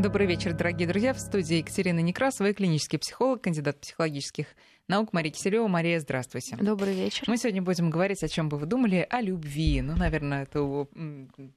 Добрый 0.00 0.26
вечер, 0.26 0.54
дорогие 0.54 0.88
друзья. 0.88 1.12
В 1.12 1.20
студии 1.20 1.56
Екатерина 1.56 1.98
Некрасова, 1.98 2.54
клинический 2.54 2.98
психолог, 2.98 3.42
кандидат 3.42 3.78
психологических 3.82 4.46
наук 4.88 5.12
Мария 5.12 5.30
Киселева. 5.30 5.68
Мария, 5.68 6.00
здравствуйте. 6.00 6.56
Добрый 6.56 6.94
вечер. 6.94 7.24
Мы 7.26 7.36
сегодня 7.36 7.60
будем 7.60 7.90
говорить, 7.90 8.22
о 8.22 8.28
чем 8.28 8.48
бы 8.48 8.56
вы 8.56 8.64
думали, 8.64 9.06
о 9.10 9.20
любви. 9.20 9.82
Ну, 9.82 9.94
наверное, 9.94 10.44
это 10.44 10.62
у 10.62 10.88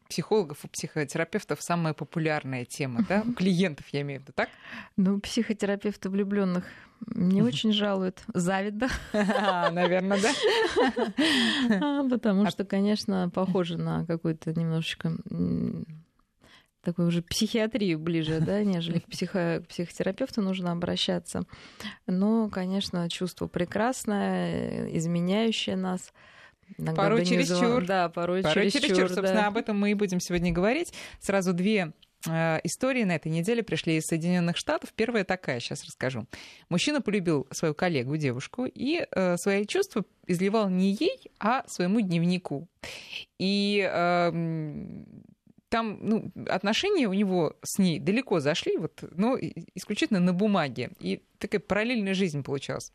психологов, 0.09 0.57
у 0.63 0.67
психотерапевтов 0.67 1.61
самая 1.61 1.93
популярная 1.93 2.65
тема, 2.65 3.05
да? 3.07 3.23
У 3.25 3.31
клиентов, 3.31 3.85
я 3.93 4.01
имею 4.01 4.19
в 4.19 4.23
виду, 4.23 4.33
так? 4.35 4.49
Ну, 4.97 5.21
психотерапевты 5.21 6.09
влюбленных 6.09 6.65
не 7.15 7.41
очень 7.41 7.71
жалуют. 7.71 8.23
Завид, 8.33 8.77
да? 9.13 9.69
Наверное, 9.71 10.19
да. 11.69 12.05
Потому 12.09 12.49
что, 12.49 12.65
конечно, 12.65 13.31
похоже 13.33 13.77
на 13.77 14.05
какую-то 14.05 14.53
немножечко 14.53 15.13
такой 16.83 17.07
уже 17.07 17.21
психиатрию 17.21 17.97
ближе, 17.97 18.39
да, 18.39 18.63
нежели 18.63 18.99
к, 18.99 19.07
психо, 19.07 19.63
к 19.63 19.69
психотерапевту 19.69 20.41
нужно 20.41 20.71
обращаться. 20.71 21.43
Но, 22.05 22.49
конечно, 22.49 23.09
чувство 23.09 23.47
прекрасное, 23.47 24.95
изменяющее 24.97 25.75
нас. 25.75 26.13
Иногда 26.77 27.01
порой 27.01 27.25
чересчур. 27.25 27.85
Да, 27.85 28.09
порой, 28.09 28.41
порой 28.41 28.69
чересчур. 28.69 28.81
чересчур. 28.81 29.09
Да. 29.09 29.15
Собственно, 29.15 29.47
об 29.47 29.57
этом 29.57 29.79
мы 29.79 29.91
и 29.91 29.93
будем 29.93 30.19
сегодня 30.19 30.51
говорить. 30.51 30.93
Сразу 31.19 31.53
две 31.53 31.93
э, 32.27 32.59
истории 32.63 33.03
на 33.03 33.15
этой 33.15 33.31
неделе 33.31 33.63
пришли 33.63 33.97
из 33.97 34.03
Соединенных 34.03 34.57
Штатов. 34.57 34.91
Первая 34.93 35.23
такая, 35.23 35.59
сейчас 35.59 35.85
расскажу. 35.85 36.25
Мужчина 36.69 37.01
полюбил 37.01 37.47
свою 37.51 37.73
коллегу, 37.73 38.17
девушку, 38.17 38.65
и 38.65 39.05
э, 39.09 39.37
свои 39.37 39.65
чувства 39.65 40.03
изливал 40.27 40.69
не 40.69 40.91
ей, 40.91 41.31
а 41.39 41.63
своему 41.67 42.01
дневнику. 42.01 42.67
И 43.39 43.87
э, 43.89 44.31
там 45.73 45.97
ну, 46.03 46.31
отношения 46.47 47.07
у 47.07 47.13
него 47.13 47.55
с 47.63 47.79
ней 47.79 47.99
далеко 47.99 48.39
зашли, 48.39 48.77
вот, 48.77 49.03
но 49.09 49.35
исключительно 49.73 50.19
на 50.19 50.31
бумаге. 50.31 50.91
И 50.99 51.23
такая 51.39 51.59
параллельная 51.59 52.13
жизнь 52.13 52.43
получалась. 52.43 52.93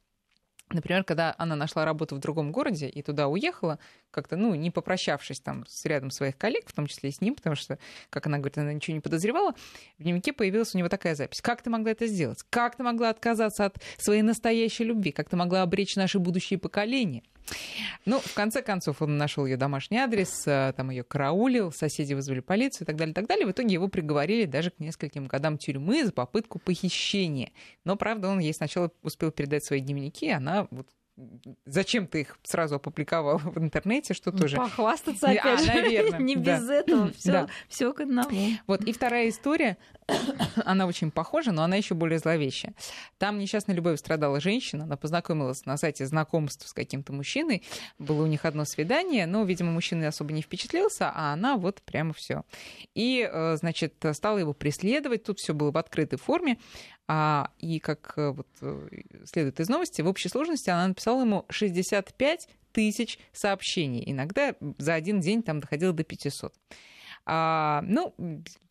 Например, 0.71 1.03
когда 1.03 1.35
она 1.39 1.57
нашла 1.57 1.85
работу 1.85 2.15
в 2.15 2.21
другом 2.21 2.53
городе 2.53 2.89
и 2.89 3.03
туда 3.03 3.27
уехала, 3.27 3.81
как-то, 4.13 4.37
ну, 4.37 4.55
не 4.55 4.71
попрощавшись 4.71 5.41
там 5.41 5.67
с 5.67 5.87
рядом 5.87 6.13
своих 6.13 6.39
коллег, 6.39 6.69
в 6.69 6.73
том 6.73 6.87
числе 6.87 7.09
и 7.11 7.13
с 7.13 7.21
ним, 7.21 7.35
потому 7.35 7.57
что, 7.57 7.81
как 8.11 8.29
она 8.29 8.39
говорит, 8.39 8.59
она 8.59 8.73
ничего 8.73 8.95
не 8.95 9.01
подозревала, 9.01 9.55
в 9.99 10.03
дневнике 10.05 10.33
появилась 10.33 10.73
у 10.77 10.79
него 10.79 10.89
такая 10.89 11.17
запись. 11.17 11.41
Как 11.41 11.63
ты 11.63 11.71
могла 11.71 11.91
это 11.91 12.07
сделать? 12.07 12.45
Как 12.49 12.77
ты 12.77 12.85
могла 12.85 13.11
отказаться 13.11 13.65
от 13.65 13.83
своей 13.97 14.23
настоящей 14.23 14.85
любви? 14.85 15.11
Как 15.11 15.29
ты 15.29 15.35
могла 15.35 15.63
обречь 15.63 15.97
наши 15.97 16.21
будущие 16.21 16.61
поколения? 16.61 17.25
Ну, 18.05 18.21
в 18.21 18.35
конце 18.35 18.63
концов, 18.63 19.03
он 19.03 19.17
нашел 19.17 19.45
ее 19.45 19.57
домашний 19.57 19.99
адрес, 19.99 20.47
э, 20.47 20.73
там 20.77 20.91
ее 20.91 21.05
караулил, 21.05 21.73
соседи 21.73 22.15
вызвали 22.15 22.41
полицию 22.41 22.85
и 22.85 22.87
так 22.87 22.97
далее, 22.97 23.13
и 23.13 23.15
так 23.15 23.27
далее. 23.27 23.47
В 23.47 23.51
итоге 23.51 23.75
его 23.75 23.89
приговорили 23.89 24.45
даже 24.45 24.71
к 24.71 24.79
нескольким 24.79 25.27
годам 25.27 25.59
тюрьмы 25.59 26.05
за 26.05 26.13
попытку 26.13 26.59
похищения. 26.59 27.53
Но, 27.85 27.97
правда, 27.97 28.29
он 28.29 28.39
ей 28.39 28.55
сначала 28.55 28.91
успел 29.03 29.31
передать 29.31 29.65
свои 29.65 29.81
дневники, 29.81 30.31
она 30.31 30.69
вот 30.71 30.89
зачем 31.65 32.07
ты 32.07 32.23
их 32.23 32.39
сразу 32.43 32.77
опубликовал 32.77 33.39
в 33.39 33.59
интернете, 33.59 34.15
что 34.15 34.33
тоже... 34.33 34.57
Похвастаться 34.57 35.29
опять 35.29 35.61
а, 35.61 35.63
же. 35.63 35.67
Наверное. 35.67 36.21
Не 36.21 36.37
без 36.37 36.63
да. 36.67 36.75
этого. 36.75 37.13
Все, 37.13 37.33
да. 37.33 37.49
все 37.69 37.93
к 37.93 38.01
одному. 38.01 38.51
Вот. 38.67 38.83
И 38.83 38.93
вторая 38.93 39.29
история, 39.29 39.79
она 40.65 40.87
очень 40.87 41.11
похожа, 41.11 41.53
но 41.53 41.63
она 41.63 41.77
еще 41.77 41.95
более 41.95 42.19
зловещая. 42.19 42.75
Там 43.19 43.39
несчастной 43.39 43.75
любовью 43.75 43.99
страдала 43.99 44.41
женщина, 44.41 44.85
она 44.85 44.97
познакомилась 44.97 45.65
на 45.67 45.77
сайте 45.77 46.07
знакомств 46.07 46.69
с 46.69 46.73
каким-то 46.73 47.13
мужчиной, 47.13 47.63
было 47.99 48.23
у 48.23 48.27
них 48.27 48.45
одно 48.45 48.65
свидание, 48.65 49.27
но, 49.27 49.45
видимо, 49.45 49.73
мужчина 49.73 50.09
особо 50.09 50.33
не 50.33 50.43
впечатлился, 50.43 51.11
а 51.15 51.33
она 51.33 51.57
вот 51.57 51.83
прямо 51.83 52.13
все. 52.13 52.45
И, 52.95 53.29
э, 53.31 53.57
значит, 53.57 53.95
стала 54.13 54.39
его 54.39 54.53
преследовать, 54.53 55.25
тут 55.25 55.39
все 55.41 55.55
было 55.55 55.71
в 55.71 55.79
открытой 55.79 56.19
форме. 56.19 56.59
А, 57.11 57.51
и 57.59 57.81
как 57.81 58.13
э, 58.17 58.33
вот, 58.33 58.47
э, 58.61 58.89
следует 59.25 59.59
из 59.61 59.71
новости, 59.71 60.03
в 60.03 60.09
общей 60.09 60.29
сложности 60.29 60.69
она 60.69 60.89
написала 60.89 61.23
ему 61.23 61.47
65 61.49 62.49
тысяч 62.73 63.19
сообщений. 63.33 64.03
Иногда 64.07 64.55
за 64.77 64.93
один 64.93 65.21
день 65.21 65.43
там 65.43 65.61
доходило 65.61 65.95
до 65.95 66.05
500. 66.05 66.53
А, 67.25 67.83
ну, 67.87 68.15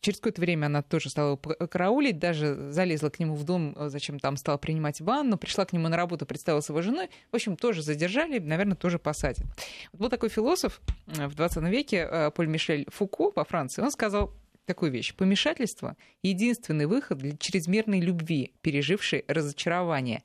через 0.00 0.18
какое-то 0.18 0.40
время 0.40 0.66
она 0.66 0.82
тоже 0.82 1.10
стала 1.10 1.34
караулить, 1.36 2.20
даже 2.20 2.70
залезла 2.70 3.08
к 3.10 3.18
нему 3.18 3.34
в 3.34 3.42
дом, 3.42 3.74
э, 3.76 3.88
зачем 3.88 4.20
там 4.20 4.36
стала 4.36 4.56
принимать 4.56 5.00
ванну, 5.00 5.36
пришла 5.36 5.64
к 5.64 5.72
нему 5.72 5.88
на 5.88 5.96
работу, 5.96 6.24
представилась 6.24 6.68
его 6.68 6.80
женой. 6.80 7.10
В 7.32 7.34
общем, 7.34 7.56
тоже 7.56 7.82
задержали, 7.82 8.38
наверное, 8.38 8.76
тоже 8.76 9.00
посадят. 9.00 9.44
Вот 9.90 10.00
был 10.00 10.08
такой 10.10 10.28
философ 10.28 10.80
в 11.06 11.34
20 11.34 11.64
веке, 11.64 12.30
Поль 12.36 12.46
Мишель 12.46 12.86
Фуко 12.88 13.32
во 13.34 13.44
Франции, 13.44 13.82
он 13.82 13.90
сказал, 13.90 14.32
такую 14.68 14.92
вещь. 14.92 15.14
Помешательство— 15.14 15.96
единственный 16.22 16.86
выход 16.86 17.18
для 17.18 17.36
чрезмерной 17.36 18.00
любви, 18.00 18.52
пережившей 18.60 19.24
разочарование. 19.26 20.22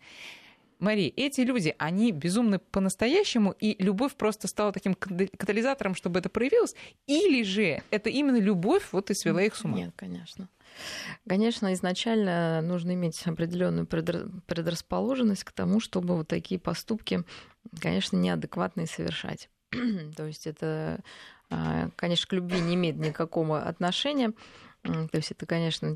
Мари, 0.79 1.13
эти 1.15 1.41
люди, 1.41 1.73
они 1.77 2.11
безумны 2.11 2.59
по-настоящему, 2.59 3.51
и 3.51 3.81
любовь 3.81 4.15
просто 4.15 4.47
стала 4.47 4.73
таким 4.73 4.95
катализатором, 4.95 5.95
чтобы 5.95 6.19
это 6.19 6.29
проявилось? 6.29 6.75
Или 7.07 7.43
же 7.43 7.81
это 7.89 8.09
именно 8.09 8.37
любовь 8.37 8.83
вот 8.91 9.09
и 9.09 9.13
свела 9.13 9.41
их 9.41 9.55
с 9.55 9.63
ума? 9.63 9.77
Нет, 9.77 9.93
конечно. 9.95 10.49
Конечно, 11.27 11.73
изначально 11.73 12.61
нужно 12.61 12.93
иметь 12.95 13.21
определенную 13.25 13.87
предрасположенность 13.87 15.45
к 15.45 15.51
тому, 15.51 15.79
чтобы 15.79 16.17
вот 16.17 16.27
такие 16.27 16.59
поступки, 16.59 17.23
конечно, 17.79 18.17
неадекватные 18.17 18.87
совершать. 18.87 19.49
То 20.17 20.25
есть 20.25 20.47
это 20.47 20.99
конечно, 21.95 22.27
к 22.27 22.33
любви 22.33 22.59
не 22.59 22.75
имеет 22.75 22.97
никакого 22.97 23.61
отношения. 23.61 24.33
То 24.83 25.17
есть 25.17 25.31
это, 25.31 25.45
конечно, 25.45 25.95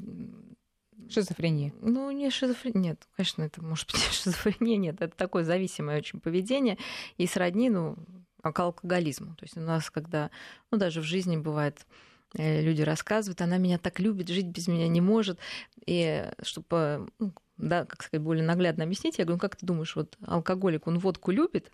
Шизофрения. 1.09 1.73
Ну, 1.81 2.11
не 2.11 2.29
шизофрения. 2.29 2.91
Нет, 2.91 3.07
конечно, 3.15 3.43
это 3.43 3.63
может 3.63 3.91
быть 3.91 4.01
шизофрения. 4.11 4.77
Нет, 4.77 5.01
это 5.01 5.15
такое 5.15 5.43
зависимое 5.43 5.99
очень 5.99 6.19
поведение. 6.19 6.77
И 7.17 7.27
сродни, 7.27 7.69
ну, 7.69 7.97
к 8.41 8.59
алкоголизму. 8.59 9.35
То 9.35 9.45
есть 9.45 9.57
у 9.57 9.61
нас, 9.61 9.89
когда, 9.89 10.31
ну, 10.71 10.77
даже 10.77 11.01
в 11.01 11.05
жизни 11.05 11.37
бывает, 11.37 11.85
э, 12.37 12.61
люди 12.61 12.81
рассказывают, 12.81 13.41
она 13.41 13.57
меня 13.57 13.77
так 13.77 13.99
любит, 13.99 14.27
жить 14.27 14.47
без 14.47 14.67
меня 14.67 14.87
не 14.87 15.01
может. 15.01 15.39
И 15.85 16.29
чтобы, 16.41 17.09
ну, 17.19 17.33
да, 17.57 17.85
как 17.85 18.03
сказать, 18.03 18.23
более 18.23 18.45
наглядно 18.45 18.83
объяснить, 18.83 19.17
я 19.17 19.25
говорю, 19.25 19.37
ну, 19.37 19.39
как 19.39 19.55
ты 19.55 19.65
думаешь, 19.65 19.95
вот 19.95 20.17
алкоголик, 20.25 20.87
он 20.87 20.99
водку 20.99 21.31
любит, 21.31 21.71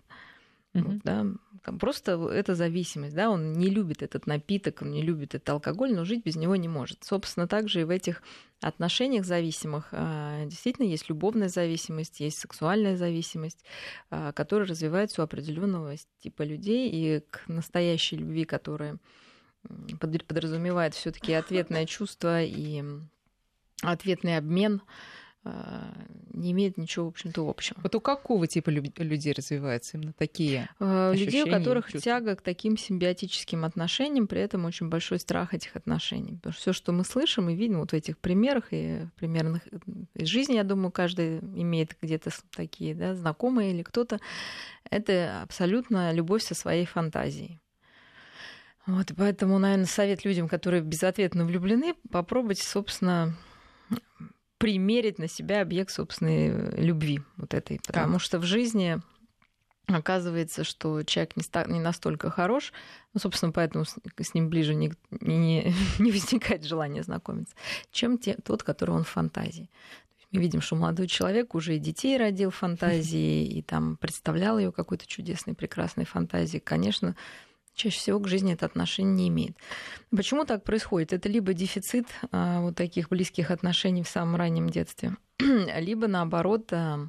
Mm-hmm. 0.74 1.00
Да, 1.04 1.24
просто 1.72 2.28
это 2.30 2.54
зависимость, 2.54 3.14
да, 3.14 3.30
он 3.30 3.54
не 3.54 3.68
любит 3.68 4.02
этот 4.02 4.26
напиток, 4.26 4.82
он 4.82 4.90
не 4.90 5.02
любит 5.02 5.34
этот 5.34 5.48
алкоголь, 5.48 5.94
но 5.94 6.04
жить 6.04 6.24
без 6.24 6.36
него 6.36 6.56
не 6.56 6.68
может. 6.68 7.04
Собственно, 7.04 7.48
также 7.48 7.80
и 7.80 7.84
в 7.84 7.90
этих 7.90 8.22
отношениях 8.60 9.24
зависимых 9.24 9.88
а, 9.92 10.44
действительно 10.44 10.86
есть 10.86 11.08
любовная 11.08 11.48
зависимость, 11.48 12.20
есть 12.20 12.38
сексуальная 12.38 12.96
зависимость, 12.96 13.64
а, 14.10 14.32
которая 14.32 14.68
развивается 14.68 15.22
у 15.22 15.24
определенного 15.24 15.94
типа 16.20 16.42
людей, 16.42 16.90
и 16.90 17.20
к 17.30 17.48
настоящей 17.48 18.16
любви, 18.16 18.44
которая 18.44 18.98
подразумевает 19.98 20.94
все-таки 20.94 21.32
ответное 21.32 21.86
чувство 21.86 22.42
и 22.42 22.84
ответный 23.82 24.36
обмен 24.36 24.82
не 26.32 26.52
имеет 26.52 26.78
ничего, 26.78 27.06
в 27.06 27.08
общем-то, 27.08 27.48
общего. 27.48 27.78
Вот 27.82 27.94
у 27.94 28.00
какого 28.00 28.46
типа 28.46 28.70
людей 28.70 29.32
развиваются 29.32 29.96
именно 29.96 30.12
такие 30.12 30.68
а, 30.80 31.12
Людей, 31.12 31.42
у 31.42 31.50
которых 31.50 31.86
чувства? 31.86 32.00
тяга 32.00 32.36
к 32.36 32.42
таким 32.42 32.76
симбиотическим 32.76 33.64
отношениям, 33.64 34.26
при 34.26 34.40
этом 34.40 34.64
очень 34.64 34.88
большой 34.88 35.18
страх 35.18 35.54
этих 35.54 35.76
отношений. 35.76 36.36
Потому 36.36 36.52
что 36.52 36.60
все, 36.60 36.72
что 36.72 36.92
мы 36.92 37.04
слышим 37.04 37.48
и 37.50 37.54
видим 37.54 37.80
вот 37.80 37.92
в 37.92 37.94
этих 37.94 38.18
примерах 38.18 38.68
и 38.70 39.06
примерных 39.16 39.62
из 40.14 40.28
жизни, 40.28 40.54
я 40.54 40.64
думаю, 40.64 40.90
каждый 40.90 41.38
имеет 41.38 41.96
где-то 42.00 42.30
такие 42.56 42.94
да, 42.94 43.14
знакомые 43.14 43.72
или 43.72 43.82
кто-то, 43.82 44.20
это 44.90 45.42
абсолютно 45.42 46.12
любовь 46.12 46.42
со 46.42 46.54
своей 46.54 46.86
фантазией. 46.86 47.60
Вот, 48.86 49.12
поэтому, 49.16 49.58
наверное, 49.58 49.86
совет 49.86 50.24
людям, 50.24 50.46
которые 50.46 50.82
безответно 50.82 51.46
влюблены, 51.46 51.94
попробовать, 52.10 52.58
собственно, 52.58 53.34
примерить 54.64 55.18
на 55.18 55.28
себя 55.28 55.60
объект 55.60 55.90
собственной 55.90 56.48
э, 56.48 56.80
любви 56.80 57.20
вот 57.36 57.52
этой. 57.52 57.78
Потому 57.86 58.14
так. 58.14 58.22
что 58.22 58.38
в 58.38 58.44
жизни 58.44 58.98
оказывается, 59.88 60.64
что 60.64 61.02
человек 61.02 61.36
не, 61.36 61.42
ста- 61.42 61.66
не 61.66 61.80
настолько 61.80 62.30
хорош, 62.30 62.72
ну, 63.12 63.20
собственно, 63.20 63.52
поэтому 63.52 63.84
с, 63.84 63.96
с 64.18 64.32
ним 64.32 64.48
ближе 64.48 64.74
не, 64.74 64.90
не, 65.20 65.74
не 65.98 66.12
возникает 66.12 66.64
желания 66.64 67.02
знакомиться, 67.02 67.54
чем 67.90 68.16
те, 68.16 68.38
тот, 68.42 68.62
который 68.62 68.92
он 68.92 69.04
в 69.04 69.08
фантазии. 69.08 69.68
Мы 70.32 70.40
видим, 70.40 70.62
что 70.62 70.76
молодой 70.76 71.08
человек 71.08 71.54
уже 71.54 71.76
и 71.76 71.78
детей 71.78 72.16
родил 72.16 72.48
в 72.48 72.56
фантазии, 72.56 73.44
и 73.58 73.60
там 73.60 73.98
представлял 73.98 74.58
ее 74.58 74.72
какой-то 74.72 75.06
чудесной, 75.06 75.52
прекрасной 75.52 76.06
фантазии. 76.06 76.56
Конечно, 76.56 77.16
чаще 77.74 77.98
всего 77.98 78.20
к 78.20 78.28
жизни 78.28 78.54
это 78.54 78.66
отношение 78.66 79.14
не 79.14 79.28
имеет. 79.28 79.56
Почему 80.10 80.44
так 80.44 80.64
происходит? 80.64 81.12
Это 81.12 81.28
либо 81.28 81.52
дефицит 81.52 82.06
а, 82.30 82.60
вот 82.60 82.76
таких 82.76 83.08
близких 83.08 83.50
отношений 83.50 84.02
в 84.02 84.08
самом 84.08 84.36
раннем 84.36 84.70
детстве, 84.70 85.16
либо 85.38 86.06
наоборот 86.06 86.72
а, 86.72 87.08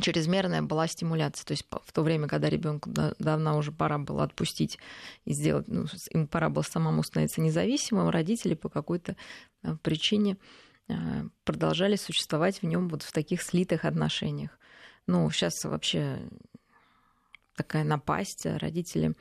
чрезмерная 0.00 0.62
была 0.62 0.86
стимуляция. 0.86 1.46
То 1.46 1.52
есть 1.52 1.66
в 1.70 1.92
то 1.92 2.02
время, 2.02 2.28
когда 2.28 2.48
ребенку 2.48 2.90
давно 3.18 3.56
уже 3.56 3.72
пора 3.72 3.98
было 3.98 4.24
отпустить 4.24 4.78
и 5.24 5.32
сделать, 5.32 5.66
ну, 5.68 5.86
им 6.10 6.28
пора 6.28 6.50
было 6.50 6.62
самому 6.62 7.02
становиться 7.02 7.40
независимым, 7.40 8.10
родители 8.10 8.54
по 8.54 8.68
какой-то 8.68 9.16
а, 9.62 9.76
причине 9.76 10.36
продолжали 11.44 11.94
существовать 11.94 12.62
в 12.62 12.66
нем 12.66 12.88
вот 12.88 13.04
в 13.04 13.12
таких 13.12 13.42
слитых 13.42 13.84
отношениях. 13.84 14.58
Ну, 15.06 15.30
сейчас 15.30 15.62
вообще 15.62 16.18
такая 17.56 17.84
напасть. 17.84 18.44
Родители 18.44 19.14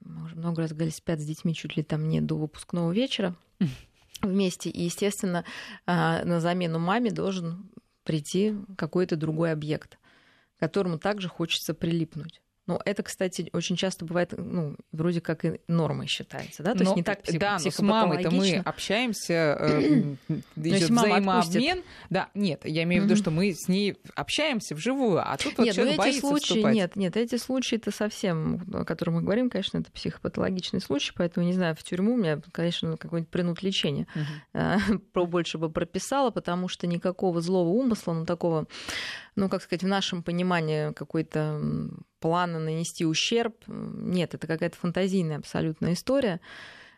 мы 0.00 0.24
уже 0.24 0.36
много 0.36 0.62
раз 0.62 0.72
говорили, 0.72 0.94
спят 0.94 1.20
с 1.20 1.24
детьми 1.24 1.54
чуть 1.54 1.76
ли 1.76 1.82
там 1.82 2.08
не 2.08 2.20
до 2.20 2.36
выпускного 2.36 2.92
вечера 2.92 3.34
вместе. 4.22 4.70
И, 4.70 4.84
естественно, 4.84 5.44
а, 5.86 6.24
на 6.24 6.40
замену 6.40 6.78
маме 6.78 7.10
должен 7.10 7.70
прийти 8.04 8.56
какой-то 8.76 9.16
другой 9.16 9.52
объект, 9.52 9.98
к 10.56 10.60
которому 10.60 10.98
также 10.98 11.28
хочется 11.28 11.74
прилипнуть. 11.74 12.40
Ну, 12.68 12.78
это, 12.84 13.02
кстати, 13.02 13.48
очень 13.54 13.76
часто 13.76 14.04
бывает, 14.04 14.34
ну, 14.36 14.76
вроде 14.92 15.22
как 15.22 15.42
и 15.46 15.58
нормой 15.68 16.06
считается, 16.06 16.62
да? 16.62 16.74
То 16.74 16.84
но, 16.84 16.84
есть 16.84 16.96
не 16.96 17.02
так 17.02 17.22
псих... 17.22 17.40
Да, 17.40 17.56
но 17.64 17.70
с 17.70 17.80
мамой-то 17.80 18.30
мы 18.30 18.56
общаемся, 18.56 19.56
э, 19.58 20.14
идет 20.56 20.90
взаимообмен. 20.90 21.82
Да, 22.10 22.28
нет, 22.34 22.66
я 22.66 22.82
имею 22.82 23.02
в 23.02 23.04
виду, 23.06 23.16
что 23.16 23.30
мы 23.30 23.54
с 23.54 23.68
ней 23.68 23.96
общаемся 24.14 24.74
вживую, 24.74 25.18
а 25.18 25.34
тут 25.38 25.56
вот 25.56 25.64
нет, 25.64 25.76
человек 25.76 25.96
ну, 25.96 26.02
боится 26.02 26.20
случаи, 26.20 26.44
вступать. 26.44 26.74
Нет, 26.74 26.96
нет, 26.96 27.16
эти 27.16 27.36
случаи 27.36 27.76
это 27.76 27.90
совсем, 27.90 28.62
о 28.74 28.84
котором 28.84 29.14
мы 29.14 29.22
говорим, 29.22 29.48
конечно, 29.48 29.78
это 29.78 29.90
психопатологичный 29.90 30.82
случай, 30.82 31.12
поэтому, 31.16 31.46
не 31.46 31.54
знаю, 31.54 31.74
в 31.74 31.82
тюрьму 31.82 32.14
у 32.14 32.16
меня, 32.18 32.38
конечно, 32.52 32.98
какое-нибудь 32.98 33.30
принуд 33.30 33.58
uh-huh. 33.62 34.98
про 35.12 35.24
больше 35.24 35.56
бы 35.56 35.70
прописала, 35.70 36.30
потому 36.30 36.68
что 36.68 36.86
никакого 36.86 37.40
злого 37.40 37.70
умысла, 37.70 38.12
ну, 38.12 38.26
такого 38.26 38.66
ну, 39.38 39.48
как 39.48 39.62
сказать, 39.62 39.84
в 39.84 39.88
нашем 39.88 40.22
понимании 40.22 40.92
какой-то 40.92 41.60
плана 42.18 42.58
нанести 42.58 43.06
ущерб. 43.06 43.54
Нет, 43.68 44.34
это 44.34 44.48
какая-то 44.48 44.76
фантазийная 44.76 45.38
абсолютная 45.38 45.92
история, 45.92 46.40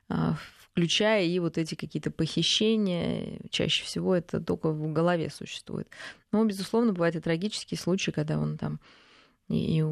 а, 0.08 0.36
включая 0.58 1.26
и 1.26 1.38
вот 1.38 1.58
эти 1.58 1.74
какие-то 1.74 2.10
похищения. 2.10 3.40
Чаще 3.50 3.84
всего 3.84 4.14
это 4.14 4.40
только 4.40 4.70
в 4.70 4.90
голове 4.90 5.28
существует. 5.28 5.88
Но, 6.32 6.42
безусловно, 6.44 6.94
бывают 6.94 7.14
и 7.16 7.20
трагические 7.20 7.78
случаи, 7.78 8.10
когда 8.10 8.38
он 8.38 8.56
там 8.56 8.80
и 9.48 9.84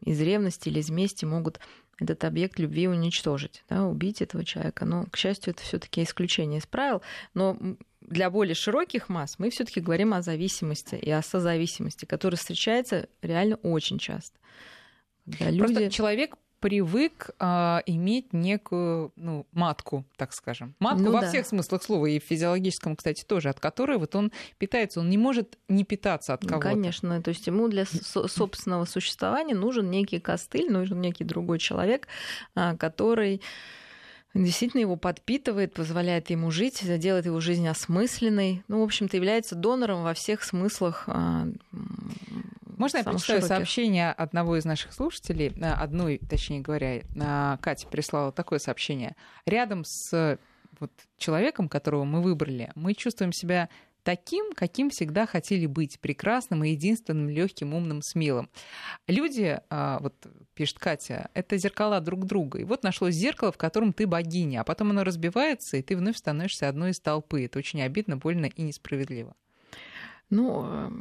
из 0.00 0.20
ревности 0.20 0.68
или 0.68 0.80
из 0.80 0.90
мести 0.90 1.24
могут 1.26 1.60
этот 1.98 2.24
объект 2.24 2.58
любви 2.58 2.88
уничтожить, 2.88 3.64
да, 3.68 3.84
убить 3.86 4.20
этого 4.20 4.44
человека. 4.44 4.84
Но, 4.84 5.06
к 5.10 5.16
счастью, 5.16 5.52
это 5.52 5.62
все-таки 5.62 6.02
исключение 6.02 6.58
из 6.58 6.66
правил. 6.66 7.02
Но 7.34 7.56
для 8.06 8.30
более 8.30 8.54
широких 8.54 9.08
масс 9.08 9.38
мы 9.38 9.50
все-таки 9.50 9.80
говорим 9.80 10.14
о 10.14 10.22
зависимости 10.22 10.94
и 10.94 11.10
о 11.10 11.22
созависимости, 11.22 12.04
которая 12.04 12.38
встречается 12.38 13.08
реально 13.22 13.56
очень 13.56 13.98
часто. 13.98 14.38
Когда 15.38 15.50
люди... 15.50 15.90
человек 15.90 16.36
привык 16.60 17.30
э, 17.38 17.78
иметь 17.86 18.32
некую 18.32 19.12
ну, 19.16 19.46
матку, 19.52 20.04
так 20.16 20.32
скажем. 20.32 20.74
Матку 20.78 21.02
ну, 21.02 21.12
во 21.12 21.20
да. 21.20 21.28
всех 21.28 21.46
смыслах 21.46 21.82
слова, 21.82 22.06
и 22.06 22.18
в 22.18 22.24
физиологическом, 22.24 22.96
кстати, 22.96 23.24
тоже, 23.24 23.50
от 23.50 23.60
которой 23.60 23.98
вот 23.98 24.14
он 24.14 24.32
питается. 24.58 25.00
Он 25.00 25.10
не 25.10 25.18
может 25.18 25.58
не 25.68 25.84
питаться 25.84 26.34
от 26.34 26.46
кого-то. 26.46 26.70
Конечно, 26.70 27.22
то 27.22 27.28
есть 27.28 27.46
ему 27.46 27.68
для 27.68 27.84
собственного 27.84 28.84
существования 28.84 29.54
нужен 29.54 29.90
некий 29.90 30.18
костыль, 30.18 30.70
нужен 30.70 31.00
некий 31.00 31.24
другой 31.24 31.58
человек, 31.58 32.08
э, 32.54 32.76
который 32.78 33.42
действительно 34.44 34.80
его 34.80 34.96
подпитывает, 34.96 35.72
позволяет 35.72 36.30
ему 36.30 36.50
жить, 36.50 36.82
делает 36.98 37.26
его 37.26 37.40
жизнь 37.40 37.66
осмысленной. 37.66 38.62
Ну, 38.68 38.80
в 38.80 38.84
общем-то, 38.84 39.16
является 39.16 39.54
донором 39.54 40.02
во 40.02 40.14
всех 40.14 40.42
смыслах. 40.42 41.04
А, 41.06 41.46
Можно 42.76 42.98
я 42.98 43.04
прочитаю 43.04 43.40
широких? 43.40 43.46
сообщение 43.46 44.12
одного 44.12 44.56
из 44.56 44.64
наших 44.64 44.92
слушателей, 44.92 45.52
э, 45.56 45.72
одной, 45.72 46.18
точнее 46.18 46.60
говоря, 46.60 46.96
э, 46.98 47.56
Катя 47.60 47.86
прислала 47.86 48.32
такое 48.32 48.58
сообщение. 48.58 49.16
Рядом 49.46 49.84
с 49.84 50.38
вот 50.78 50.90
человеком, 51.18 51.68
которого 51.68 52.04
мы 52.04 52.22
выбрали, 52.22 52.70
мы 52.74 52.94
чувствуем 52.94 53.32
себя 53.32 53.68
таким, 54.06 54.52
каким 54.54 54.90
всегда 54.90 55.26
хотели 55.26 55.66
быть, 55.66 55.98
прекрасным 55.98 56.62
и 56.62 56.70
единственным, 56.70 57.28
легким, 57.28 57.74
умным, 57.74 58.02
смелым. 58.02 58.48
Люди, 59.08 59.58
а, 59.68 59.98
вот 59.98 60.14
пишет 60.54 60.78
Катя, 60.78 61.28
это 61.34 61.56
зеркала 61.56 62.00
друг 62.00 62.24
друга. 62.24 62.60
И 62.60 62.64
вот 62.64 62.84
нашлось 62.84 63.16
зеркало, 63.16 63.50
в 63.50 63.56
котором 63.56 63.92
ты 63.92 64.06
богиня, 64.06 64.60
а 64.60 64.64
потом 64.64 64.90
оно 64.90 65.02
разбивается, 65.02 65.76
и 65.76 65.82
ты 65.82 65.96
вновь 65.96 66.18
становишься 66.18 66.68
одной 66.68 66.92
из 66.92 67.00
толпы. 67.00 67.46
Это 67.46 67.58
очень 67.58 67.82
обидно, 67.82 68.16
больно 68.16 68.46
и 68.46 68.62
несправедливо. 68.62 69.34
Ну, 70.30 70.92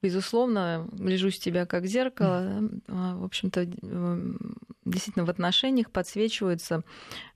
безусловно, 0.00 0.88
гляжу 0.92 1.30
с 1.30 1.38
тебя 1.38 1.66
как 1.66 1.84
зеркало. 1.84 2.62
А, 2.88 3.16
в 3.16 3.24
общем-то, 3.24 3.66
действительно 4.86 5.26
в 5.26 5.30
отношениях 5.30 5.90
подсвечиваются 5.90 6.82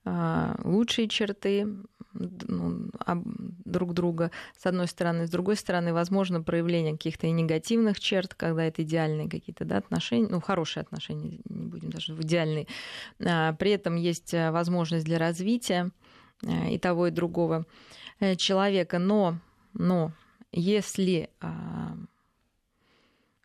а, 0.04 0.58
лучшие 0.64 1.08
черты, 1.08 1.68
ну, 2.48 2.90
друг 3.64 3.94
друга, 3.94 4.30
с 4.56 4.66
одной 4.66 4.86
стороны. 4.88 5.26
С 5.26 5.30
другой 5.30 5.56
стороны, 5.56 5.92
возможно 5.92 6.42
проявление 6.42 6.92
каких-то 6.92 7.26
и 7.26 7.30
негативных 7.30 8.00
черт, 8.00 8.34
когда 8.34 8.64
это 8.64 8.82
идеальные 8.82 9.28
какие-то 9.28 9.64
да, 9.64 9.78
отношения, 9.78 10.28
ну, 10.28 10.40
хорошие 10.40 10.82
отношения, 10.82 11.40
не 11.48 11.66
будем 11.66 11.90
даже 11.90 12.14
в 12.14 12.22
идеальные. 12.22 12.66
А, 13.24 13.52
при 13.54 13.72
этом 13.72 13.96
есть 13.96 14.34
э, 14.34 14.50
возможность 14.50 15.04
для 15.04 15.18
развития 15.18 15.90
э, 16.42 16.70
и 16.70 16.78
того, 16.78 17.08
и 17.08 17.10
другого 17.10 17.66
э, 18.20 18.36
человека. 18.36 18.98
Но, 18.98 19.38
но 19.74 20.12
если 20.52 21.30
а, 21.40 21.96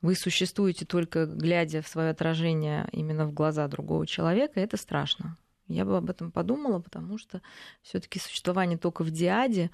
вы 0.02 0.16
существуете 0.16 0.86
только 0.86 1.26
глядя 1.26 1.82
в 1.82 1.88
свое 1.88 2.10
отражение 2.10 2.88
именно 2.92 3.26
в 3.26 3.34
глаза 3.34 3.68
другого 3.68 4.06
человека, 4.06 4.60
это 4.60 4.78
страшно. 4.78 5.38
Я 5.68 5.86
бы 5.86 5.98
об 5.98 6.10
этом 6.10 6.32
подумала, 6.32 6.80
потому 6.80 7.18
что 7.18 7.42
все-таки 7.82 8.20
существование 8.20 8.78
только 8.78 9.04
в 9.04 9.12
диаде 9.12 9.70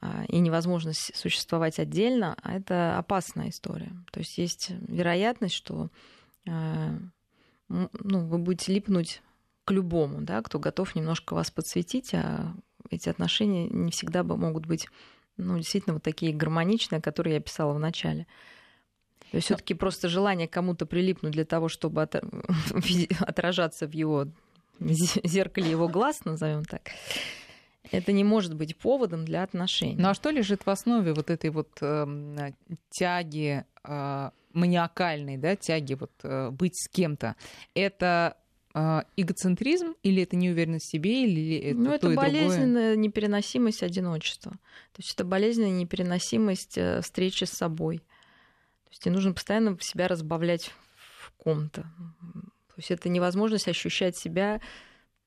а, 0.00 0.24
и 0.28 0.38
невозможность 0.38 1.14
существовать 1.16 1.78
отдельно, 1.78 2.36
а 2.42 2.54
это 2.54 2.98
опасная 2.98 3.50
история. 3.50 3.92
То 4.12 4.20
есть 4.20 4.38
есть 4.38 4.70
вероятность, 4.70 5.54
что 5.54 5.90
а, 6.48 6.96
ну, 7.68 8.26
вы 8.26 8.38
будете 8.38 8.72
липнуть 8.72 9.22
к 9.64 9.70
любому, 9.70 10.20
да, 10.20 10.42
кто 10.42 10.58
готов 10.58 10.94
немножко 10.94 11.34
вас 11.34 11.50
подсветить, 11.50 12.14
а 12.14 12.54
эти 12.90 13.08
отношения 13.08 13.68
не 13.68 13.90
всегда 13.90 14.22
могут 14.22 14.66
быть 14.66 14.88
ну, 15.36 15.56
действительно 15.56 15.94
вот 15.94 16.02
такие 16.02 16.34
гармоничные, 16.34 17.00
которые 17.00 17.34
я 17.36 17.40
писала 17.40 17.72
в 17.72 17.78
начале. 17.78 18.26
Все-таки 19.38 19.72
просто 19.72 20.08
желание 20.08 20.46
кому-то 20.46 20.84
прилипнуть 20.84 21.32
для 21.32 21.46
того, 21.46 21.68
чтобы 21.68 22.02
отражаться 23.20 23.86
в 23.86 23.92
его 23.92 24.26
зеркале 24.88 25.70
его 25.70 25.88
глаз, 25.88 26.24
назовем 26.24 26.64
так, 26.64 26.90
это 27.90 28.12
не 28.12 28.24
может 28.24 28.54
быть 28.54 28.76
поводом 28.76 29.24
для 29.24 29.42
отношений. 29.42 29.96
Ну 29.96 30.08
а 30.08 30.14
что 30.14 30.30
лежит 30.30 30.64
в 30.64 30.70
основе 30.70 31.12
вот 31.12 31.30
этой 31.30 31.50
вот 31.50 31.70
э, 31.80 32.52
тяги 32.90 33.64
э, 33.84 34.30
маниакальной, 34.52 35.36
да, 35.36 35.56
тяги 35.56 35.94
вот 35.94 36.12
э, 36.22 36.50
быть 36.50 36.74
с 36.76 36.88
кем-то? 36.88 37.36
Это 37.74 38.36
э, 38.74 39.02
эгоцентризм 39.16 39.94
или 40.02 40.22
это 40.22 40.36
неуверенность 40.36 40.86
в 40.86 40.90
себе 40.90 41.24
или 41.24 41.58
это 41.58 41.78
ну, 41.78 41.92
это 41.92 42.10
болезненная 42.10 42.96
непереносимость 42.96 43.82
одиночества. 43.82 44.52
То 44.52 44.98
есть 44.98 45.14
это 45.14 45.24
болезненная 45.24 45.72
непереносимость 45.72 46.78
э, 46.78 47.00
встречи 47.02 47.44
с 47.44 47.50
собой. 47.50 47.98
То 47.98 48.90
есть 48.90 49.02
тебе 49.02 49.14
нужно 49.14 49.32
постоянно 49.32 49.76
себя 49.80 50.08
разбавлять 50.08 50.72
в 51.18 51.32
ком-то. 51.36 51.86
То 52.74 52.78
есть 52.78 52.90
это 52.90 53.08
невозможность 53.08 53.68
ощущать 53.68 54.16
себя 54.16 54.60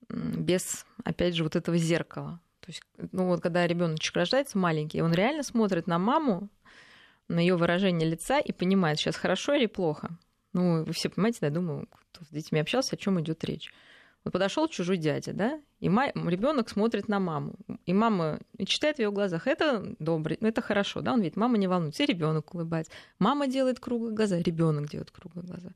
без, 0.09 0.85
опять 1.03 1.35
же, 1.35 1.43
вот 1.43 1.55
этого 1.55 1.77
зеркала. 1.77 2.39
То 2.59 2.71
есть, 2.71 2.81
ну 3.11 3.27
вот 3.27 3.41
когда 3.41 3.67
ребеночек 3.67 4.15
рождается 4.15 4.57
маленький, 4.57 5.01
он 5.01 5.13
реально 5.13 5.43
смотрит 5.43 5.85
на 5.85 5.99
маму, 5.99 6.49
на 7.27 7.39
ее 7.39 7.55
выражение 7.55 8.09
лица 8.09 8.39
и 8.39 8.51
понимает, 8.51 8.99
сейчас 8.99 9.15
хорошо 9.15 9.53
или 9.53 9.67
плохо. 9.67 10.17
Ну, 10.53 10.83
вы 10.83 10.93
все 10.93 11.09
понимаете, 11.09 11.39
да, 11.41 11.49
думаю, 11.49 11.87
кто 12.11 12.23
с 12.23 12.29
детьми 12.29 12.59
общался, 12.59 12.95
о 12.95 12.97
чем 12.97 13.19
идет 13.19 13.43
речь. 13.43 13.73
Вот 14.25 14.33
подошел 14.33 14.67
чужой 14.67 14.97
дядя, 14.97 15.33
да, 15.33 15.61
и 15.79 15.87
ребенок 15.87 16.69
смотрит 16.69 17.07
на 17.07 17.19
маму, 17.19 17.53
и 17.85 17.93
мама 17.93 18.39
читает 18.65 18.95
в 18.97 18.99
ее 18.99 19.11
глазах, 19.11 19.45
это 19.45 19.95
добрый, 19.99 20.37
это 20.41 20.63
хорошо, 20.63 21.01
да, 21.01 21.13
он 21.13 21.21
видит, 21.21 21.37
мама 21.37 21.59
не 21.59 21.67
волнуется, 21.67 22.03
и 22.03 22.07
ребенок 22.07 22.55
улыбается. 22.55 22.91
Мама 23.19 23.47
делает 23.47 23.79
круглые 23.79 24.15
глаза, 24.15 24.39
ребенок 24.39 24.89
делает 24.89 25.11
круглые 25.11 25.45
глаза. 25.45 25.69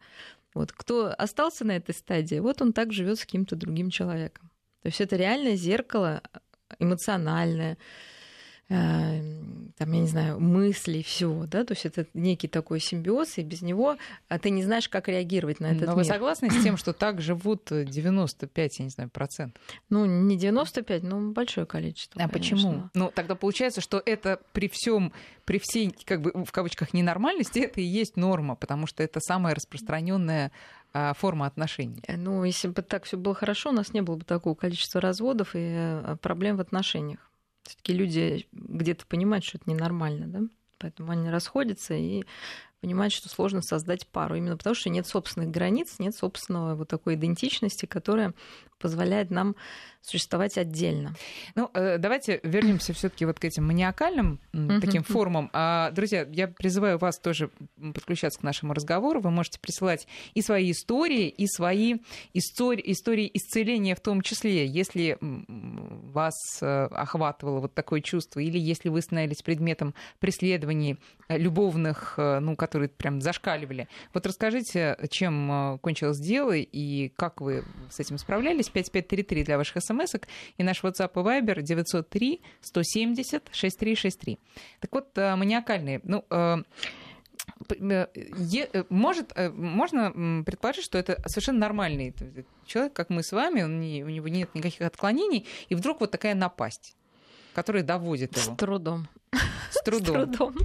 Вот 0.56 0.72
кто 0.72 1.14
остался 1.16 1.64
на 1.64 1.78
этой 1.78 1.94
стадии, 1.94 2.40
вот 2.40 2.62
он 2.62 2.74
так 2.74 2.92
живет 2.92 3.20
с 3.20 3.26
каким-то 3.26 3.56
другим 3.56 3.92
человеком. 3.92 4.50
То 4.82 4.88
есть 4.88 5.00
это 5.00 5.16
реальное 5.16 5.56
зеркало 5.56 6.24
эмоциональное, 6.80 7.78
там, 8.70 9.92
я 9.94 10.02
не 10.02 10.08
знаю, 10.08 10.40
мыслей, 10.40 11.02
всего, 11.04 11.48
да, 11.48 11.64
то 11.64 11.74
есть 11.74 11.86
это 11.86 12.06
некий 12.14 12.48
такой 12.48 12.80
симбиоз, 12.80 13.38
и 13.38 13.44
без 13.44 13.62
него 13.62 13.98
а 14.28 14.38
ты 14.38 14.52
не 14.52 14.64
знаешь, 14.64 14.88
как 14.90 15.08
реагировать 15.08 15.60
на 15.60 15.68
этот 15.68 15.88
Но 15.88 15.88
мир. 15.88 15.96
вы 15.96 16.04
согласны 16.04 16.52
с 16.52 16.64
тем, 16.64 16.78
что 16.78 16.94
так 16.94 17.22
живут 17.22 17.70
95, 17.72 18.80
я 18.80 18.86
не 18.86 18.92
знаю, 18.92 19.10
процентов? 19.10 19.62
Ну, 19.90 20.06
не 20.06 20.38
95, 20.38 21.04
но 21.04 21.32
большое 21.32 21.66
количество. 21.66 22.22
А 22.22 22.28
конечно. 22.28 22.58
почему? 22.58 22.90
Ну, 22.94 23.12
тогда 23.14 23.36
получается, 23.36 23.82
что 23.82 24.02
это 24.06 24.40
при 24.54 24.70
всем, 24.70 25.14
при 25.46 25.60
всей, 25.60 25.96
как 26.06 26.22
бы, 26.22 26.32
в 26.46 26.52
кавычках, 26.52 26.94
ненормальности, 26.94 27.60
это 27.60 27.82
и 27.82 27.86
есть 27.86 28.18
норма, 28.18 28.56
потому 28.56 28.86
что 28.86 29.02
это 29.02 29.20
самая 29.20 29.56
распространенная 29.56 30.52
а, 30.94 31.14
форма 31.14 31.46
отношений. 31.46 32.04
Э, 32.08 32.18
ну, 32.18 32.44
если 32.44 32.68
бы 32.68 32.82
так 32.82 33.06
все 33.06 33.18
было 33.18 33.34
хорошо, 33.34 33.70
у 33.70 33.74
нас 33.74 33.94
не 33.94 34.02
было 34.02 34.18
бы 34.18 34.26
такого 34.26 34.56
количества 34.56 35.00
разводов 35.00 35.56
и 35.56 35.60
э, 35.60 36.18
проблем 36.22 36.58
в 36.58 36.62
отношениях 36.62 37.29
Все-таки 37.70 37.94
люди 37.94 38.48
где-то 38.52 39.06
понимают, 39.06 39.46
что 39.46 39.60
это 39.60 39.70
ненормально, 39.70 40.26
да? 40.26 40.40
Поэтому 40.80 41.12
они 41.12 41.30
расходятся 41.30 41.94
и 41.94 42.24
понимают, 42.82 43.14
что 43.14 43.30
сложно 43.30 43.62
создать 43.62 44.08
пару. 44.08 44.34
Именно 44.36 44.58
потому, 44.58 44.74
что 44.74 44.90
нет 44.90 45.06
собственных 45.06 45.52
границ, 45.52 46.00
нет 46.00 46.16
собственного 46.16 46.74
вот 46.74 46.88
такой 46.88 47.14
идентичности, 47.14 47.86
которая 47.86 48.34
позволяет 48.80 49.30
нам 49.30 49.56
существовать 50.02 50.58
отдельно. 50.58 51.14
Ну, 51.56 51.70
э, 51.74 51.98
давайте 51.98 52.40
вернемся 52.44 52.94
все-таки 52.94 53.26
вот 53.26 53.40
к 53.40 53.46
этим 53.46 53.68
маниакальным 53.68 54.40
таким 54.82 55.04
формам. 55.04 55.50
А, 55.54 55.92
друзья, 55.92 56.28
я 56.32 56.48
призываю 56.48 56.98
вас 56.98 57.20
тоже 57.20 57.50
подключаться 57.94 58.40
к 58.40 58.44
нашему 58.44 58.74
разговору. 58.74 59.20
Вы 59.20 59.32
можете 59.32 59.60
присылать 59.60 60.08
и 60.34 60.42
свои 60.42 60.72
истории, 60.72 61.28
и 61.28 61.48
свои 61.48 61.98
истории, 62.34 62.84
истории 62.92 63.30
исцеления 63.34 63.96
в 63.96 64.00
том 64.00 64.22
числе, 64.22 64.66
если 64.66 65.18
вас 65.20 66.34
э, 66.62 66.86
охватывало 66.92 67.60
вот 67.60 67.74
такое 67.74 68.02
чувство, 68.02 68.40
или 68.40 68.58
если 68.58 68.90
вы 68.90 69.02
становились 69.02 69.42
предметом 69.42 69.94
преследований 70.20 70.98
э, 71.28 71.38
любовных, 71.38 72.16
ну, 72.18 72.56
которые 72.56 72.90
прям 72.90 73.22
зашкаливали. 73.22 73.88
Вот 74.14 74.26
расскажите, 74.26 74.98
чем 75.10 75.80
кончилось 75.82 76.20
дело 76.20 76.54
и 76.56 77.10
как 77.10 77.42
вы 77.42 77.64
с 77.90 78.00
этим 78.00 78.18
справлялись, 78.18 78.69
5533 78.72 79.44
для 79.44 79.58
ваших 79.58 79.84
смс 79.84 80.16
и 80.58 80.64
наш 80.64 80.84
WhatsApp 80.84 81.12
и 81.16 81.20
Viber 81.20 81.62
903 81.62 82.42
170 82.62 83.50
6363. 83.52 84.40
Так 84.80 84.92
вот, 84.92 85.18
э, 85.18 85.36
маниакальные, 85.36 86.02
ну, 86.04 86.26
э, 86.30 86.58
э, 87.80 88.84
может, 88.90 89.34
можно 89.54 90.44
предположить, 90.44 90.84
что 90.84 90.98
это 90.98 91.22
совершенно 91.28 91.60
нормальный 91.60 92.14
человек, 92.66 92.94
как 92.94 93.10
мы 93.10 93.24
с 93.24 93.32
вами, 93.32 93.64
он 93.64 93.80
не, 93.80 94.04
у 94.04 94.10
него 94.10 94.28
нет 94.28 94.54
никаких 94.56 94.82
отклонений, 94.82 95.46
и 95.70 95.76
вдруг 95.76 96.02
вот 96.02 96.12
такая 96.12 96.36
напасть, 96.36 96.96
которая 97.54 97.84
доводит 97.84 98.38
его. 98.38 98.54
С 98.54 98.58
трудом. 98.58 99.08
С 99.72 99.84
трудом. 99.84 100.34
С 100.34 100.38
трудом. 100.38 100.56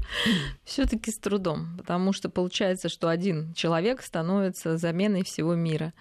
Все-таки 0.65 1.11
с 1.11 1.19
трудом, 1.19 1.77
потому 1.77 2.13
что 2.13 2.29
получается, 2.29 2.89
что 2.89 3.09
один 3.09 3.53
человек 3.55 4.03
становится 4.03 4.77
заменой 4.77 5.25
всего 5.25 5.55
мира 5.55 5.93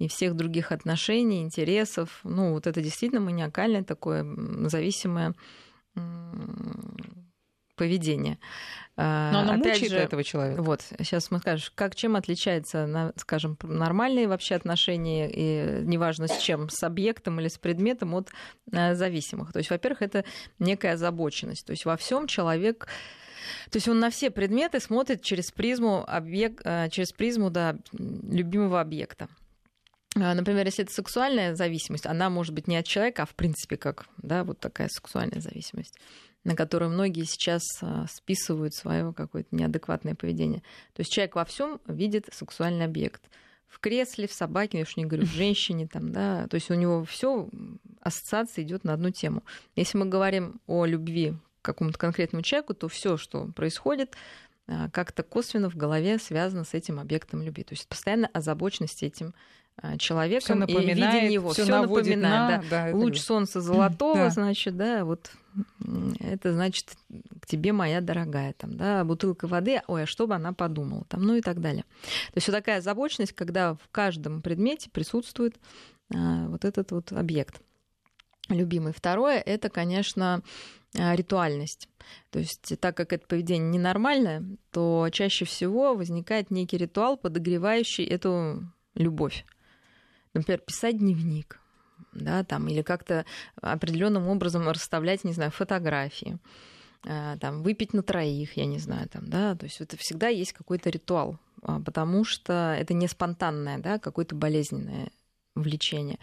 и 0.00 0.08
всех 0.08 0.34
других 0.34 0.72
отношений, 0.72 1.42
интересов. 1.42 2.20
Ну, 2.24 2.52
вот 2.52 2.66
это 2.66 2.80
действительно 2.80 3.20
маниакальное 3.20 3.84
такое 3.84 4.26
зависимое 4.68 5.34
поведение. 7.76 8.38
Но 8.96 9.40
оно 9.40 9.52
Опять 9.52 9.80
мучает 9.80 9.92
же, 9.92 9.96
этого 9.98 10.24
человека. 10.24 10.62
Вот, 10.62 10.82
сейчас 10.98 11.30
мы 11.30 11.38
скажем, 11.38 11.72
как, 11.74 11.94
чем 11.94 12.16
отличается, 12.16 13.12
скажем, 13.16 13.56
нормальные 13.62 14.28
вообще 14.28 14.54
отношения, 14.54 15.30
и 15.30 15.84
неважно 15.86 16.28
с 16.28 16.38
чем, 16.38 16.68
с 16.68 16.82
объектом 16.82 17.40
или 17.40 17.48
с 17.48 17.56
предметом 17.56 18.14
от 18.14 18.30
э, 18.72 18.94
зависимых. 18.94 19.52
То 19.52 19.58
есть, 19.58 19.70
во-первых, 19.70 20.02
это 20.02 20.24
некая 20.58 20.94
озабоченность. 20.94 21.66
То 21.66 21.70
есть 21.70 21.84
во 21.84 21.96
всем 21.96 22.26
человек 22.26 22.88
то 23.70 23.76
есть 23.76 23.88
он 23.88 23.98
на 24.00 24.10
все 24.10 24.30
предметы 24.30 24.80
смотрит 24.80 25.22
через 25.22 25.50
призму, 25.50 26.04
объект, 26.06 26.60
э, 26.64 26.88
через 26.90 27.12
призму 27.12 27.50
да, 27.50 27.76
любимого 27.92 28.80
объекта. 28.80 29.28
А, 30.16 30.34
например, 30.34 30.66
если 30.66 30.84
это 30.84 30.92
сексуальная 30.92 31.54
зависимость, 31.54 32.06
она 32.06 32.30
может 32.30 32.54
быть 32.54 32.66
не 32.66 32.76
от 32.76 32.86
человека, 32.86 33.22
а 33.22 33.26
в 33.26 33.34
принципе 33.34 33.76
как 33.76 34.06
да, 34.18 34.44
вот 34.44 34.58
такая 34.58 34.88
сексуальная 34.88 35.40
зависимость, 35.40 35.98
на 36.42 36.56
которую 36.56 36.90
многие 36.90 37.24
сейчас 37.24 37.62
а, 37.80 38.06
списывают 38.08 38.74
свое 38.74 39.12
какое-то 39.12 39.54
неадекватное 39.54 40.14
поведение. 40.14 40.62
То 40.94 41.00
есть 41.00 41.12
человек 41.12 41.36
во 41.36 41.44
всем 41.44 41.80
видит 41.86 42.28
сексуальный 42.32 42.86
объект. 42.86 43.22
В 43.68 43.78
кресле, 43.78 44.26
в 44.26 44.32
собаке, 44.32 44.78
я 44.78 44.82
уж 44.82 44.96
не 44.96 45.06
говорю, 45.06 45.26
в 45.26 45.32
женщине, 45.32 45.86
там, 45.86 46.10
да, 46.10 46.48
то 46.48 46.56
есть 46.56 46.72
у 46.72 46.74
него 46.74 47.04
все 47.04 47.48
ассоциация 48.00 48.64
идет 48.64 48.82
на 48.82 48.94
одну 48.94 49.10
тему. 49.10 49.44
Если 49.76 49.96
мы 49.96 50.06
говорим 50.06 50.60
о 50.66 50.86
любви 50.86 51.34
к 51.62 51.66
какому-то 51.66 51.96
конкретному 51.96 52.42
человеку, 52.42 52.74
то 52.74 52.88
все, 52.88 53.16
что 53.16 53.46
происходит, 53.54 54.16
а, 54.66 54.90
как-то 54.90 55.22
косвенно 55.22 55.70
в 55.70 55.76
голове 55.76 56.18
связано 56.18 56.64
с 56.64 56.74
этим 56.74 56.98
объектом 56.98 57.42
любви. 57.42 57.62
То 57.62 57.74
есть 57.74 57.88
постоянно 57.88 58.28
озабоченность 58.32 59.04
этим 59.04 59.34
человеком 59.98 60.66
всё 60.66 60.78
и 60.78 60.86
видение 60.86 61.32
его. 61.32 61.50
Все 61.50 61.64
напоминает, 61.64 62.64
на, 62.64 62.70
да. 62.70 62.90
Да, 62.90 62.96
Луч 62.96 63.16
это... 63.16 63.22
солнца 63.22 63.60
золотого, 63.60 64.14
да. 64.16 64.30
значит, 64.30 64.76
да, 64.76 65.04
вот 65.04 65.30
это 66.20 66.52
значит 66.52 66.96
к 67.40 67.46
тебе 67.46 67.72
моя 67.72 68.00
дорогая, 68.00 68.52
там, 68.52 68.76
да, 68.76 69.04
бутылка 69.04 69.46
воды, 69.48 69.82
ой, 69.88 70.04
а 70.04 70.06
что 70.06 70.26
бы 70.26 70.34
она 70.34 70.52
подумала, 70.52 71.04
там, 71.08 71.22
ну 71.22 71.34
и 71.34 71.40
так 71.40 71.60
далее. 71.60 71.84
То 72.02 72.36
есть 72.36 72.48
вот 72.48 72.54
такая 72.54 72.78
озабоченность, 72.78 73.32
когда 73.32 73.74
в 73.74 73.88
каждом 73.90 74.42
предмете 74.42 74.90
присутствует 74.90 75.56
а, 76.14 76.46
вот 76.48 76.64
этот 76.64 76.92
вот 76.92 77.12
объект 77.12 77.60
любимый. 78.48 78.92
Второе, 78.92 79.38
это, 79.38 79.70
конечно, 79.70 80.42
а, 80.98 81.14
ритуальность. 81.14 81.88
То 82.30 82.38
есть, 82.38 82.78
так 82.80 82.96
как 82.96 83.12
это 83.12 83.26
поведение 83.26 83.70
ненормальное, 83.70 84.44
то 84.70 85.08
чаще 85.12 85.44
всего 85.44 85.94
возникает 85.94 86.50
некий 86.50 86.76
ритуал, 86.76 87.16
подогревающий 87.16 88.04
эту 88.04 88.64
любовь 88.94 89.44
например, 90.34 90.60
писать 90.60 90.98
дневник, 90.98 91.60
да, 92.12 92.44
там, 92.44 92.68
или 92.68 92.82
как-то 92.82 93.24
определенным 93.60 94.28
образом 94.28 94.68
расставлять, 94.68 95.24
не 95.24 95.32
знаю, 95.32 95.50
фотографии, 95.50 96.38
э, 97.04 97.36
там, 97.40 97.62
выпить 97.62 97.92
на 97.92 98.02
троих, 98.02 98.56
я 98.56 98.66
не 98.66 98.78
знаю, 98.78 99.08
там, 99.08 99.28
да, 99.28 99.54
то 99.54 99.64
есть 99.64 99.80
это 99.80 99.96
всегда 99.96 100.28
есть 100.28 100.52
какой-то 100.52 100.90
ритуал, 100.90 101.38
а, 101.62 101.80
потому 101.80 102.24
что 102.24 102.76
это 102.78 102.94
не 102.94 103.08
спонтанное, 103.08 103.78
да, 103.78 103.98
какое-то 103.98 104.34
болезненное 104.34 105.10
влечение. 105.54 106.18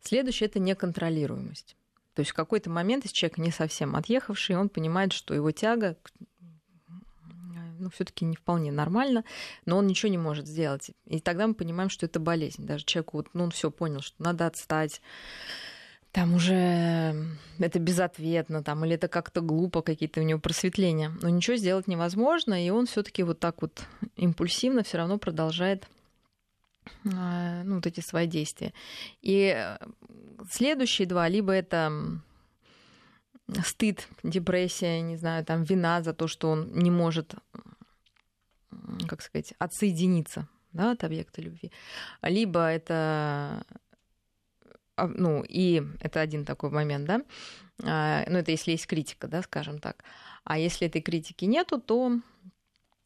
Следующее 0.00 0.48
это 0.48 0.60
неконтролируемость. 0.60 1.76
То 2.14 2.20
есть 2.20 2.32
в 2.32 2.34
какой-то 2.34 2.70
момент, 2.70 3.10
человек 3.12 3.38
не 3.38 3.50
совсем 3.50 3.94
отъехавший, 3.94 4.56
он 4.56 4.68
понимает, 4.68 5.12
что 5.12 5.34
его 5.34 5.52
тяга 5.52 5.96
ну, 7.78 7.90
все-таки 7.90 8.24
не 8.24 8.36
вполне 8.36 8.72
нормально, 8.72 9.24
но 9.66 9.78
он 9.78 9.86
ничего 9.86 10.10
не 10.10 10.18
может 10.18 10.46
сделать. 10.46 10.90
И 11.06 11.20
тогда 11.20 11.46
мы 11.46 11.54
понимаем, 11.54 11.90
что 11.90 12.06
это 12.06 12.20
болезнь. 12.20 12.66
Даже 12.66 12.84
человеку, 12.84 13.18
вот, 13.18 13.28
ну, 13.34 13.44
он 13.44 13.50
все 13.50 13.70
понял, 13.70 14.00
что 14.00 14.22
надо 14.22 14.46
отстать, 14.46 15.00
там 16.12 16.34
уже 16.34 17.14
это 17.58 17.78
безответно, 17.78 18.62
там, 18.62 18.84
или 18.84 18.94
это 18.94 19.08
как-то 19.08 19.40
глупо, 19.40 19.82
какие-то 19.82 20.20
у 20.20 20.24
него 20.24 20.40
просветления. 20.40 21.12
Но 21.20 21.28
ничего 21.28 21.56
сделать 21.56 21.86
невозможно, 21.86 22.64
и 22.64 22.70
он 22.70 22.86
все-таки 22.86 23.22
вот 23.22 23.38
так 23.40 23.62
вот 23.62 23.82
импульсивно 24.16 24.82
все 24.82 24.98
равно 24.98 25.18
продолжает 25.18 25.86
а, 27.14 27.62
ну, 27.64 27.76
вот 27.76 27.86
эти 27.86 28.00
свои 28.00 28.26
действия. 28.26 28.72
И 29.20 29.54
э, 29.54 29.76
следующие 30.50 31.06
два, 31.06 31.28
либо 31.28 31.52
это 31.52 31.92
стыд, 33.64 34.08
депрессия, 34.22 35.00
не 35.00 35.16
знаю, 35.16 35.44
там 35.44 35.62
вина 35.62 36.02
за 36.02 36.12
то, 36.12 36.28
что 36.28 36.50
он 36.50 36.72
не 36.72 36.90
может 36.90 37.34
как 39.08 39.22
сказать, 39.22 39.54
отсоединиться 39.58 40.48
да, 40.72 40.92
от 40.92 41.04
объекта 41.04 41.40
любви. 41.42 41.72
Либо 42.22 42.60
это 42.60 43.64
а, 44.96 45.06
ну, 45.06 45.44
и 45.48 45.82
это 46.00 46.20
один 46.20 46.44
такой 46.44 46.70
момент, 46.70 47.06
да, 47.06 47.22
а, 47.84 48.24
ну, 48.28 48.38
это 48.38 48.50
если 48.50 48.72
есть 48.72 48.86
критика, 48.86 49.28
да, 49.28 49.42
скажем 49.42 49.78
так. 49.78 50.04
А 50.44 50.58
если 50.58 50.86
этой 50.86 51.00
критики 51.00 51.44
нету, 51.44 51.80
то 51.80 52.18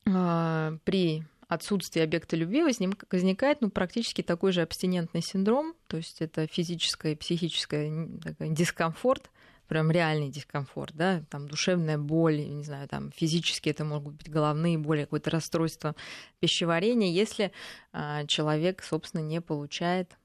а, 0.06 0.76
при 0.84 1.24
отсутствии 1.48 2.00
объекта 2.00 2.34
любви 2.34 2.62
возникает 2.62 3.60
ну, 3.60 3.68
практически 3.68 4.22
такой 4.22 4.52
же 4.52 4.62
абстинентный 4.62 5.20
синдром, 5.20 5.74
то 5.86 5.98
есть 5.98 6.22
это 6.22 6.46
физическое 6.46 7.12
и 7.12 7.16
психическое 7.16 8.08
дискомфорт, 8.40 9.30
прям 9.72 9.90
реальный 9.90 10.28
дискомфорт, 10.28 10.94
да, 10.94 11.24
там 11.30 11.48
душевная 11.48 11.96
боль, 11.96 12.46
не 12.46 12.62
знаю, 12.62 12.86
там 12.88 13.10
физически 13.10 13.70
это 13.70 13.86
могут 13.86 14.16
быть 14.16 14.28
головные 14.28 14.76
боли, 14.76 15.04
какое-то 15.04 15.30
расстройство 15.30 15.96
пищеварения, 16.40 17.10
если 17.10 17.52
а, 17.90 18.26
человек, 18.26 18.82
собственно, 18.82 19.22
не 19.22 19.40
получает 19.40 20.18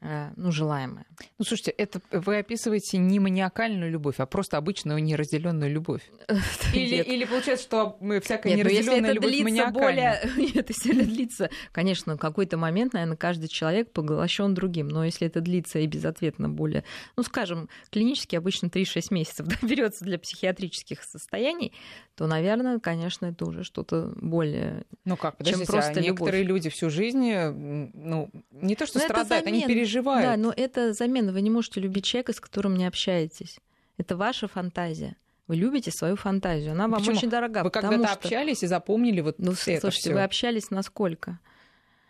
ну, 0.00 0.50
желаемое. 0.50 1.04
Ну, 1.38 1.44
слушайте, 1.44 1.72
это 1.72 2.00
вы 2.10 2.38
описываете 2.38 2.96
не 2.96 3.20
маниакальную 3.20 3.90
любовь, 3.90 4.14
а 4.18 4.26
просто 4.26 4.56
обычную 4.56 5.02
неразделенную 5.02 5.70
любовь. 5.70 6.02
Или, 6.72 7.02
или 7.02 7.24
получается, 7.24 7.64
что 7.64 7.96
мы 8.00 8.20
всякая 8.20 8.50
Нет, 8.54 8.66
неразделенная 8.66 9.12
любовь 9.12 9.30
длится 9.30 9.70
более... 9.70 10.20
Нет, 10.36 10.70
если 10.70 10.96
это 10.96 11.04
длится, 11.04 11.50
конечно, 11.72 12.16
какой-то 12.16 12.56
момент, 12.56 12.94
наверное, 12.94 13.16
каждый 13.16 13.48
человек 13.48 13.92
поглощен 13.92 14.54
другим, 14.54 14.88
но 14.88 15.04
если 15.04 15.26
это 15.26 15.40
длится 15.40 15.80
и 15.80 15.86
безответно 15.86 16.48
более, 16.48 16.84
ну, 17.16 17.22
скажем, 17.22 17.68
клинически 17.90 18.36
обычно 18.36 18.66
3-6 18.66 19.02
месяцев 19.10 19.46
да, 19.48 19.56
берется 19.66 20.04
для 20.04 20.18
психиатрических 20.18 21.02
состояний, 21.02 21.72
то, 22.14 22.26
наверное, 22.26 22.78
конечно, 22.78 23.26
это 23.26 23.44
уже 23.44 23.64
что-то 23.64 24.12
более, 24.16 24.84
ну 25.04 25.16
как, 25.16 25.36
чем 25.44 25.64
просто 25.66 26.00
а 26.00 26.02
некоторые 26.02 26.44
люди 26.44 26.70
всю 26.70 26.90
жизнь, 26.90 27.32
ну, 27.32 28.30
не 28.50 28.76
то 28.76 28.86
что 28.86 28.98
но 28.98 29.04
страдают, 29.04 29.46
они 29.46 29.66
переживают. 29.66 29.89
Да, 30.22 30.36
но 30.36 30.52
это 30.56 30.92
замена. 30.92 31.32
Вы 31.32 31.40
не 31.42 31.50
можете 31.50 31.80
любить 31.80 32.04
человека, 32.04 32.32
с 32.32 32.40
которым 32.40 32.76
не 32.76 32.86
общаетесь. 32.86 33.58
Это 33.96 34.16
ваша 34.16 34.48
фантазия. 34.48 35.16
Вы 35.46 35.56
любите 35.56 35.90
свою 35.90 36.14
фантазию, 36.14 36.72
она 36.72 36.86
вам 36.86 37.00
Почему? 37.00 37.16
очень 37.16 37.28
дорога. 37.28 37.64
Вы 37.64 37.70
когда-то 37.70 38.06
что... 38.06 38.12
общались 38.12 38.62
и 38.62 38.68
запомнили 38.68 39.20
вот 39.20 39.38
ну, 39.38 39.50
это 39.50 39.80
Слушайте, 39.80 39.90
всё. 39.90 40.14
вы 40.14 40.22
общались 40.22 40.70
насколько? 40.70 41.40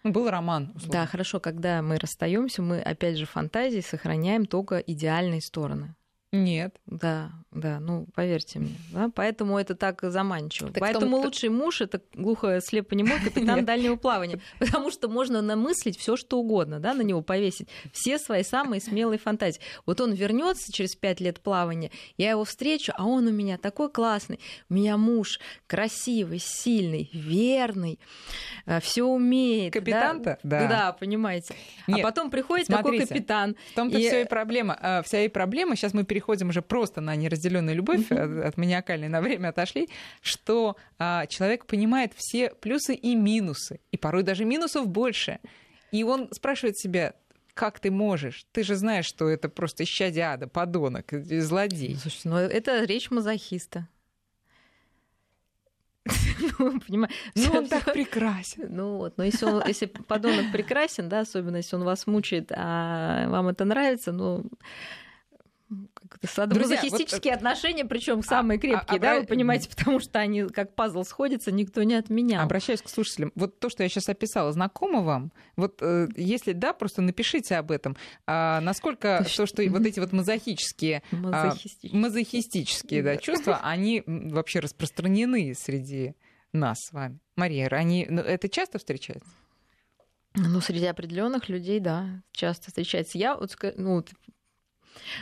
Ну, 0.02 0.12
был 0.12 0.28
роман. 0.28 0.72
Условно. 0.74 0.92
Да, 0.92 1.06
хорошо, 1.06 1.40
когда 1.40 1.80
мы 1.80 1.98
расстаемся, 1.98 2.60
мы 2.60 2.80
опять 2.80 3.16
же 3.16 3.24
фантазии 3.24 3.80
сохраняем 3.80 4.44
только 4.44 4.76
идеальные 4.78 5.40
стороны. 5.40 5.94
Нет. 6.32 6.76
Да, 6.86 7.32
да, 7.50 7.80
ну 7.80 8.06
поверьте 8.14 8.60
мне. 8.60 8.76
Да? 8.92 9.10
Поэтому 9.12 9.58
это 9.58 9.74
так 9.74 10.00
заманчиво. 10.00 10.70
Так 10.70 10.78
Поэтому 10.78 11.16
том... 11.16 11.24
лучший 11.24 11.48
муж 11.48 11.80
это 11.80 12.00
глухо 12.14 12.60
слепонемой 12.60 13.18
капитан 13.24 13.64
дальнего 13.64 13.96
плавания. 13.96 14.40
Потому 14.60 14.92
что 14.92 15.08
можно 15.08 15.42
намыслить 15.42 15.98
все, 15.98 16.16
что 16.16 16.38
угодно, 16.38 16.78
да, 16.78 16.94
на 16.94 17.02
него 17.02 17.20
повесить. 17.22 17.68
Все 17.92 18.18
свои 18.18 18.44
самые 18.44 18.80
смелые 18.80 19.18
фантазии. 19.18 19.60
Вот 19.86 20.00
он 20.00 20.12
вернется 20.12 20.72
через 20.72 20.94
пять 20.94 21.20
лет 21.20 21.40
плавания, 21.40 21.90
я 22.16 22.30
его 22.30 22.44
встречу, 22.44 22.92
а 22.96 23.06
он 23.06 23.26
у 23.26 23.32
меня 23.32 23.58
такой 23.58 23.90
классный. 23.90 24.38
У 24.68 24.74
меня 24.74 24.96
муж 24.96 25.40
красивый, 25.66 26.38
сильный, 26.38 27.10
верный, 27.12 27.98
э, 28.66 28.80
все 28.80 29.02
умеет. 29.02 29.72
Капитан-то? 29.72 30.38
Да. 30.44 30.68
Да, 30.68 30.92
понимаете. 30.92 31.54
А 31.88 31.90
Нет, 31.90 32.00
а 32.00 32.02
потом 32.04 32.30
приходит 32.30 32.66
смотрите, 32.66 33.04
такой 33.04 33.06
капитан. 33.08 33.56
В 33.72 33.74
том-то 33.74 33.98
и... 33.98 34.06
все 34.06 34.22
и 34.22 34.24
проблема. 34.24 34.78
А, 34.80 35.02
вся 35.02 35.22
и 35.22 35.28
проблема. 35.28 35.74
Сейчас 35.74 35.92
мы 35.92 36.04
переходим 36.04 36.19
переходим 36.20 36.50
уже 36.50 36.60
просто 36.60 37.00
на 37.00 37.16
неразделенную 37.16 37.74
любовь, 37.74 38.12
от, 38.12 38.44
от 38.44 38.56
маниакальной 38.58 39.08
на 39.08 39.22
время 39.22 39.48
отошли, 39.48 39.88
что 40.20 40.76
а, 40.98 41.26
человек 41.26 41.64
понимает 41.64 42.12
все 42.14 42.50
плюсы 42.50 42.94
и 42.94 43.14
минусы, 43.14 43.80
и 43.90 43.96
порой 43.96 44.22
даже 44.22 44.44
минусов 44.44 44.86
больше. 44.86 45.38
И 45.92 46.04
он 46.04 46.28
спрашивает 46.32 46.78
себя, 46.78 47.14
как 47.54 47.80
ты 47.80 47.90
можешь? 47.90 48.46
Ты 48.52 48.62
же 48.64 48.74
знаешь, 48.74 49.06
что 49.06 49.28
это 49.28 49.48
просто 49.48 49.84
исчадие 49.84 50.26
ада, 50.26 50.46
подонок, 50.46 51.06
злодей. 51.10 51.96
Слушайте, 51.96 52.28
ну 52.28 52.36
это 52.36 52.84
речь 52.84 53.10
мазохиста. 53.10 53.88
ну, 56.58 56.80
понимаешь, 56.80 57.14
ну, 57.34 57.52
он 57.52 57.66
так 57.66 57.92
прекрасен. 57.92 58.66
Ну 58.68 58.96
вот, 58.98 59.16
но 59.16 59.24
если, 59.24 59.46
он, 59.46 59.62
если 59.66 59.86
подонок 59.86 60.52
прекрасен, 60.52 61.08
да, 61.08 61.20
особенно 61.20 61.56
если 61.56 61.76
он 61.76 61.84
вас 61.84 62.06
мучает, 62.06 62.52
а 62.54 63.28
вам 63.28 63.48
это 63.48 63.64
нравится, 63.64 64.12
ну, 64.12 64.44
садомазохистические 66.24 67.32
вот... 67.32 67.38
отношения, 67.38 67.84
причем 67.84 68.22
самые 68.22 68.58
а, 68.58 68.60
крепкие, 68.60 68.98
а, 68.98 68.98
да, 68.98 69.10
обра... 69.12 69.20
вы 69.20 69.26
понимаете, 69.26 69.68
потому 69.76 70.00
что 70.00 70.18
они 70.18 70.44
как 70.48 70.74
пазл 70.74 71.02
сходятся, 71.04 71.52
никто 71.52 71.82
не 71.82 71.94
отменял. 71.94 72.44
Обращаюсь 72.44 72.82
к 72.82 72.88
слушателям. 72.88 73.32
Вот 73.34 73.58
то, 73.58 73.68
что 73.68 73.82
я 73.82 73.88
сейчас 73.88 74.08
описала, 74.08 74.52
знакомо 74.52 75.02
вам? 75.02 75.32
Вот 75.56 75.78
э, 75.80 76.08
если 76.16 76.52
да, 76.52 76.72
просто 76.72 77.02
напишите 77.02 77.56
об 77.56 77.70
этом. 77.70 77.96
А 78.26 78.60
насколько 78.60 79.24
то, 79.36 79.46
что 79.46 79.62
вот 79.68 79.82
эти 79.82 80.00
вот 80.00 80.12
мазохические, 80.12 81.02
мазохистические, 81.10 81.92
а, 81.92 81.96
мазохистические 81.96 83.02
да, 83.02 83.16
чувства, 83.16 83.60
они 83.62 84.02
вообще 84.06 84.60
распространены 84.60 85.54
среди 85.54 86.14
нас 86.52 86.78
с 86.80 86.92
вами? 86.92 87.18
Мария, 87.36 87.68
они, 87.68 88.06
ну, 88.10 88.20
это 88.20 88.48
часто 88.48 88.78
встречается? 88.78 89.28
Ну, 90.34 90.60
среди 90.60 90.86
определенных 90.86 91.48
людей, 91.48 91.80
да, 91.80 92.22
часто 92.32 92.68
встречается. 92.68 93.18
Я 93.18 93.36
вот, 93.36 93.56
ну, 93.76 94.04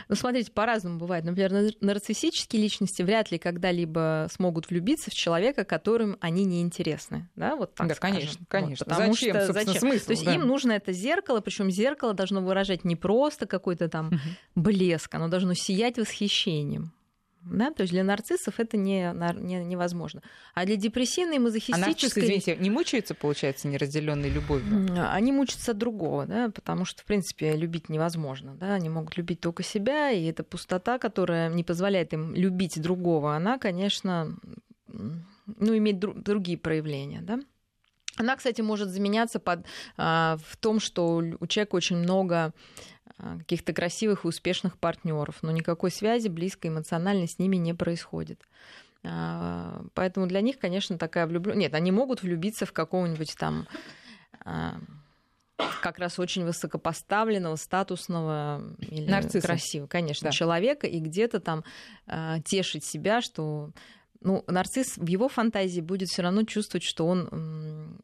ну, 0.07 0.15
смотрите, 0.15 0.51
по-разному 0.51 0.97
бывает. 0.97 1.25
Например, 1.25 1.73
нарциссические 1.81 2.61
личности 2.61 3.01
вряд 3.01 3.31
ли 3.31 3.37
когда-либо 3.37 4.27
смогут 4.31 4.69
влюбиться 4.69 5.09
в 5.09 5.13
человека, 5.13 5.65
которым 5.65 6.17
они 6.19 6.45
не 6.45 6.61
интересны. 6.61 7.29
Да, 7.35 7.55
вот 7.55 7.75
так 7.75 7.87
да 7.87 7.95
конечно, 7.95 8.45
конечно. 8.47 8.85
Вот, 8.85 8.89
потому 8.89 9.13
зачем, 9.13 9.35
что, 9.35 9.53
зачем? 9.53 9.75
Смысл, 9.75 10.05
То 10.05 10.11
есть 10.11 10.25
да. 10.25 10.35
им 10.35 10.41
нужно 10.47 10.73
это 10.73 10.91
зеркало, 10.93 11.41
причем 11.41 11.71
зеркало 11.71 12.13
должно 12.13 12.41
выражать 12.41 12.83
не 12.85 12.95
просто 12.95 13.45
какой-то 13.45 13.89
там 13.89 14.07
угу. 14.07 14.19
блеск, 14.55 15.13
оно 15.13 15.27
должно 15.27 15.53
сиять 15.53 15.97
восхищением. 15.97 16.93
Да? 17.41 17.71
То 17.71 17.81
есть 17.81 17.93
для 17.93 18.03
нарциссов 18.03 18.59
это 18.59 18.77
не, 18.77 19.13
не, 19.39 19.63
невозможно. 19.63 20.21
А 20.53 20.65
для 20.65 20.75
депрессивной 20.75 21.37
и 21.37 21.39
мазохистической... 21.39 21.83
А 21.83 21.87
нарциссы, 21.87 22.19
извините, 22.19 22.55
не 22.57 22.69
мучаются, 22.69 23.15
получается, 23.15 23.67
неразделенной 23.67 24.29
любовью? 24.29 24.87
Они 25.11 25.31
мучатся 25.31 25.71
от 25.71 25.77
другого, 25.77 26.25
да, 26.25 26.49
потому 26.49 26.85
что, 26.85 27.01
в 27.01 27.05
принципе, 27.05 27.55
любить 27.55 27.89
невозможно. 27.89 28.55
Да? 28.55 28.73
Они 28.73 28.89
могут 28.89 29.17
любить 29.17 29.39
только 29.39 29.63
себя, 29.63 30.11
и 30.11 30.25
эта 30.25 30.43
пустота, 30.43 30.99
которая 30.99 31.49
не 31.49 31.63
позволяет 31.63 32.13
им 32.13 32.35
любить 32.35 32.81
другого, 32.81 33.35
она, 33.35 33.57
конечно, 33.57 34.35
ну, 34.87 35.77
имеет 35.77 35.97
дру- 35.97 36.21
другие 36.21 36.57
проявления. 36.57 37.21
Да? 37.21 37.39
Она, 38.19 38.35
кстати, 38.35 38.59
может 38.59 38.89
заменяться 38.89 39.39
под, 39.39 39.65
а, 39.95 40.37
в 40.45 40.57
том, 40.57 40.79
что 40.81 41.23
у 41.39 41.47
человека 41.47 41.75
очень 41.75 41.95
много 41.95 42.35
а, 42.35 42.51
каких-то 43.39 43.73
красивых 43.73 44.23
и 44.23 44.27
успешных 44.27 44.77
партнеров, 44.77 45.39
но 45.41 45.51
никакой 45.51 45.91
связи 45.91 46.27
близкой 46.27 46.67
эмоциональной 46.67 47.27
с 47.27 47.39
ними 47.39 47.57
не 47.57 47.73
происходит. 47.73 48.41
А, 49.03 49.83
поэтому 49.93 50.27
для 50.27 50.41
них, 50.41 50.59
конечно, 50.59 50.97
такая 50.97 51.27
влюбленность. 51.27 51.61
Нет, 51.61 51.73
они 51.73 51.91
могут 51.91 52.21
влюбиться 52.21 52.65
в 52.65 52.73
какого-нибудь 52.73 53.35
там 53.37 53.67
а, 54.45 54.79
как 55.81 55.99
раз 55.99 56.19
очень 56.19 56.45
высокопоставленного, 56.45 57.55
статусного 57.55 58.63
или 58.79 59.09
Нарцисса. 59.09 59.45
красивого, 59.45 59.87
конечно, 59.87 60.29
да. 60.29 60.31
человека, 60.31 60.87
и 60.87 60.99
где-то 60.99 61.39
там 61.39 61.63
тешить 62.45 62.85
себя, 62.85 63.21
что 63.21 63.71
ну, 64.21 64.43
нарцисс 64.47 64.97
в 64.97 65.05
его 65.05 65.29
фантазии 65.29 65.81
будет 65.81 66.09
все 66.09 66.21
равно 66.21 66.43
чувствовать, 66.43 66.83
что 66.83 67.07
он 67.07 68.01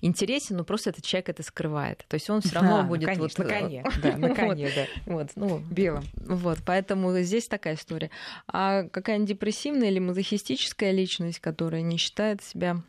интересен, 0.00 0.56
но 0.56 0.64
просто 0.64 0.90
этот 0.90 1.04
человек 1.04 1.28
это 1.28 1.42
скрывает. 1.42 2.04
То 2.08 2.14
есть 2.14 2.28
он 2.30 2.40
все 2.40 2.54
равно 2.54 2.80
а, 2.80 2.82
будет 2.82 3.06
конечно, 3.06 3.44
вот 3.44 3.52
на 3.52 3.60
коне, 3.60 3.84
да, 4.02 4.16
на 4.16 4.34
коне, 4.34 4.70
да. 4.74 4.86
Вот, 5.06 5.30
ну, 5.36 5.58
белым. 5.58 6.04
Вот, 6.14 6.58
поэтому 6.64 7.18
здесь 7.20 7.48
такая 7.48 7.74
история. 7.74 8.10
А 8.46 8.84
какая-нибудь 8.84 9.28
депрессивная 9.28 9.88
или 9.88 9.98
мазохистическая 9.98 10.90
личность, 10.90 11.40
которая 11.40 11.82
не 11.82 11.96
считает 11.96 12.42
себя 12.42 12.82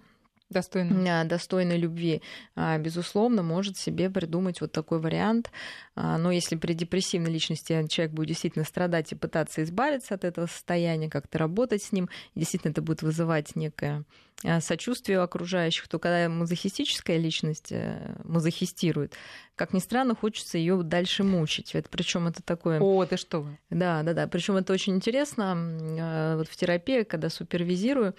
достойной. 0.51 1.25
достойной 1.25 1.77
любви, 1.77 2.21
а, 2.55 2.77
безусловно, 2.77 3.43
может 3.43 3.77
себе 3.77 4.09
придумать 4.09 4.61
вот 4.61 4.71
такой 4.71 4.99
вариант. 4.99 5.51
А, 5.95 6.17
но 6.17 6.31
если 6.31 6.55
при 6.55 6.73
депрессивной 6.73 7.31
личности 7.31 7.87
человек 7.87 8.13
будет 8.13 8.29
действительно 8.29 8.65
страдать 8.65 9.11
и 9.11 9.15
пытаться 9.15 9.63
избавиться 9.63 10.15
от 10.15 10.23
этого 10.23 10.45
состояния, 10.45 11.09
как-то 11.09 11.37
работать 11.37 11.83
с 11.83 11.91
ним, 11.91 12.09
действительно 12.35 12.71
это 12.71 12.81
будет 12.81 13.01
вызывать 13.01 13.55
некое 13.55 14.05
а, 14.43 14.61
сочувствие 14.61 15.19
у 15.19 15.23
окружающих, 15.23 15.87
то 15.87 15.99
когда 15.99 16.27
мазохистическая 16.29 17.17
личность 17.17 17.71
э, 17.71 18.15
мазохистирует, 18.23 19.15
как 19.55 19.73
ни 19.73 19.79
странно, 19.79 20.15
хочется 20.15 20.57
ее 20.57 20.81
дальше 20.81 21.23
мучить. 21.23 21.75
Это, 21.75 21.87
причем 21.89 22.27
это 22.27 22.41
такое... 22.41 22.79
О, 22.79 23.05
ты 23.05 23.17
что? 23.17 23.47
Да, 23.69 24.01
да, 24.01 24.13
да. 24.13 24.27
Причем 24.27 24.55
это 24.55 24.73
очень 24.73 24.95
интересно. 24.95 26.35
Вот 26.37 26.47
в 26.47 26.55
терапии, 26.55 27.03
когда 27.03 27.29
супервизирую, 27.29 28.15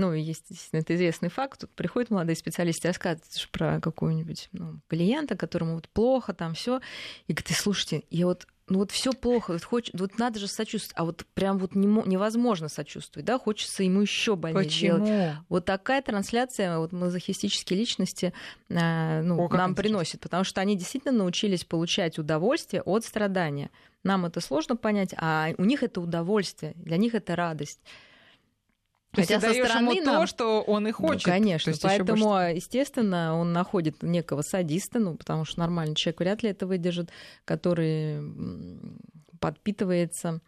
ну, 0.00 0.14
есть, 0.14 0.46
это 0.72 0.94
известный 0.94 1.28
факт, 1.28 1.60
тут 1.60 1.70
приходят 1.70 2.10
молодые 2.10 2.34
специалисты, 2.34 2.88
рассказывают 2.88 3.48
про 3.52 3.80
какого-нибудь 3.80 4.48
ну, 4.52 4.80
клиента, 4.88 5.36
которому 5.36 5.74
вот 5.74 5.90
плохо, 5.90 6.32
там 6.32 6.54
все, 6.54 6.80
и 7.26 7.34
говорят, 7.34 7.56
слушайте, 7.56 8.04
я 8.10 8.26
вот 8.26 8.46
ну 8.70 8.78
вот 8.78 8.92
все 8.92 9.12
плохо, 9.12 9.52
вот, 9.52 9.64
хоч... 9.64 9.90
вот 9.92 10.16
надо 10.18 10.38
же 10.38 10.46
сочувствовать, 10.46 10.94
а 10.96 11.04
вот 11.04 11.26
прям 11.34 11.58
вот 11.58 11.74
не... 11.74 11.86
невозможно 11.86 12.68
сочувствовать, 12.68 13.26
да, 13.26 13.38
хочется 13.38 13.82
ему 13.82 14.00
еще 14.00 14.36
больнее 14.36 14.64
Почему? 14.64 15.04
делать. 15.04 15.34
Вот 15.48 15.64
такая 15.64 16.00
трансляция 16.00 16.78
вот 16.78 16.92
мазохистические 16.92 17.78
личности 17.78 18.32
э, 18.68 19.22
ну, 19.22 19.44
О, 19.44 19.48
нам 19.54 19.74
приносит, 19.74 20.20
потому 20.20 20.44
что 20.44 20.60
они 20.60 20.76
действительно 20.76 21.12
научились 21.12 21.64
получать 21.64 22.18
удовольствие 22.18 22.82
от 22.82 23.04
страдания. 23.04 23.70
Нам 24.04 24.24
это 24.24 24.40
сложно 24.40 24.76
понять, 24.76 25.14
а 25.18 25.48
у 25.58 25.64
них 25.64 25.82
это 25.82 26.00
удовольствие, 26.00 26.72
для 26.76 26.96
них 26.96 27.14
это 27.14 27.36
радость. 27.36 27.80
То 29.12 29.22
Хотя 29.22 29.34
есть 29.34 29.46
со 29.46 29.52
стороны 29.52 29.90
ему 29.90 30.04
нам... 30.04 30.20
то, 30.20 30.26
что 30.28 30.62
он 30.62 30.86
и 30.86 30.92
хочет. 30.92 31.26
Ну, 31.26 31.32
конечно, 31.32 31.72
поэтому, 31.82 32.24
больше... 32.24 32.56
естественно, 32.56 33.36
он 33.36 33.52
находит 33.52 34.02
некого 34.02 34.42
садиста, 34.42 35.00
ну, 35.00 35.16
потому 35.16 35.44
что 35.44 35.58
нормальный 35.58 35.96
человек 35.96 36.20
вряд 36.20 36.42
ли 36.44 36.50
это 36.50 36.66
выдержит, 36.66 37.10
который 37.44 38.22
подпитывается 39.40 40.40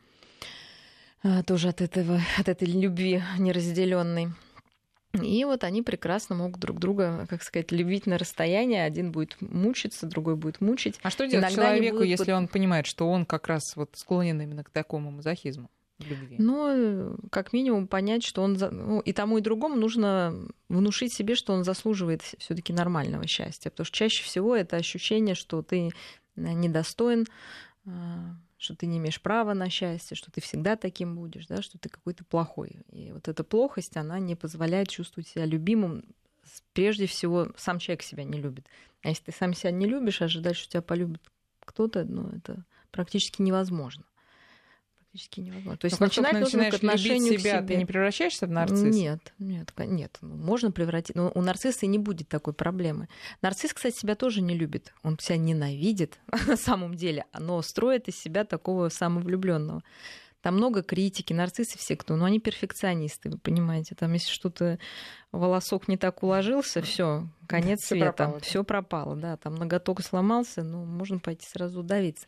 а, 1.25 1.42
тоже 1.42 1.70
от 1.70 1.81
этого, 1.81 2.20
от 2.38 2.48
этой 2.48 2.68
любви 2.68 3.22
неразделенной. 3.38 4.29
И 5.20 5.44
вот 5.44 5.64
они 5.64 5.83
прекрасно 5.83 6.37
могут 6.37 6.59
друг 6.61 6.79
друга, 6.79 7.27
как 7.29 7.42
сказать, 7.42 7.70
любить 7.70 8.07
на 8.07 8.16
расстоянии. 8.16 8.79
Один 8.79 9.12
будет 9.12 9.37
мучиться, 9.40 10.07
другой 10.07 10.37
будет 10.37 10.61
мучить. 10.61 10.98
А 11.03 11.11
что 11.11 11.27
делать 11.27 11.53
Иногда 11.53 11.64
человеку, 11.64 11.96
будут... 11.96 12.09
если 12.09 12.33
он 12.33 12.48
понимает, 12.48 12.87
что 12.87 13.11
он 13.11 13.27
как 13.27 13.48
раз 13.48 13.77
вот 13.77 13.90
склонен 13.94 14.40
именно 14.40 14.64
к 14.64 14.70
такому 14.70 15.11
мазохизму? 15.11 15.68
Любви? 16.06 16.36
Ну, 16.38 17.16
как 17.30 17.52
минимум 17.52 17.86
понять, 17.86 18.24
что 18.24 18.42
он... 18.42 18.54
Ну, 18.54 19.00
и 19.00 19.12
тому, 19.12 19.38
и 19.38 19.42
другому 19.42 19.76
нужно 19.76 20.34
внушить 20.68 21.14
себе, 21.14 21.34
что 21.34 21.52
он 21.52 21.64
заслуживает 21.64 22.22
все 22.22 22.54
таки 22.54 22.72
нормального 22.72 23.26
счастья. 23.26 23.70
Потому 23.70 23.84
что 23.84 23.96
чаще 23.96 24.24
всего 24.24 24.56
это 24.56 24.76
ощущение, 24.76 25.34
что 25.34 25.62
ты 25.62 25.90
недостоин, 26.36 27.26
а, 27.86 28.36
что 28.56 28.76
ты 28.76 28.86
не 28.86 28.98
имеешь 28.98 29.20
права 29.20 29.54
на 29.54 29.68
счастье, 29.70 30.16
что 30.16 30.30
ты 30.30 30.40
всегда 30.40 30.76
таким 30.76 31.16
будешь, 31.16 31.46
да, 31.46 31.62
что 31.62 31.78
ты 31.78 31.88
какой-то 31.88 32.24
плохой. 32.24 32.76
И 32.90 33.12
вот 33.12 33.28
эта 33.28 33.44
плохость, 33.44 33.96
она 33.96 34.18
не 34.18 34.36
позволяет 34.36 34.88
чувствовать 34.88 35.28
себя 35.28 35.44
любимым. 35.44 36.04
Прежде 36.72 37.06
всего, 37.06 37.48
сам 37.56 37.78
человек 37.78 38.02
себя 38.02 38.24
не 38.24 38.40
любит. 38.40 38.66
А 39.02 39.08
если 39.08 39.24
ты 39.24 39.32
сам 39.32 39.54
себя 39.54 39.72
не 39.72 39.86
любишь, 39.86 40.22
ожидать, 40.22 40.56
что 40.56 40.70
тебя 40.70 40.82
полюбит 40.82 41.22
кто-то, 41.60 42.04
ну, 42.04 42.28
это 42.28 42.64
практически 42.90 43.42
невозможно 43.42 44.04
практически 45.12 45.40
невозможно. 45.40 45.77
То 45.77 45.85
есть 45.87 46.01
Но 46.01 46.07
начинать 46.07 46.33
нужно 46.33 46.70
к 46.70 46.75
отношению 46.75 47.38
себя, 47.38 47.59
к 47.59 47.59
себе. 47.59 47.68
ты 47.68 47.77
не 47.77 47.85
превращаешься 47.85 48.46
в 48.46 48.51
нарцисса? 48.51 48.87
Нет, 48.87 49.33
нет, 49.38 49.72
нет. 49.77 50.18
Ну, 50.22 50.37
можно 50.37 50.70
превратить. 50.72 51.14
Но 51.16 51.31
у 51.35 51.42
нарцисса 51.42 51.87
не 51.87 51.98
будет 51.98 52.29
такой 52.29 52.55
проблемы. 52.55 53.09
Нарцисс, 53.42 53.75
кстати, 53.75 53.96
себя 53.96 54.14
тоже 54.14 54.40
не 54.40 54.57
любит. 54.57 54.94
Он 55.03 55.18
себя 55.18 55.37
ненавидит 55.37 56.18
на 56.46 56.57
самом 56.57 56.94
деле, 56.94 57.27
но 57.38 57.61
строит 57.62 58.09
из 58.09 58.16
себя 58.18 58.44
такого 58.44 58.88
самовлюбленного. 58.88 59.83
Там 60.42 60.57
много 60.57 60.83
критики, 60.83 61.33
нарциссы 61.33 61.78
все 61.78 61.96
кто, 61.96 62.16
но 62.16 62.24
они 62.24 62.40
перфекционисты, 62.40 63.31
вы 63.31 63.38
понимаете. 63.38 63.94
Там 63.94 64.12
если 64.12 64.31
что-то 64.31 64.78
волосок 65.31 65.87
не 65.87 65.96
так 65.96 66.24
уложился, 66.24 66.83
все, 66.83 67.28
конец 67.46 67.81
всё 67.85 67.94
света, 67.94 68.38
все 68.40 68.64
пропало, 68.64 69.14
да. 69.14 69.37
Там 69.37 69.55
ноготок 69.55 70.02
сломался, 70.02 70.64
ну 70.64 70.85
можно 70.85 71.20
пойти 71.20 71.46
сразу 71.46 71.81
удавиться. 71.81 72.26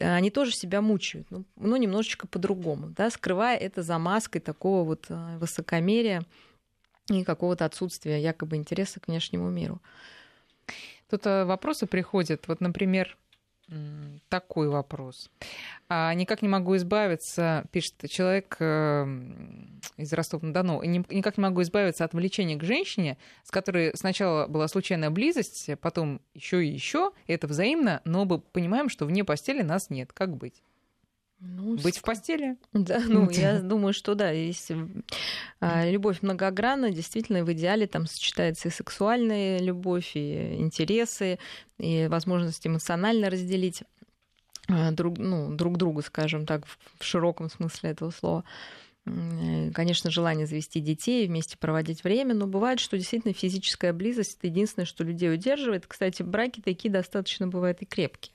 Они 0.00 0.30
тоже 0.30 0.50
себя 0.52 0.80
мучают, 0.80 1.30
ну, 1.30 1.44
но 1.54 1.76
немножечко 1.76 2.26
по-другому, 2.26 2.88
да, 2.88 3.10
скрывая 3.10 3.56
это 3.56 3.82
за 3.82 3.96
маской 3.98 4.40
такого 4.40 4.84
вот 4.84 5.06
а, 5.08 5.38
высокомерия 5.38 6.24
и 7.08 7.22
какого-то 7.22 7.64
отсутствия 7.64 8.20
якобы 8.20 8.56
интереса 8.56 8.98
к 8.98 9.06
внешнему 9.06 9.50
миру. 9.50 9.80
Тут 11.10 11.26
э, 11.26 11.44
вопросы 11.44 11.86
приходят. 11.86 12.48
Вот, 12.48 12.60
например, 12.60 13.18
такой 14.28 14.68
вопрос. 14.68 15.30
А, 15.88 16.12
никак 16.14 16.42
не 16.42 16.48
могу 16.48 16.76
избавиться, 16.76 17.64
пишет 17.70 17.94
человек 18.08 18.56
э, 18.60 19.06
из 19.96 20.12
Ростова-на-Дону, 20.12 20.82
никак 20.82 21.38
не 21.38 21.42
могу 21.42 21.62
избавиться 21.62 22.04
от 22.04 22.14
влечения 22.14 22.56
к 22.56 22.64
женщине, 22.64 23.18
с 23.44 23.50
которой 23.50 23.92
сначала 23.94 24.46
была 24.46 24.68
случайная 24.68 25.10
близость, 25.10 25.70
потом 25.80 26.20
еще 26.34 26.64
и 26.64 26.68
еще. 26.68 27.12
Это 27.26 27.46
взаимно, 27.46 28.00
но 28.04 28.24
мы 28.24 28.38
понимаем, 28.38 28.88
что 28.88 29.06
вне 29.06 29.24
постели 29.24 29.62
нас 29.62 29.90
нет. 29.90 30.12
Как 30.12 30.36
быть? 30.36 30.62
Ну, 31.44 31.76
Быть 31.76 31.98
в 31.98 32.02
постели? 32.02 32.56
Да, 32.72 33.00
ну, 33.06 33.28
я 33.30 33.60
думаю, 33.60 33.92
что 33.92 34.14
да, 34.14 34.30
если 34.30 34.88
а, 35.60 35.90
любовь 35.90 36.22
многогранна, 36.22 36.90
действительно, 36.90 37.44
в 37.44 37.52
идеале 37.52 37.86
там 37.86 38.06
сочетается 38.06 38.68
и 38.68 38.72
сексуальная 38.72 39.58
любовь, 39.58 40.12
и 40.14 40.56
интересы, 40.60 41.38
и 41.78 42.06
возможность 42.08 42.66
эмоционально 42.66 43.28
разделить 43.28 43.82
а, 44.68 44.92
друг, 44.92 45.18
ну, 45.18 45.52
друг 45.52 45.78
друга, 45.78 46.02
скажем 46.02 46.46
так, 46.46 46.64
в 46.66 47.04
широком 47.04 47.50
смысле 47.50 47.90
этого 47.90 48.10
слова. 48.10 48.44
Конечно, 49.04 50.12
желание 50.12 50.46
завести 50.46 50.78
детей, 50.78 51.26
вместе 51.26 51.58
проводить 51.58 52.04
время, 52.04 52.34
но 52.34 52.46
бывает, 52.46 52.78
что 52.78 52.96
действительно 52.96 53.34
физическая 53.34 53.92
близость 53.92 54.38
это 54.38 54.46
единственное, 54.46 54.86
что 54.86 55.02
людей 55.02 55.32
удерживает. 55.34 55.88
Кстати, 55.88 56.22
браки 56.22 56.60
такие 56.60 56.88
достаточно 56.88 57.48
бывают 57.48 57.82
и 57.82 57.84
крепкие. 57.84 58.32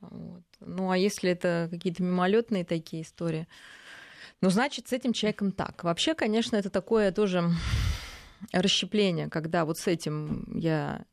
Вот. 0.00 0.42
Ну 0.60 0.90
а 0.90 0.96
если 0.96 1.30
это 1.30 1.68
какие-то 1.70 2.02
мимолетные 2.02 2.64
такие 2.64 3.02
истории, 3.02 3.46
ну 4.40 4.50
значит 4.50 4.88
с 4.88 4.92
этим 4.92 5.12
человеком 5.12 5.52
так. 5.52 5.84
Вообще, 5.84 6.14
конечно, 6.14 6.56
это 6.56 6.70
такое 6.70 7.12
тоже 7.12 7.50
расщепление, 8.52 9.28
когда 9.28 9.64
вот 9.64 9.78
с 9.78 9.86
этим 9.86 10.44
я 10.54 11.04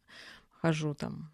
хожу 0.62 0.94
там 0.94 1.32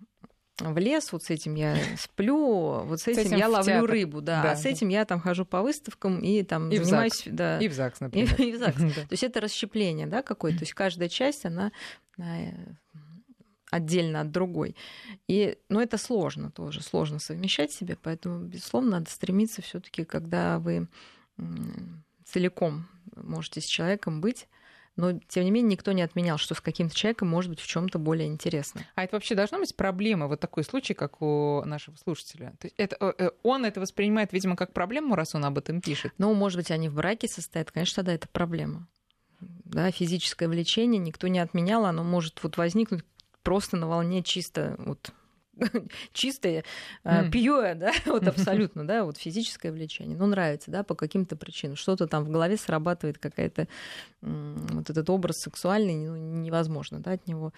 в 0.60 0.78
лес, 0.78 1.12
вот 1.12 1.24
с 1.24 1.30
этим 1.30 1.56
я 1.56 1.76
сплю, 1.98 2.84
вот 2.84 3.00
с 3.00 3.08
этим, 3.08 3.24
с 3.24 3.26
этим 3.26 3.38
я 3.38 3.50
ловлю 3.50 3.66
театр. 3.66 3.90
рыбу, 3.90 4.22
да, 4.22 4.44
да, 4.44 4.52
а 4.52 4.56
с 4.56 4.66
этим 4.66 4.88
я 4.90 5.04
там 5.06 5.20
хожу 5.20 5.46
по 5.46 5.62
выставкам 5.62 6.20
и 6.20 6.44
там 6.44 6.70
и 6.70 6.78
занимаюсь, 6.78 7.14
в 7.14 7.26
ЗАГС. 7.26 7.36
да, 7.36 7.60
и 7.60 7.68
в 7.68 7.74
ЗАГС, 7.74 8.00
например, 8.02 8.36
и, 8.40 8.44
и 8.50 8.52
в 8.54 8.60
ЗАГС. 8.60 8.78
То 8.96 9.08
есть 9.10 9.24
это 9.24 9.42
расщепление, 9.42 10.06
да, 10.06 10.22
какое-то, 10.22 10.60
то 10.60 10.64
есть 10.64 10.74
каждая 10.74 11.10
часть 11.10 11.46
она 11.46 11.72
э, 12.20 12.52
отдельно 13.74 14.22
от 14.22 14.32
другой. 14.32 14.76
И, 15.28 15.58
ну, 15.70 15.80
это 15.80 15.98
сложно 15.98 16.52
тоже, 16.52 16.82
сложно 16.82 17.20
совмещать 17.20 17.72
себе, 17.72 17.98
поэтому, 18.02 18.46
безусловно, 18.46 18.92
надо 18.92 19.10
стремиться 19.10 19.62
все 19.62 19.80
таки 19.80 20.04
когда 20.06 20.60
вы 20.60 20.88
целиком 22.26 22.88
можете 23.16 23.62
с 23.62 23.66
человеком 23.66 24.22
быть, 24.22 24.48
но 24.96 25.20
тем 25.28 25.44
не 25.44 25.52
менее 25.52 25.72
никто 25.72 25.92
не 25.92 26.04
отменял, 26.04 26.38
что 26.38 26.54
с 26.54 26.62
каким-то 26.62 26.96
человеком 26.96 27.28
может 27.28 27.50
быть 27.50 27.60
в 27.60 27.68
чем-то 27.68 27.98
более 27.98 28.28
интересно. 28.28 28.86
А 28.96 29.04
это 29.04 29.16
вообще 29.16 29.34
должна 29.34 29.58
быть 29.58 29.76
проблема, 29.76 30.28
вот 30.28 30.40
такой 30.40 30.64
случай, 30.64 30.94
как 30.94 31.22
у 31.22 31.64
нашего 31.66 31.96
слушателя? 31.96 32.54
То 32.60 32.68
есть 32.68 32.76
это, 32.78 32.98
э, 33.00 33.14
э, 33.18 33.32
он 33.42 33.66
это 33.66 33.80
воспринимает, 33.80 34.34
видимо, 34.34 34.56
как 34.56 34.74
проблему, 34.74 35.16
раз 35.16 35.34
он 35.34 35.46
об 35.46 35.58
этом 35.58 35.82
пишет? 35.82 36.14
Ну, 36.20 36.34
может 36.36 36.58
быть, 36.58 36.70
они 36.70 36.90
в 36.90 36.96
браке 36.96 37.28
состоят, 37.28 37.72
конечно, 37.72 38.04
тогда 38.04 38.14
это 38.14 38.28
проблема. 38.28 38.88
Да, 39.66 39.92
физическое 39.92 40.48
влечение 40.48 41.00
никто 41.00 41.28
не 41.28 41.40
отменял, 41.40 41.86
оно 41.86 42.04
может 42.04 42.42
вот 42.44 42.58
возникнуть 42.58 43.04
просто 43.44 43.78
на 43.78 43.88
волне 43.88 44.24
чисто 44.24 44.76
вот 44.80 45.12
чистое, 46.14 46.64
mm. 47.04 47.30
пьюэ, 47.30 47.76
да, 47.76 47.92
вот 48.06 48.28
абсолютно, 48.28 48.86
да, 48.86 49.04
вот 49.04 49.18
физическое 49.18 49.72
влечение, 49.72 50.18
ну, 50.18 50.26
нравится, 50.26 50.72
да, 50.72 50.84
по 50.84 50.96
каким-то 50.96 51.36
причинам. 51.36 51.76
Что-то 51.76 52.08
там 52.08 52.24
в 52.24 52.30
голове 52.30 52.58
срабатывает, 52.58 53.18
какая-то 53.18 53.68
вот 54.22 54.90
этот 54.90 55.10
образ 55.10 55.38
сексуальный, 55.42 55.96
ну, 55.96 56.16
невозможно, 56.16 57.00
да, 57.00 57.12
от 57.12 57.28
него 57.28 57.54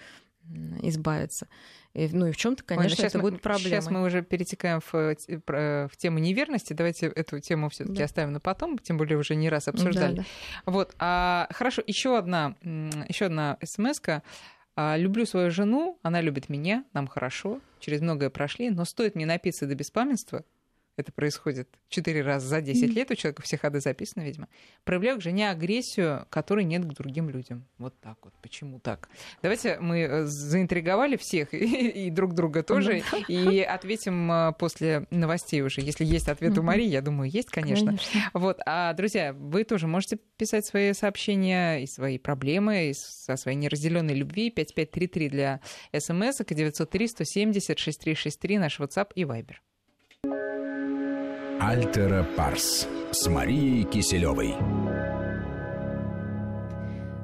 избавиться. 0.82 1.48
И, 1.92 2.08
ну 2.12 2.26
и 2.26 2.32
в 2.32 2.36
чем-то, 2.36 2.62
конечно, 2.62 3.02
Ой, 3.02 3.08
это 3.08 3.18
мы, 3.18 3.22
будет 3.22 3.42
проблема. 3.42 3.68
Сейчас 3.68 3.90
мы 3.90 4.04
уже 4.04 4.22
перетекаем 4.22 4.80
в, 4.80 4.92
в 4.92 5.96
тему 5.96 6.18
неверности. 6.18 6.72
Давайте 6.72 7.06
эту 7.06 7.40
тему 7.40 7.68
все-таки 7.70 7.98
да. 7.98 8.04
оставим 8.04 8.32
на 8.32 8.40
потом, 8.40 8.78
тем 8.78 8.96
более 8.96 9.18
уже 9.18 9.34
не 9.34 9.48
раз 9.48 9.66
обсуждали. 9.66 10.16
Да, 10.16 10.22
да. 10.22 10.70
Вот. 10.70 10.94
А, 10.98 11.48
хорошо, 11.50 11.82
еще 11.86 12.16
одна, 12.16 12.54
еще 12.62 13.26
одна 13.26 13.58
смс-ка. 13.64 14.22
А, 14.76 14.96
люблю 14.98 15.24
свою 15.24 15.50
жену, 15.50 15.98
она 16.02 16.20
любит 16.20 16.50
меня, 16.50 16.84
нам 16.92 17.08
хорошо, 17.08 17.60
через 17.80 18.02
многое 18.02 18.28
прошли, 18.28 18.68
но 18.68 18.84
стоит 18.84 19.14
мне 19.14 19.24
напиться 19.24 19.66
до 19.66 19.74
беспамятства, 19.74 20.44
это 20.96 21.12
происходит 21.12 21.68
четыре 21.88 22.22
раза 22.22 22.46
за 22.46 22.60
10 22.60 22.94
лет, 22.94 23.10
у 23.10 23.14
человека 23.14 23.42
все 23.42 23.58
ходы 23.58 23.80
записаны, 23.80 24.22
видимо, 24.22 24.48
проявляю 24.84 25.18
к 25.18 25.22
жене 25.22 25.50
агрессию, 25.50 26.26
которой 26.30 26.64
нет 26.64 26.84
к 26.84 26.94
другим 26.94 27.28
людям. 27.28 27.66
Вот 27.78 27.98
так 28.00 28.18
вот. 28.22 28.32
Почему 28.40 28.80
так? 28.80 29.08
Давайте 29.42 29.78
мы 29.78 30.00
э, 30.00 30.24
заинтриговали 30.24 31.16
всех 31.16 31.52
и, 31.54 32.06
и 32.06 32.10
друг 32.10 32.34
друга 32.34 32.62
тоже, 32.62 33.02
и 33.28 33.60
ответим 33.60 34.30
э, 34.32 34.52
после 34.58 35.06
новостей 35.10 35.62
уже. 35.62 35.80
Если 35.82 36.04
есть 36.04 36.28
ответ 36.28 36.56
у 36.58 36.62
Марии, 36.62 36.86
я 36.86 37.02
думаю, 37.02 37.30
есть, 37.30 37.50
конечно. 37.50 37.86
конечно. 37.86 38.30
Вот. 38.32 38.60
А, 38.64 38.92
друзья, 38.94 39.32
вы 39.32 39.64
тоже 39.64 39.86
можете 39.86 40.18
писать 40.36 40.64
свои 40.64 40.92
сообщения 40.92 41.78
и 41.82 41.86
свои 41.86 42.18
проблемы, 42.18 42.90
и 42.90 42.94
со 42.94 43.36
своей 43.36 43.56
неразделенной 43.56 44.14
любви. 44.14 44.50
5533 44.50 45.28
для 45.28 45.60
смс, 45.92 46.38
903 46.38 47.08
170 47.08 47.78
6363 47.78 48.58
наш 48.58 48.80
WhatsApp 48.80 49.10
и 49.14 49.24
Viber. 49.24 49.56
Альтера 51.68 52.22
Парс 52.36 52.86
с 53.10 53.26
Марией 53.26 53.82
Киселевой. 53.82 54.54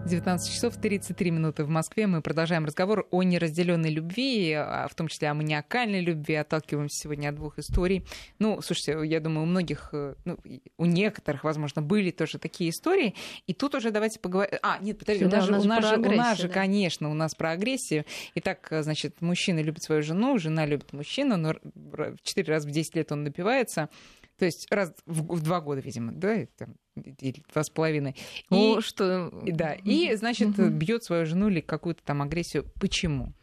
19 0.04 0.52
часов 0.52 0.76
33 0.78 1.30
минуты 1.30 1.62
в 1.62 1.68
Москве. 1.68 2.08
Мы 2.08 2.22
продолжаем 2.22 2.64
разговор 2.64 3.06
о 3.12 3.22
неразделенной 3.22 3.90
любви, 3.90 4.52
а, 4.52 4.88
в 4.90 4.96
том 4.96 5.06
числе 5.06 5.28
о 5.28 5.34
маниакальной 5.34 6.00
любви. 6.00 6.34
Отталкиваемся 6.34 7.04
сегодня 7.04 7.28
от 7.28 7.36
двух 7.36 7.60
историй. 7.60 8.04
Ну, 8.40 8.60
слушайте, 8.62 8.98
я 9.04 9.20
думаю, 9.20 9.44
у 9.44 9.46
многих, 9.46 9.90
э, 9.92 10.14
ну, 10.24 10.36
у 10.76 10.86
некоторых, 10.86 11.44
возможно, 11.44 11.80
были 11.80 12.10
тоже 12.10 12.38
такие 12.38 12.70
истории. 12.70 13.14
И 13.46 13.54
тут 13.54 13.76
уже 13.76 13.92
давайте 13.92 14.18
поговорим. 14.18 14.58
А, 14.62 14.78
нет, 14.80 14.98
подожди, 14.98 15.24
да, 15.24 15.36
у 15.36 15.40
нас, 15.40 15.44
же, 15.46 15.52
у 15.52 15.64
нас, 15.64 15.88
же, 15.88 15.96
у 16.00 16.16
нас 16.16 16.38
же, 16.38 16.48
да. 16.48 16.54
конечно, 16.54 17.08
у 17.12 17.14
нас 17.14 17.36
про 17.36 17.52
агрессию. 17.52 18.04
Итак, 18.34 18.66
значит, 18.80 19.20
мужчина 19.20 19.60
любит 19.60 19.84
свою 19.84 20.02
жену, 20.02 20.36
жена 20.38 20.66
любит 20.66 20.92
мужчину, 20.92 21.36
но 21.36 21.54
в 21.74 22.16
4 22.24 22.52
раза 22.52 22.66
в 22.66 22.72
10 22.72 22.96
лет 22.96 23.12
он 23.12 23.22
напивается. 23.22 23.88
То 24.38 24.44
есть 24.46 24.66
раз 24.70 24.92
в, 25.06 25.36
в 25.36 25.42
два 25.42 25.60
года, 25.60 25.80
видимо, 25.80 26.12
да, 26.12 26.46
там, 26.56 26.74
или 26.96 27.42
два 27.52 27.62
с 27.62 27.70
половиной. 27.70 28.16
И, 28.50 28.78
что... 28.80 29.30
Да, 29.44 29.74
и, 29.74 30.14
значит, 30.16 30.58
угу. 30.58 30.68
бьет 30.68 31.04
свою 31.04 31.26
жену 31.26 31.48
или 31.48 31.60
какую-то 31.60 32.02
там 32.04 32.22
агрессию. 32.22 32.64
Почему? 32.80 33.34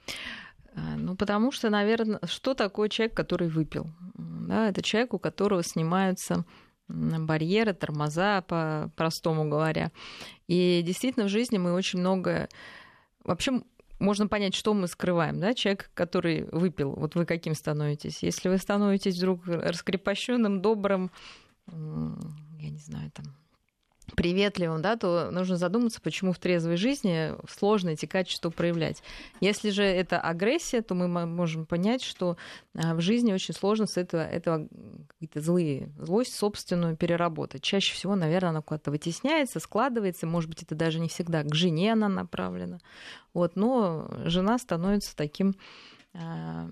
А, 0.76 0.96
ну, 0.98 1.16
потому 1.16 1.52
что, 1.52 1.70
наверное, 1.70 2.20
что 2.26 2.54
такое 2.54 2.90
человек, 2.90 3.16
который 3.16 3.50
выпил? 3.50 3.88
Да, 4.16 4.70
это 4.70 4.82
человек, 4.82 5.14
у 5.14 5.20
которого 5.20 5.64
снимаются 5.64 6.46
барьеры, 6.88 7.74
тормоза, 7.74 8.42
по-простому 8.42 9.48
говоря. 9.48 9.92
И 10.48 10.82
действительно 10.84 11.26
в 11.26 11.30
жизни 11.30 11.58
мы 11.58 11.74
очень 11.74 12.00
много... 12.00 12.50
Вообще 13.24 13.62
можно 14.00 14.28
понять, 14.28 14.56
что 14.56 14.74
мы 14.74 14.88
скрываем, 14.88 15.40
да, 15.40 15.54
человек, 15.54 15.92
который 15.94 16.46
выпил, 16.52 16.92
вот 16.92 17.16
вы 17.16 17.26
каким 17.26 17.54
становитесь? 17.54 18.24
Если 18.24 18.50
вы 18.50 18.58
становитесь 18.58 19.18
вдруг 19.18 19.46
раскрепощенным, 19.46 20.62
добрым, 20.62 21.12
я 21.68 22.70
не 22.70 22.80
знаю, 22.80 23.12
там, 23.12 23.26
приветливым, 24.16 24.82
да, 24.82 24.96
то 24.96 25.30
нужно 25.32 25.58
задуматься, 25.58 26.02
почему 26.02 26.34
в 26.34 26.40
трезвой 26.40 26.78
жизни 26.78 27.34
сложно 27.50 27.90
эти 27.90 28.06
качества 28.06 28.50
проявлять. 28.50 29.02
Если 29.42 29.70
же 29.70 29.84
это 29.84 30.20
агрессия, 30.20 30.82
то 30.82 30.96
мы 30.96 31.08
можем 31.08 31.66
понять, 31.66 32.04
что 32.04 32.38
а, 32.76 32.96
в 32.96 33.02
жизни 33.02 33.34
очень 33.34 33.54
сложно 33.54 33.86
с 33.86 33.98
этого, 33.98 34.22
этого 34.22 34.68
какие-то 35.08 35.42
злые, 35.42 35.92
злость 35.98 36.36
собственную 36.36 36.96
переработать. 36.96 37.62
Чаще 37.62 37.94
всего, 37.94 38.16
наверное, 38.16 38.50
она 38.50 38.62
куда-то 38.62 38.92
вытесняется, 38.92 39.60
складывается, 39.60 40.28
может 40.28 40.50
быть, 40.50 40.64
это 40.64 40.76
даже 40.76 41.00
не 41.00 41.10
всегда 41.10 41.44
к 41.44 41.54
жене 41.54 41.94
она 41.94 42.10
направлена. 42.10 42.80
Вот, 43.34 43.56
но 43.56 44.10
жена 44.26 44.58
становится 44.58 45.16
таким 45.16 45.56
а, 46.14 46.68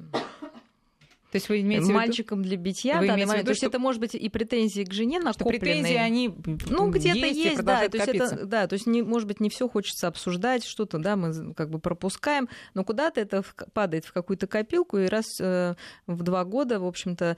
То 1.32 1.36
есть 1.36 1.50
вы 1.50 1.60
имеете 1.60 1.92
мальчиком 1.92 2.42
для 2.42 2.56
битья, 2.56 3.00
вы 3.00 3.08
да, 3.08 3.16
имеете 3.16 3.32
в 3.32 3.36
виду, 3.36 3.46
то 3.46 3.52
есть 3.52 3.60
что... 3.60 3.68
это 3.68 3.80
может 3.80 4.00
быть 4.00 4.16
и 4.16 4.30
претензии 4.30 4.84
к 4.84 4.94
жене 4.94 5.20
накопленные. 5.20 5.60
Что 5.60 5.66
претензии 5.66 5.96
они 5.96 6.34
ну 6.70 6.90
где-то 6.90 7.20
есть, 7.20 7.38
есть 7.38 7.64
да, 7.64 7.90
то 7.90 7.98
есть 7.98 8.08
это, 8.08 8.46
да, 8.46 8.68
то 8.68 8.74
есть 8.74 8.88
не, 8.88 9.02
может 9.02 9.28
быть 9.28 9.42
не 9.42 9.50
все 9.50 9.68
хочется 9.68 10.08
обсуждать, 10.08 10.64
что-то, 10.64 11.00
да, 11.00 11.18
мы 11.18 11.54
как 11.54 11.70
бы 11.70 11.80
пропускаем, 11.80 12.48
но 12.74 12.86
куда-то 12.86 13.20
это 13.20 13.44
падает 13.74 14.06
в 14.06 14.14
какую-то 14.14 14.48
копилку 14.48 15.00
и 15.00 15.08
раз 15.08 15.26
э, 15.42 15.76
в 16.06 16.24
два 16.24 16.46
года, 16.46 16.80
в 16.80 16.86
общем-то, 16.86 17.36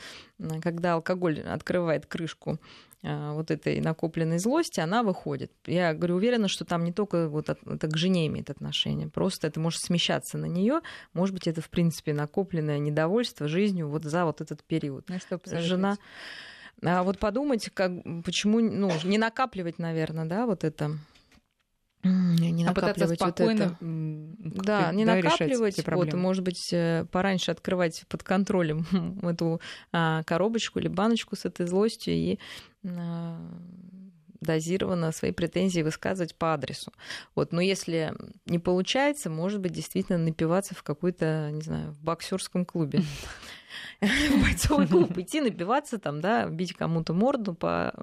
когда 0.61 0.93
алкоголь 0.93 1.41
открывает 1.41 2.05
крышку 2.05 2.59
вот 3.01 3.49
этой 3.51 3.79
накопленной 3.79 4.39
злости, 4.39 4.79
она 4.79 5.03
выходит. 5.03 5.51
Я 5.65 5.93
говорю, 5.93 6.15
уверена, 6.15 6.47
что 6.47 6.65
там 6.65 6.83
не 6.83 6.91
только 6.91 7.29
вот 7.29 7.49
это 7.49 7.87
к 7.87 7.97
жене 7.97 8.27
имеет 8.27 8.49
отношение, 8.49 9.07
просто 9.07 9.47
это 9.47 9.59
может 9.59 9.81
смещаться 9.81 10.37
на 10.37 10.45
нее, 10.45 10.81
может 11.13 11.33
быть, 11.33 11.47
это, 11.47 11.61
в 11.61 11.69
принципе, 11.69 12.13
накопленное 12.13 12.79
недовольство 12.79 13.47
жизнью 13.47 13.87
вот 13.89 14.03
за 14.03 14.25
вот 14.25 14.41
этот 14.41 14.63
период. 14.63 15.07
Ну, 15.07 15.17
что 15.19 15.39
Жена... 15.61 15.97
А 16.81 17.03
вот 17.03 17.19
подумать, 17.19 17.69
как, 17.73 17.91
почему, 18.23 18.61
ну, 18.61 18.89
не 19.03 19.17
накапливать, 19.17 19.79
наверное, 19.79 20.23
да, 20.23 20.45
вот 20.45 20.63
это 20.63 20.97
не 22.03 22.63
а 22.63 22.67
накапливать 22.67 23.19
спокойно, 23.19 23.77
вот 23.79 24.51
это. 24.51 24.63
Да, 24.63 24.91
не 24.93 25.05
да, 25.05 25.15
накапливать. 25.15 25.85
Вот, 25.85 26.13
может 26.13 26.43
быть, 26.43 26.69
э, 26.71 27.05
пораньше 27.11 27.51
открывать 27.51 28.05
под 28.07 28.23
контролем 28.23 28.85
эту 29.23 29.59
а, 29.91 30.23
коробочку 30.23 30.79
или 30.79 30.87
баночку 30.87 31.35
с 31.35 31.43
этой 31.45 31.67
злостью 31.67 32.13
и 32.13 32.39
а, 32.85 33.37
дозированно 34.39 35.11
свои 35.11 35.31
претензии 35.31 35.81
высказывать 35.81 36.35
по 36.35 36.53
адресу. 36.53 36.93
Вот, 37.35 37.51
но 37.51 37.59
если 37.61 38.13
не 38.45 38.59
получается, 38.59 39.29
может 39.29 39.59
быть, 39.59 39.73
действительно 39.73 40.17
напиваться 40.17 40.75
в 40.75 40.83
какой-то, 40.83 41.49
не 41.51 41.61
знаю, 41.61 41.91
в 41.91 42.01
боксерском 42.01 42.65
клубе. 42.65 43.03
В 43.99 44.41
бойцовый 44.41 44.87
клуб 44.87 45.17
идти 45.17 45.41
напиваться 45.41 45.99
там, 45.99 46.21
да, 46.21 46.47
бить 46.47 46.73
кому-то 46.73 47.13
морду 47.13 47.53
по 47.53 47.93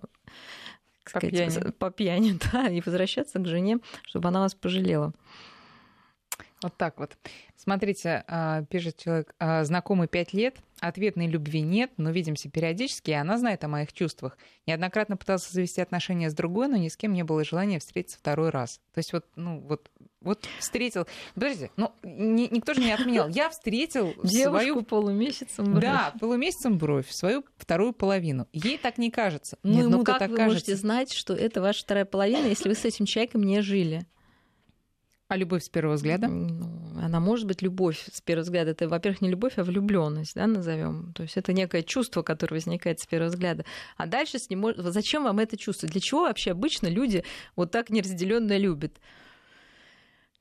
по 1.12 1.20
сказать, 1.20 1.30
пьяни. 1.30 1.70
по 1.78 1.90
пьяни, 1.90 2.38
да, 2.52 2.68
и 2.68 2.80
возвращаться 2.80 3.38
к 3.38 3.46
жене, 3.46 3.78
чтобы 4.06 4.28
она 4.28 4.40
вас 4.40 4.54
пожалела. 4.54 5.12
Вот 6.62 6.76
так 6.76 6.98
вот. 6.98 7.16
Смотрите, 7.56 8.24
а, 8.28 8.62
пишет 8.64 8.96
человек, 8.96 9.34
а, 9.38 9.64
знакомый 9.64 10.08
пять 10.08 10.32
лет, 10.32 10.56
ответной 10.80 11.26
любви 11.26 11.62
нет, 11.62 11.90
но 11.96 12.10
видимся 12.10 12.50
периодически, 12.50 13.10
и 13.10 13.14
она 13.14 13.38
знает 13.38 13.64
о 13.64 13.68
моих 13.68 13.92
чувствах. 13.92 14.36
Неоднократно 14.66 15.16
пытался 15.16 15.52
завести 15.52 15.80
отношения 15.80 16.30
с 16.30 16.34
другой, 16.34 16.68
но 16.68 16.76
ни 16.76 16.88
с 16.88 16.96
кем 16.96 17.12
не 17.12 17.24
было 17.24 17.44
желания 17.44 17.78
встретиться 17.78 18.18
второй 18.18 18.50
раз. 18.50 18.80
То 18.92 18.98
есть 18.98 19.12
вот, 19.12 19.24
ну, 19.36 19.60
вот, 19.60 19.90
вот 20.20 20.48
встретил... 20.58 21.06
Подождите, 21.34 21.70
ну, 21.76 21.92
ни, 22.02 22.48
никто 22.52 22.74
же 22.74 22.80
не 22.80 22.92
отменял. 22.92 23.28
Я 23.28 23.48
встретил 23.48 24.14
Девушку 24.22 24.50
свою... 24.50 24.82
полумесяцем 24.82 25.64
бровь. 25.66 25.82
Да, 25.82 26.12
полумесяцем 26.20 26.78
бровь, 26.78 27.10
свою 27.10 27.44
вторую 27.56 27.92
половину. 27.92 28.46
Ей 28.52 28.78
так 28.78 28.98
не 28.98 29.10
кажется. 29.10 29.58
Но 29.62 29.72
Нет, 29.72 29.88
ну 29.88 30.04
как 30.04 30.18
так 30.18 30.30
вы 30.30 30.36
кажется. 30.36 30.54
можете 30.54 30.76
знать, 30.76 31.12
что 31.12 31.32
это 31.34 31.60
ваша 31.62 31.82
вторая 31.82 32.04
половина, 32.04 32.46
если 32.46 32.68
вы 32.68 32.74
с 32.74 32.84
этим 32.84 33.06
человеком 33.06 33.42
не 33.42 33.60
жили? 33.62 34.06
А 35.28 35.36
любовь 35.36 35.64
с 35.64 35.68
первого 35.68 35.94
взгляда? 35.94 36.28
Ну, 36.28 37.00
она 37.02 37.18
может 37.18 37.46
быть 37.46 37.60
любовь 37.60 38.08
с 38.12 38.20
первого 38.20 38.44
взгляда. 38.44 38.70
Это, 38.70 38.88
во-первых, 38.88 39.20
не 39.22 39.28
любовь, 39.28 39.54
а 39.56 39.64
влюбленность, 39.64 40.36
да, 40.36 40.46
назовем. 40.46 41.12
То 41.14 41.24
есть 41.24 41.36
это 41.36 41.52
некое 41.52 41.82
чувство, 41.82 42.22
которое 42.22 42.54
возникает 42.54 43.00
с 43.00 43.06
первого 43.06 43.30
взгляда. 43.30 43.64
А 43.96 44.06
дальше 44.06 44.38
с 44.38 44.48
ним 44.50 44.64
зачем 44.76 45.24
вам 45.24 45.40
это 45.40 45.56
чувство? 45.56 45.88
Для 45.88 46.00
чего 46.00 46.22
вообще 46.22 46.52
обычно 46.52 46.86
люди 46.86 47.24
вот 47.56 47.72
так 47.72 47.90
неразделенно 47.90 48.56
любят? 48.56 49.00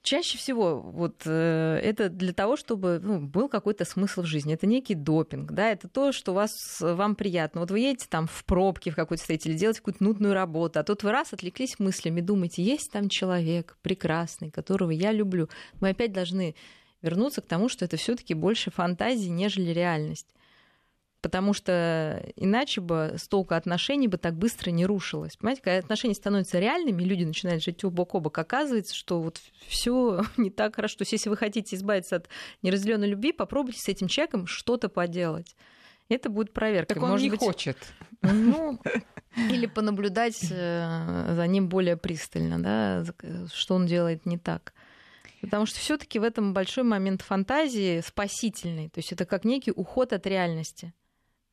Чаще 0.06 0.38
всего 0.38 0.80
вот 0.82 1.24
э, 1.26 1.80
это 1.82 2.10
для 2.10 2.32
того, 2.32 2.58
чтобы 2.58 3.00
ну, 3.02 3.20
был 3.20 3.50
какой-то 3.50 3.86
смысл 3.86 4.22
в 4.22 4.26
жизни. 4.26 4.54
Это 4.54 4.68
некий 4.68 4.94
допинг, 4.94 5.52
да, 5.52 5.72
это 5.72 5.88
то, 5.88 6.12
что 6.12 6.34
вас, 6.34 6.52
вам 6.80 7.16
приятно. 7.16 7.62
Вот 7.62 7.72
вы 7.72 7.80
едете 7.80 8.06
там 8.08 8.28
в 8.28 8.46
пробке 8.46 8.92
в 8.92 8.96
какой-то 8.96 9.24
стоите 9.24 9.50
или 9.50 9.58
делаете 9.58 9.80
какую-то 9.80 10.04
нудную 10.04 10.36
работу, 10.36 10.80
а 10.80 10.84
тут 10.84 11.02
вы 11.02 11.12
раз 11.12 11.34
отвлеклись 11.34 11.80
мыслями, 11.80 12.22
думаете, 12.22 12.62
есть 12.62 12.92
там 12.92 13.10
человек 13.10 13.78
прекрасный, 13.82 14.52
которого 14.52 14.92
я 14.92 15.12
люблю. 15.12 15.50
Мы 15.82 15.90
опять 15.90 16.14
должны 16.14 16.54
вернуться 17.02 17.42
к 17.42 17.48
тому, 17.48 17.68
что 17.68 17.84
это 17.84 17.98
все 17.98 18.16
таки 18.16 18.36
больше 18.36 18.70
фантазии, 18.70 19.30
нежели 19.30 19.72
реальность 19.72 20.35
потому 21.26 21.54
что 21.54 22.24
иначе 22.36 22.82
бы 22.82 23.16
столка 23.18 23.58
отношений 23.58 24.08
бы 24.08 24.20
так 24.20 24.36
быстро 24.36 24.70
не 24.70 24.86
рушилось. 24.86 25.36
Понимаете, 25.38 25.64
когда 25.64 25.80
отношения 25.80 26.14
становятся 26.14 26.60
реальными, 26.60 27.02
люди 27.02 27.24
начинают 27.24 27.64
жить 27.64 27.84
бок 27.84 28.14
о 28.14 28.20
бок, 28.20 28.38
оказывается, 28.38 28.94
что 28.94 29.20
вот 29.20 29.42
все 29.66 30.24
не 30.38 30.52
так 30.52 30.76
хорошо. 30.76 30.98
То 30.98 31.02
есть, 31.02 31.14
если 31.14 31.30
вы 31.30 31.36
хотите 31.36 31.76
избавиться 31.76 32.18
от 32.18 32.30
неразделенной 32.62 33.08
любви, 33.08 33.32
попробуйте 33.32 33.80
с 33.80 33.88
этим 33.88 34.08
человеком 34.08 34.46
что-то 34.46 34.88
поделать. 34.88 35.56
Это 36.10 36.30
будет 36.30 36.54
проверка. 36.54 36.94
Так 36.94 37.02
он 37.02 37.10
Может 37.10 37.24
не 37.24 37.32
быть, 37.32 37.40
хочет. 37.40 37.78
Ну, 38.22 38.80
или 39.36 39.66
понаблюдать 39.66 40.38
э, 40.52 41.34
за 41.34 41.48
ним 41.48 41.70
более 41.70 41.98
пристально, 41.98 42.62
да, 42.62 43.04
что 43.52 43.74
он 43.74 43.88
делает 43.88 44.28
не 44.28 44.38
так. 44.38 44.76
Потому 45.42 45.66
что 45.66 45.80
все-таки 45.80 46.20
в 46.20 46.24
этом 46.24 46.54
большой 46.54 46.84
момент 46.84 47.24
фантазии 47.24 48.02
спасительный. 48.02 48.90
То 48.90 49.00
есть 49.00 49.12
это 49.12 49.26
как 49.26 49.44
некий 49.44 49.72
уход 49.72 50.14
от 50.14 50.28
реальности. 50.28 50.94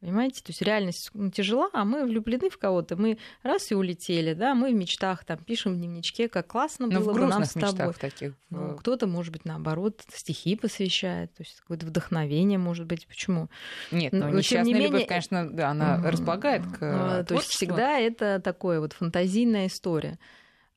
Понимаете? 0.02 0.42
То 0.42 0.50
есть 0.50 0.60
реальность 0.62 1.10
ну, 1.14 1.30
тяжела, 1.30 1.70
а 1.72 1.84
мы 1.84 2.04
влюблены 2.04 2.50
в 2.50 2.58
кого-то. 2.58 2.96
Мы 2.96 3.18
раз 3.44 3.70
и 3.70 3.76
улетели, 3.76 4.34
да, 4.34 4.56
мы 4.56 4.72
в 4.72 4.74
мечтах 4.74 5.24
там 5.24 5.38
пишем 5.38 5.74
в 5.74 5.76
дневничке, 5.76 6.28
как 6.28 6.48
классно 6.48 6.88
Но 6.88 6.98
было 6.98 7.12
в 7.12 7.14
бы 7.14 7.26
нам 7.26 7.44
с 7.44 7.52
тобой. 7.52 7.94
Таких... 7.94 8.32
Ну, 8.50 8.74
кто-то, 8.74 9.06
может 9.06 9.32
быть, 9.32 9.44
наоборот, 9.44 10.02
стихи 10.12 10.56
посвящает, 10.56 11.32
то 11.34 11.44
есть 11.44 11.60
какое-то 11.60 11.86
вдохновение, 11.86 12.58
может 12.58 12.86
быть, 12.86 13.06
почему? 13.06 13.48
Нет, 13.92 14.12
но, 14.12 14.26
но 14.26 14.38
несчастная 14.38 14.64
не 14.64 14.72
менее... 14.74 14.88
любовь, 14.88 15.06
конечно, 15.06 15.48
да, 15.48 15.70
она 15.70 15.98
mm-hmm. 15.98 16.10
располагает 16.10 16.62
к 16.66 16.78
а, 16.80 17.22
То 17.22 17.34
есть 17.34 17.50
всегда 17.50 17.96
это 18.00 18.40
такое 18.40 18.80
вот 18.80 18.94
фантазийная 18.94 19.68
история. 19.68 20.18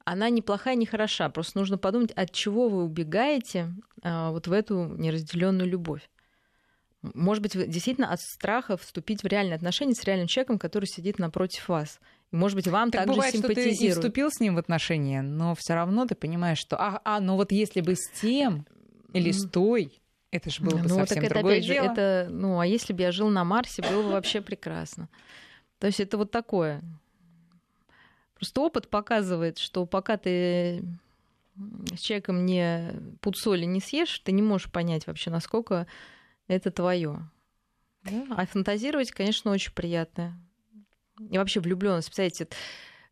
Она 0.04 0.30
не 0.30 0.44
плохая, 0.44 0.76
не 0.76 0.86
хороша. 0.86 1.30
Просто 1.30 1.58
нужно 1.58 1.80
подумать, 1.80 2.12
от 2.12 2.32
чего 2.32 2.70
вы 2.70 2.84
убегаете 2.84 3.74
а, 4.04 4.30
вот 4.30 4.46
в 4.46 4.52
эту 4.52 4.86
неразделенную 4.86 5.68
любовь. 5.68 6.08
Может 7.14 7.44
быть, 7.44 7.54
действительно 7.70 8.12
от 8.12 8.20
страха 8.22 8.78
вступить 8.78 9.24
в 9.24 9.28
реальные 9.28 9.56
отношения 9.56 9.94
с 9.94 10.04
реальным 10.04 10.28
человеком, 10.28 10.60
который 10.60 10.86
сидит 10.86 11.20
напротив 11.20 11.68
вас. 11.70 12.00
Может 12.32 12.56
быть, 12.56 12.68
вам 12.68 12.92
так 12.92 13.02
также 13.02 13.14
бывает, 13.14 13.34
симпатизирует. 13.34 13.76
что 13.76 13.84
ты 13.84 13.88
и 13.88 13.92
вступил 13.92 14.32
с 14.32 14.40
ним 14.40 14.56
в 14.56 14.58
отношения, 14.58 15.22
но 15.22 15.56
все 15.56 15.74
равно 15.74 16.06
ты 16.06 16.16
понимаешь, 16.16 16.58
что 16.58 16.76
а, 16.78 17.02
а, 17.04 17.20
ну 17.20 17.36
вот 17.36 17.52
если 17.52 17.82
бы 17.82 17.96
с 17.96 18.10
тем 18.20 18.66
или 19.14 19.32
с 19.32 19.48
той, 19.50 20.02
это 20.32 20.50
же 20.50 20.62
было 20.62 20.78
бы 20.78 20.90
ну, 20.90 20.96
совсем 20.96 21.18
так 21.18 21.26
это, 21.26 21.34
другое 21.36 21.54
опять 21.54 21.68
дело. 21.68 21.86
Же, 21.86 21.92
это, 21.92 22.28
ну, 22.30 22.60
а 22.60 22.66
если 22.66 22.94
бы 22.94 23.04
я 23.04 23.12
жил 23.12 23.30
на 23.30 23.44
Марсе, 23.44 23.82
было 23.82 24.04
бы 24.04 24.10
вообще 24.10 24.42
прекрасно. 24.42 25.08
То 25.80 25.88
есть 25.88 26.00
это 26.00 26.18
вот 26.18 26.32
такое. 26.32 26.82
Просто 28.36 28.62
опыт 28.62 28.90
показывает, 28.90 29.58
что 29.60 29.86
пока 29.86 30.18
ты 30.18 30.84
с 31.96 32.00
человеком 32.00 32.46
не 32.46 32.92
пуд 33.22 33.38
соли 33.38 33.66
не 33.66 33.80
съешь, 33.80 34.20
ты 34.20 34.34
не 34.34 34.42
можешь 34.42 34.70
понять 34.70 35.08
вообще, 35.08 35.30
насколько 35.30 35.88
это 36.48 36.72
твое. 36.72 37.30
Да? 38.04 38.26
А 38.30 38.46
фантазировать, 38.46 39.12
конечно, 39.12 39.52
очень 39.52 39.74
приятно. 39.74 40.40
И 41.30 41.38
вообще 41.38 41.60
влюбленность, 41.60 42.08
представляете, 42.08 42.48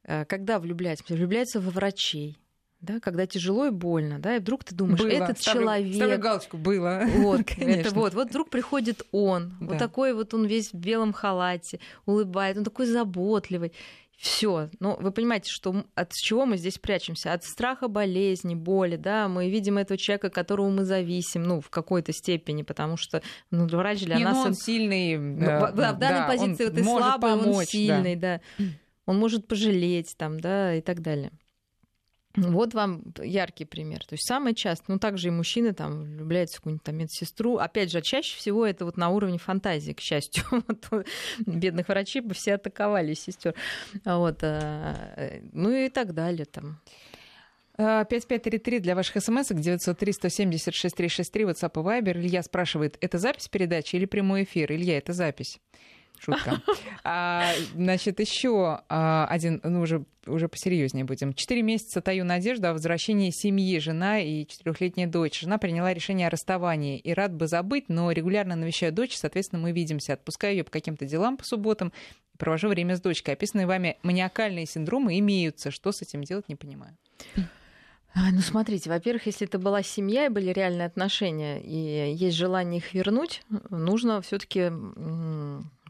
э, 0.04 0.26
когда 0.26 0.60
влюбляется? 0.60 1.04
Влюбляется 1.08 1.60
во 1.60 1.72
врачей, 1.72 2.38
да, 2.82 3.00
когда 3.00 3.26
тяжело 3.26 3.66
и 3.68 3.70
больно, 3.70 4.20
да, 4.20 4.36
и 4.36 4.40
вдруг 4.40 4.66
ты 4.66 4.76
думаешь, 4.76 5.00
было. 5.00 5.10
этот 5.10 5.40
ставлю, 5.40 5.62
человек... 5.62 5.96
Ставлю 5.96 6.20
галочку, 6.20 6.58
было. 6.58 7.04
Вот, 7.16 7.42
это 7.58 7.96
вот, 7.96 8.14
вот 8.14 8.30
вдруг 8.30 8.50
приходит 8.50 9.04
он, 9.12 9.54
да. 9.62 9.68
вот 9.68 9.78
такой 9.78 10.14
вот 10.14 10.34
он 10.34 10.46
весь 10.46 10.74
в 10.74 10.76
белом 10.76 11.14
халате, 11.14 11.80
улыбает, 12.06 12.58
он 12.58 12.66
такой 12.66 12.86
заботливый. 12.86 13.72
Все. 14.24 14.70
Ну, 14.80 14.96
вы 15.02 15.12
понимаете, 15.12 15.52
что 15.52 15.84
от 15.96 16.14
чего 16.14 16.46
мы 16.46 16.56
здесь 16.56 16.78
прячемся? 16.78 17.34
От 17.34 17.44
страха 17.44 17.90
болезни, 17.90 18.56
боли, 18.56 18.96
да, 18.96 19.28
мы 19.28 19.50
видим 19.50 19.78
этого 19.78 19.98
человека, 19.98 20.28
от 20.28 20.34
которого 20.34 20.70
мы 20.70 20.86
зависим, 20.86 21.44
ну, 21.44 21.60
в 21.60 21.70
какой-то 21.70 22.14
степени, 22.14 22.62
потому 22.62 22.96
что 22.96 23.22
ну, 23.52 23.68
врач 23.68 24.00
для 24.00 24.16
Не, 24.16 24.24
нас... 24.24 24.38
Ну, 24.38 24.44
он 24.44 24.54
сильный. 24.54 25.18
Да, 25.38 25.72
да, 25.72 25.92
в 25.92 26.00
данной 26.00 26.20
да, 26.22 26.28
позиции 26.28 26.64
вот 26.64 26.74
ты 26.74 26.84
слабый, 26.86 27.32
помочь, 27.32 27.56
он 27.58 27.66
сильный, 27.66 28.16
да. 28.16 28.40
да. 28.58 28.66
Он 29.08 29.20
может 29.20 29.46
пожалеть 29.46 30.16
там, 30.18 30.40
да, 30.40 30.74
и 30.74 30.80
так 30.80 31.02
далее. 31.02 31.34
Вот 32.36 32.74
вам 32.74 33.04
яркий 33.22 33.66
пример. 33.66 34.04
То 34.06 34.14
есть 34.14 34.28
самое 34.28 34.56
часто, 34.56 34.86
ну 34.92 34.98
также 34.98 35.28
и 35.28 35.32
мужчины 35.32 35.74
там 35.74 36.04
влюбляются 36.04 36.56
в 36.56 36.60
какую-нибудь 36.60 36.84
там 36.84 36.96
медсестру. 36.96 37.58
Опять 37.58 37.92
же, 37.92 38.02
чаще 38.02 38.36
всего 38.38 38.66
это 38.66 38.86
вот 38.86 38.98
на 38.98 39.10
уровне 39.10 39.38
фантазии, 39.38 39.94
к 39.94 40.02
счастью. 40.02 40.44
Вот, 40.64 41.06
бедных 41.46 41.88
врачей 41.90 42.22
бы 42.22 42.34
все 42.34 42.56
атаковали 42.56 43.14
сестер. 43.14 43.54
Вот, 44.06 44.40
а, 44.44 44.96
ну 45.52 45.72
и 45.72 45.90
так 45.90 46.14
далее 46.14 46.46
там. 46.46 46.80
5533 47.78 48.80
для 48.80 48.96
ваших 48.96 49.24
смс 49.24 49.48
903 49.50 50.14
170 50.14 50.74
6363 50.74 51.44
WhatsApp 51.44 51.72
и 51.74 51.84
Viber. 51.84 52.20
Илья 52.20 52.44
спрашивает, 52.44 52.98
это 53.02 53.18
запись 53.18 53.48
передачи 53.48 53.96
или 53.96 54.06
прямой 54.06 54.44
эфир? 54.44 54.72
Илья, 54.72 54.98
это 54.98 55.14
запись. 55.14 55.60
Шутка. 56.24 56.62
А, 57.06 57.52
значит, 57.76 58.22
еще 58.22 58.82
а, 58.88 59.28
один, 59.30 59.60
ну, 59.62 59.82
уже, 59.82 60.06
уже 60.26 60.48
посерьезнее 60.48 61.04
будем. 61.04 61.34
Четыре 61.34 61.62
месяца 61.62 62.00
таю 62.00 62.24
надежду 62.24 62.70
о 62.70 62.74
возвращении 62.74 63.30
семьи. 63.30 63.78
Жена 63.80 64.20
и 64.20 64.48
четырехлетняя 64.48 65.06
дочь. 65.08 65.42
Жена 65.42 65.58
приняла 65.58 65.94
решение 65.94 66.28
о 66.28 66.30
расставании 66.30 66.98
и 66.98 67.14
рад 67.14 67.34
бы 67.34 67.48
забыть, 67.48 67.90
но 67.90 68.10
регулярно 68.12 68.56
навещаю 68.56 68.94
дочь, 68.94 69.18
соответственно, 69.18 69.62
мы 69.62 69.74
видимся. 69.74 70.14
Отпускаю 70.14 70.56
ее 70.56 70.64
по 70.64 70.72
каким-то 70.72 71.06
делам 71.06 71.36
по 71.36 71.44
субботам, 71.44 71.92
провожу 72.38 72.70
время 72.70 72.96
с 72.96 73.02
дочкой. 73.02 73.34
Описанные 73.34 73.68
вами 73.68 73.98
маниакальные 74.04 74.66
синдромы 74.66 75.20
имеются. 75.20 75.72
Что 75.72 75.92
с 75.92 76.02
этим 76.02 76.24
делать, 76.24 76.48
не 76.48 76.56
понимаю. 76.56 76.96
Ну, 78.16 78.40
смотрите, 78.40 78.90
во-первых, 78.90 79.26
если 79.26 79.48
это 79.48 79.60
была 79.60 79.84
семья 79.84 80.28
и 80.28 80.30
были 80.30 80.52
реальные 80.52 80.86
отношения, 80.86 81.60
и 81.60 82.14
есть 82.14 82.38
желание 82.38 82.78
их 82.78 82.94
вернуть, 82.94 83.42
нужно 83.70 84.22
все-таки 84.22 84.72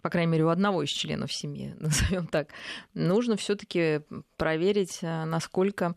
по 0.04 0.10
крайней 0.10 0.34
мере, 0.34 0.44
у 0.46 0.50
одного 0.50 0.84
из 0.84 0.90
членов 0.90 1.34
семьи, 1.34 1.74
назовем 1.80 2.28
так, 2.28 2.50
нужно 2.94 3.38
все-таки 3.38 4.02
проверить, 4.38 5.00
э, 5.02 5.26
насколько 5.26 5.96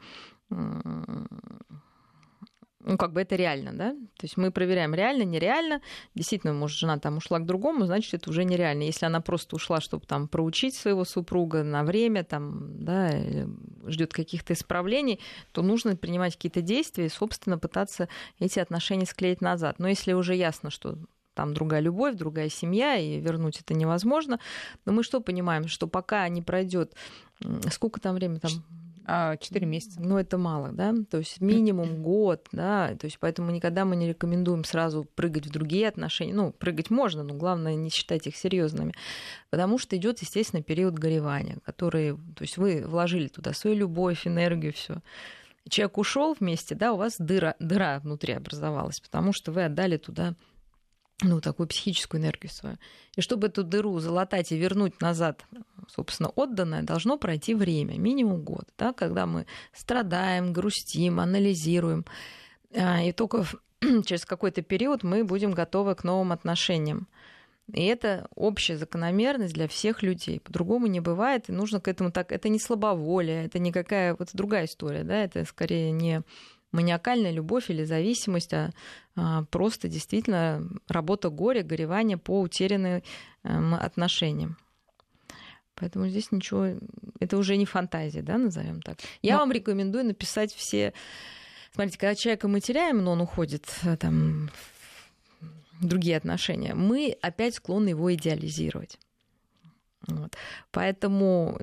ну, 2.86 2.96
как 2.98 3.12
бы 3.12 3.20
это 3.20 3.34
реально, 3.34 3.72
да? 3.72 3.90
То 3.90 4.22
есть 4.22 4.36
мы 4.36 4.52
проверяем, 4.52 4.94
реально, 4.94 5.24
нереально. 5.24 5.80
Действительно, 6.14 6.52
может, 6.52 6.78
жена 6.78 7.00
там 7.00 7.16
ушла 7.16 7.40
к 7.40 7.44
другому, 7.44 7.84
значит, 7.84 8.14
это 8.14 8.30
уже 8.30 8.44
нереально. 8.44 8.84
Если 8.84 9.04
она 9.04 9.20
просто 9.20 9.56
ушла, 9.56 9.80
чтобы 9.80 10.06
там 10.06 10.28
проучить 10.28 10.76
своего 10.76 11.04
супруга 11.04 11.64
на 11.64 11.82
время, 11.82 12.22
там, 12.22 12.84
да, 12.84 13.10
ждет 13.88 14.12
каких-то 14.12 14.52
исправлений, 14.52 15.18
то 15.50 15.62
нужно 15.62 15.96
принимать 15.96 16.36
какие-то 16.36 16.62
действия 16.62 17.06
и, 17.06 17.10
собственно, 17.10 17.58
пытаться 17.58 18.08
эти 18.38 18.60
отношения 18.60 19.04
склеить 19.04 19.40
назад. 19.40 19.80
Но 19.80 19.88
если 19.88 20.12
уже 20.12 20.36
ясно, 20.36 20.70
что 20.70 20.96
там 21.36 21.54
другая 21.54 21.80
любовь, 21.80 22.16
другая 22.16 22.48
семья, 22.48 22.96
и 22.96 23.20
вернуть 23.20 23.60
это 23.60 23.74
невозможно. 23.74 24.40
Но 24.86 24.92
мы 24.92 25.02
что 25.02 25.20
понимаем, 25.20 25.68
что 25.68 25.86
пока 25.86 26.26
не 26.28 26.42
пройдет, 26.42 26.94
сколько 27.70 28.00
там 28.00 28.14
времени 28.14 28.38
там 28.38 28.50
а, 29.08 29.36
четыре 29.36 29.66
месяца. 29.66 30.00
Ну, 30.00 30.18
это 30.18 30.36
мало, 30.38 30.72
да? 30.72 30.92
То 31.10 31.18
есть 31.18 31.40
минимум 31.40 31.96
год, 32.02 32.48
да? 32.50 32.96
То 32.98 33.04
есть 33.04 33.18
поэтому 33.20 33.52
никогда 33.52 33.84
мы 33.84 33.94
не 33.94 34.08
рекомендуем 34.08 34.64
сразу 34.64 35.04
прыгать 35.14 35.46
в 35.46 35.50
другие 35.50 35.86
отношения. 35.86 36.34
Ну, 36.34 36.52
прыгать 36.52 36.90
можно, 36.90 37.22
но 37.22 37.34
главное 37.34 37.76
не 37.76 37.90
считать 37.90 38.26
их 38.26 38.34
серьезными. 38.34 38.94
Потому 39.50 39.78
что 39.78 39.96
идет, 39.96 40.20
естественно, 40.22 40.62
период 40.62 40.94
горевания, 40.94 41.58
который... 41.64 42.16
То 42.16 42.42
есть 42.42 42.56
вы 42.56 42.82
вложили 42.84 43.28
туда 43.28 43.52
свою 43.52 43.76
любовь, 43.76 44.26
энергию, 44.26 44.72
все. 44.72 45.02
Человек 45.68 45.98
ушел 45.98 46.34
вместе, 46.38 46.74
да, 46.74 46.92
у 46.92 46.96
вас 46.96 47.16
дыра, 47.18 47.56
дыра 47.60 48.00
внутри 48.00 48.32
образовалась, 48.32 49.00
потому 49.00 49.32
что 49.32 49.52
вы 49.52 49.64
отдали 49.64 49.98
туда 49.98 50.34
ну, 51.22 51.40
такую 51.40 51.66
психическую 51.66 52.20
энергию 52.20 52.50
свою. 52.50 52.76
И 53.14 53.20
чтобы 53.20 53.46
эту 53.46 53.64
дыру 53.64 53.98
залатать 54.00 54.52
и 54.52 54.56
вернуть 54.58 55.00
назад, 55.00 55.46
собственно, 55.88 56.28
отданное, 56.30 56.82
должно 56.82 57.16
пройти 57.16 57.54
время, 57.54 57.98
минимум 57.98 58.42
год, 58.42 58.68
да, 58.76 58.92
когда 58.92 59.26
мы 59.26 59.46
страдаем, 59.72 60.52
грустим, 60.52 61.20
анализируем. 61.20 62.04
А, 62.74 63.02
и 63.02 63.12
только 63.12 63.46
через 64.04 64.26
какой-то 64.26 64.60
период 64.62 65.02
мы 65.02 65.24
будем 65.24 65.52
готовы 65.52 65.94
к 65.94 66.04
новым 66.04 66.32
отношениям. 66.32 67.08
И 67.72 67.84
это 67.84 68.28
общая 68.34 68.76
закономерность 68.76 69.54
для 69.54 69.66
всех 69.66 70.02
людей. 70.02 70.38
По-другому 70.38 70.86
не 70.86 71.00
бывает, 71.00 71.48
и 71.48 71.52
нужно 71.52 71.80
к 71.80 71.88
этому 71.88 72.12
так... 72.12 72.30
Это 72.30 72.48
не 72.48 72.60
слабоволие, 72.60 73.46
это 73.46 73.58
никакая... 73.58 74.14
Вот 74.16 74.28
другая 74.34 74.66
история, 74.66 75.02
да, 75.02 75.16
это 75.24 75.44
скорее 75.44 75.90
не 75.90 76.22
маниакальная 76.76 77.32
любовь 77.32 77.70
или 77.70 77.84
зависимость, 77.84 78.52
а, 78.52 78.70
а 79.16 79.44
просто 79.44 79.88
действительно 79.88 80.68
работа 80.88 81.30
горя, 81.30 81.62
горевание 81.62 82.18
по 82.18 82.40
утерянным 82.40 83.02
эм, 83.44 83.74
отношениям. 83.74 84.56
Поэтому 85.74 86.08
здесь 86.08 86.32
ничего, 86.32 86.68
это 87.20 87.36
уже 87.36 87.56
не 87.56 87.66
фантазия, 87.66 88.22
да, 88.22 88.38
назовем 88.38 88.80
так. 88.82 88.98
Я 89.22 89.34
но... 89.34 89.40
вам 89.40 89.52
рекомендую 89.52 90.04
написать 90.04 90.54
все. 90.54 90.92
Смотрите, 91.72 91.98
когда 91.98 92.14
человека 92.14 92.48
мы 92.48 92.60
теряем, 92.60 93.04
но 93.04 93.12
он 93.12 93.20
уходит 93.20 93.66
э, 93.84 93.96
там 93.96 94.50
в 95.80 95.86
другие 95.86 96.16
отношения, 96.16 96.74
мы 96.74 97.16
опять 97.20 97.56
склонны 97.56 97.90
его 97.90 98.14
идеализировать. 98.14 98.98
Вот. 100.06 100.36
Поэтому 100.70 101.58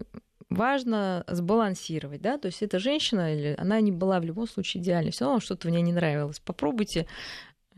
важно 0.56 1.24
сбалансировать, 1.28 2.22
да, 2.22 2.38
то 2.38 2.48
есть 2.48 2.62
эта 2.62 2.80
женщина, 2.80 3.34
или 3.34 3.56
она 3.58 3.80
не 3.82 3.92
была 3.92 4.20
в 4.20 4.24
любом 4.24 4.48
случае 4.48 4.84
идеальной, 4.84 5.12
все 5.12 5.26
равно 5.26 5.39
что-то 5.39 5.68
в 5.68 5.72
ней 5.72 5.82
не 5.82 5.94
нравилось. 5.94 6.39
Попробуйте 6.39 7.08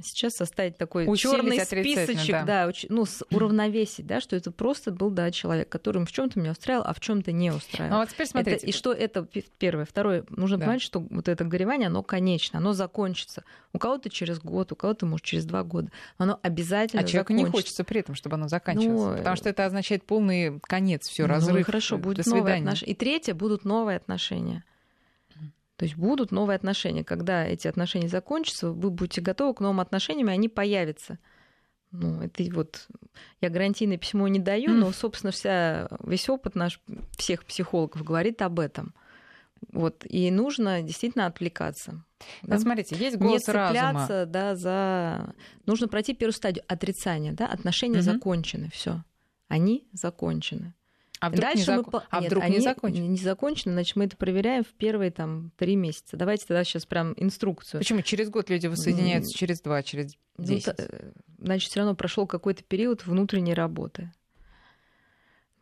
сейчас 0.02 0.34
составить 0.34 0.78
такой 0.78 1.06
черный 1.18 1.60
списочек, 1.60 2.46
да, 2.46 2.68
да 2.68 2.72
ну, 2.90 3.06
уравновесить, 3.32 4.06
да, 4.06 4.22
что 4.22 4.36
это 4.36 4.52
просто 4.52 4.92
был, 4.92 5.10
да, 5.10 5.32
человек, 5.32 5.70
которым 5.70 6.06
в 6.06 6.12
чем-то 6.12 6.40
меня 6.40 6.52
устраивал, 6.52 6.84
а 6.86 6.94
в 6.94 7.00
чем-то 7.00 7.32
не 7.32 7.52
устраивал. 7.52 7.96
Ну, 7.96 8.02
а 8.02 8.06
вот 8.06 8.10
теперь 8.10 8.28
смотрите. 8.28 8.58
Это, 8.58 8.66
и 8.68 8.72
что 8.72 8.94
это 8.94 9.28
первое. 9.58 9.86
Второе, 9.86 10.26
нужно 10.30 10.58
да. 10.58 10.66
понимать, 10.66 10.82
что 10.82 11.00
вот 11.00 11.28
это 11.28 11.44
горевание, 11.44 11.88
оно 11.88 12.04
конечно, 12.04 12.60
оно 12.60 12.74
закончится. 12.74 13.44
У 13.74 13.80
кого-то 13.80 14.10
через 14.10 14.40
год, 14.40 14.72
у 14.72 14.76
кого-то, 14.76 15.06
может, 15.06 15.26
через 15.26 15.46
два 15.46 15.64
года. 15.64 15.92
Оно 16.18 16.40
обязательно 16.42 17.02
А 17.02 17.06
человеку 17.06 17.34
не 17.34 17.46
хочется 17.46 17.84
при 17.84 18.00
этом, 18.02 18.16
чтобы 18.16 18.36
оно 18.36 18.48
заканчивалось. 18.48 19.12
Ну, 19.12 19.18
потому 19.18 19.36
что 19.36 19.50
это 19.50 19.66
означает 19.66 20.04
полный 20.04 20.60
конец, 20.62 21.08
все, 21.08 21.24
ну, 21.24 21.30
разрыв. 21.30 21.60
Ну, 21.60 21.64
хорошо, 21.66 21.98
будет 21.98 22.26
новые 22.26 22.58
отношения. 22.58 22.92
И 22.92 22.96
третье, 22.96 23.34
будут 23.34 23.66
новые 23.66 23.98
отношения. 23.98 24.64
То 25.78 25.84
есть 25.84 25.96
будут 25.96 26.32
новые 26.32 26.56
отношения. 26.56 27.04
Когда 27.04 27.46
эти 27.46 27.68
отношения 27.68 28.08
закончатся, 28.08 28.72
вы 28.72 28.90
будете 28.90 29.22
готовы 29.22 29.54
к 29.54 29.60
новым 29.60 29.82
отношениям, 29.82 30.30
и 30.30 30.34
они 30.34 30.48
появятся. 30.48 31.20
Ну, 31.92 32.22
это 32.22 32.44
вот 32.54 32.88
я 33.42 33.50
гарантийное 33.50 33.98
письмо 33.98 34.28
не 34.28 34.40
даю, 34.40 34.72
но, 34.72 34.92
собственно, 34.92 35.32
вся, 35.32 35.88
весь 36.04 36.28
опыт 36.30 36.56
наш 36.56 36.82
всех 37.18 37.46
психологов 37.46 38.04
говорит 38.04 38.42
об 38.42 38.60
этом. 38.60 38.94
Вот, 39.72 40.06
и 40.08 40.30
нужно 40.32 40.82
действительно 40.82 41.26
отвлекаться. 41.26 42.04
Да? 42.44 42.60
смотрите, 42.60 42.96
есть 42.96 43.18
голос 43.18 43.42
Не 43.42 43.46
цепляться, 43.46 44.14
разума. 44.14 44.26
да, 44.26 44.56
за... 44.56 45.34
Нужно 45.66 45.88
пройти 45.88 46.14
первую 46.14 46.34
стадию 46.34 46.64
отрицания, 46.68 47.34
да, 47.34 47.48
отношения 47.48 48.00
угу. 48.00 48.04
закончены, 48.04 48.70
все, 48.74 49.04
они 49.48 49.88
закончены. 49.94 50.74
А 51.20 51.30
вдруг, 51.30 51.42
Дальше 51.42 51.60
не, 51.60 51.66
зак... 51.66 51.94
мы... 51.94 52.02
а 52.10 52.20
Нет, 52.20 52.32
вдруг 52.32 52.44
они 52.44 52.58
не 52.58 52.62
закончены? 52.62 53.08
Не 53.08 53.18
закончены, 53.18 53.74
значит, 53.74 53.96
мы 53.96 54.06
это 54.06 54.18
проверяем 54.18 54.64
в 54.64 54.74
первые 54.74 55.12
там 55.12 55.52
три 55.58 55.76
месяца. 55.76 56.18
Давайте 56.18 56.46
тогда 56.46 56.64
сейчас 56.64 56.86
прям 56.86 57.14
инструкцию. 57.18 57.80
Почему? 57.80 58.02
Через 58.02 58.30
год 58.30 58.50
люди 58.50 58.68
воссоединяются, 58.68 59.34
mm. 59.34 59.38
через 59.38 59.62
два, 59.62 59.82
через 59.84 60.14
ну, 60.38 60.46
десять? 60.46 60.78
Ну, 60.78 60.86
значит, 61.40 61.72
все 61.72 61.80
равно 61.80 61.96
прошел 61.96 62.28
какой-то 62.28 62.64
период 62.64 63.06
внутренней 63.06 63.54
работы. 63.54 64.12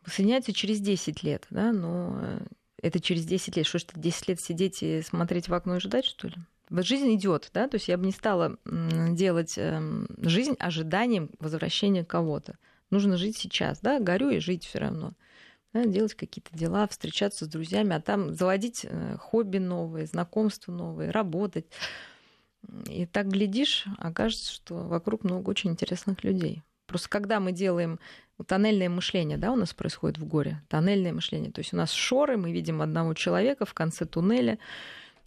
Воссоединяются 0.04 0.52
через 0.52 0.80
10 0.80 1.22
лет, 1.22 1.46
да, 1.48 1.72
но 1.72 2.18
э, 2.20 2.40
это 2.82 3.00
через 3.00 3.24
10 3.24 3.56
лет. 3.56 3.66
Что 3.66 3.78
ж, 3.78 3.86
10 3.94 4.28
лет 4.28 4.40
сидеть 4.40 4.82
и 4.82 5.00
смотреть 5.00 5.48
в 5.48 5.54
окно 5.54 5.76
и 5.76 5.80
ждать, 5.80 6.04
что 6.04 6.28
ли? 6.28 6.34
Вот 6.68 6.84
жизнь 6.84 7.14
идет, 7.14 7.50
да, 7.54 7.68
то 7.68 7.76
есть 7.76 7.88
я 7.88 7.96
бы 7.96 8.04
не 8.04 8.12
стала 8.12 8.58
делать 8.64 9.54
эм, 9.56 10.08
жизнь 10.18 10.56
ожиданием 10.58 11.30
возвращения 11.38 12.04
кого-то. 12.04 12.58
Нужно 12.90 13.16
жить 13.16 13.36
сейчас, 13.36 13.80
да, 13.80 14.00
горю 14.00 14.30
и 14.30 14.40
жить 14.40 14.64
все 14.66 14.78
равно 14.78 15.14
да, 15.74 15.84
делать 15.84 16.14
какие-то 16.14 16.56
дела, 16.56 16.86
встречаться 16.86 17.44
с 17.44 17.48
друзьями, 17.48 17.96
а 17.96 18.00
там 18.00 18.32
заводить 18.32 18.86
э, 18.88 19.16
хобби 19.18 19.58
новые, 19.58 20.06
знакомства 20.06 20.70
новые, 20.70 21.10
работать. 21.10 21.66
И 22.88 23.06
так 23.06 23.28
глядишь, 23.28 23.84
окажется, 23.98 24.52
что 24.52 24.76
вокруг 24.76 25.24
много 25.24 25.50
очень 25.50 25.70
интересных 25.70 26.22
людей. 26.22 26.62
Просто 26.86 27.08
когда 27.08 27.40
мы 27.40 27.50
делаем 27.50 27.98
тоннельное 28.46 28.88
мышление, 28.88 29.36
да, 29.36 29.52
у 29.52 29.56
нас 29.56 29.74
происходит 29.74 30.18
в 30.18 30.26
горе, 30.26 30.62
тоннельное 30.68 31.12
мышление. 31.12 31.50
То 31.50 31.58
есть 31.58 31.74
у 31.74 31.76
нас 31.76 31.90
шоры, 31.90 32.36
мы 32.36 32.52
видим 32.52 32.80
одного 32.80 33.12
человека 33.14 33.66
в 33.66 33.74
конце 33.74 34.06
туннеля, 34.06 34.58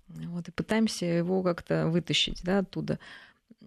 вот, 0.07 0.47
и 0.47 0.51
пытаемся 0.51 1.05
его 1.05 1.43
как-то 1.43 1.87
вытащить 1.87 2.41
да, 2.43 2.59
оттуда. 2.59 2.99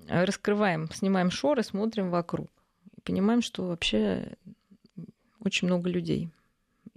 Раскрываем, 0.09 0.91
снимаем 0.91 1.31
шоры, 1.31 1.63
смотрим 1.63 2.09
вокруг. 2.11 2.49
И 2.97 3.01
понимаем, 3.03 3.43
что 3.43 3.67
вообще 3.67 4.33
очень 5.45 5.67
много 5.67 5.91
людей 5.91 6.31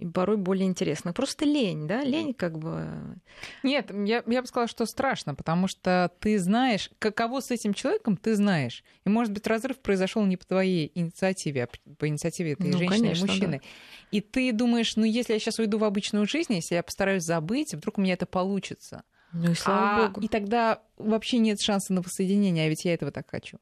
и 0.04 0.10
порой 0.10 0.36
более 0.36 0.66
интересно. 0.66 1.14
Просто 1.14 1.46
лень, 1.46 1.86
да, 1.86 2.04
лень 2.04 2.34
как 2.34 2.58
бы... 2.58 3.16
Нет, 3.62 3.90
я, 3.90 4.22
я 4.26 4.42
бы 4.42 4.46
сказала, 4.46 4.68
что 4.68 4.84
страшно, 4.84 5.34
потому 5.34 5.66
что 5.66 6.10
ты 6.20 6.38
знаешь, 6.38 6.90
каково 6.98 7.40
с 7.40 7.50
этим 7.50 7.72
человеком 7.72 8.18
ты 8.18 8.34
знаешь. 8.34 8.84
И, 9.06 9.08
может 9.08 9.32
быть, 9.32 9.46
разрыв 9.46 9.78
произошел 9.78 10.24
не 10.26 10.36
по 10.36 10.44
твоей 10.44 10.92
инициативе, 10.94 11.64
а 11.64 11.94
по 11.94 12.06
инициативе 12.06 12.52
этой 12.52 12.70
ну, 12.70 12.78
женщины 12.78 12.98
конечно, 12.98 13.24
и 13.24 13.28
мужчины. 13.28 13.60
Да. 13.62 13.68
И 14.10 14.20
ты 14.20 14.52
думаешь, 14.52 14.94
ну, 14.96 15.04
если 15.04 15.32
я 15.32 15.38
сейчас 15.38 15.58
уйду 15.58 15.78
в 15.78 15.84
обычную 15.84 16.26
жизнь, 16.26 16.52
если 16.52 16.74
я 16.74 16.82
постараюсь 16.82 17.22
забыть, 17.22 17.74
вдруг 17.74 17.96
у 17.96 18.02
меня 18.02 18.12
это 18.12 18.26
получится. 18.26 19.04
Ну 19.32 19.52
и 19.52 19.54
слава 19.54 20.04
а, 20.04 20.06
богу. 20.06 20.20
И 20.20 20.28
тогда 20.28 20.82
вообще 20.98 21.38
нет 21.38 21.62
шанса 21.62 21.94
на 21.94 22.02
воссоединение, 22.02 22.66
а 22.66 22.68
ведь 22.68 22.84
я 22.84 22.92
этого 22.92 23.10
так 23.10 23.30
хочу. 23.30 23.58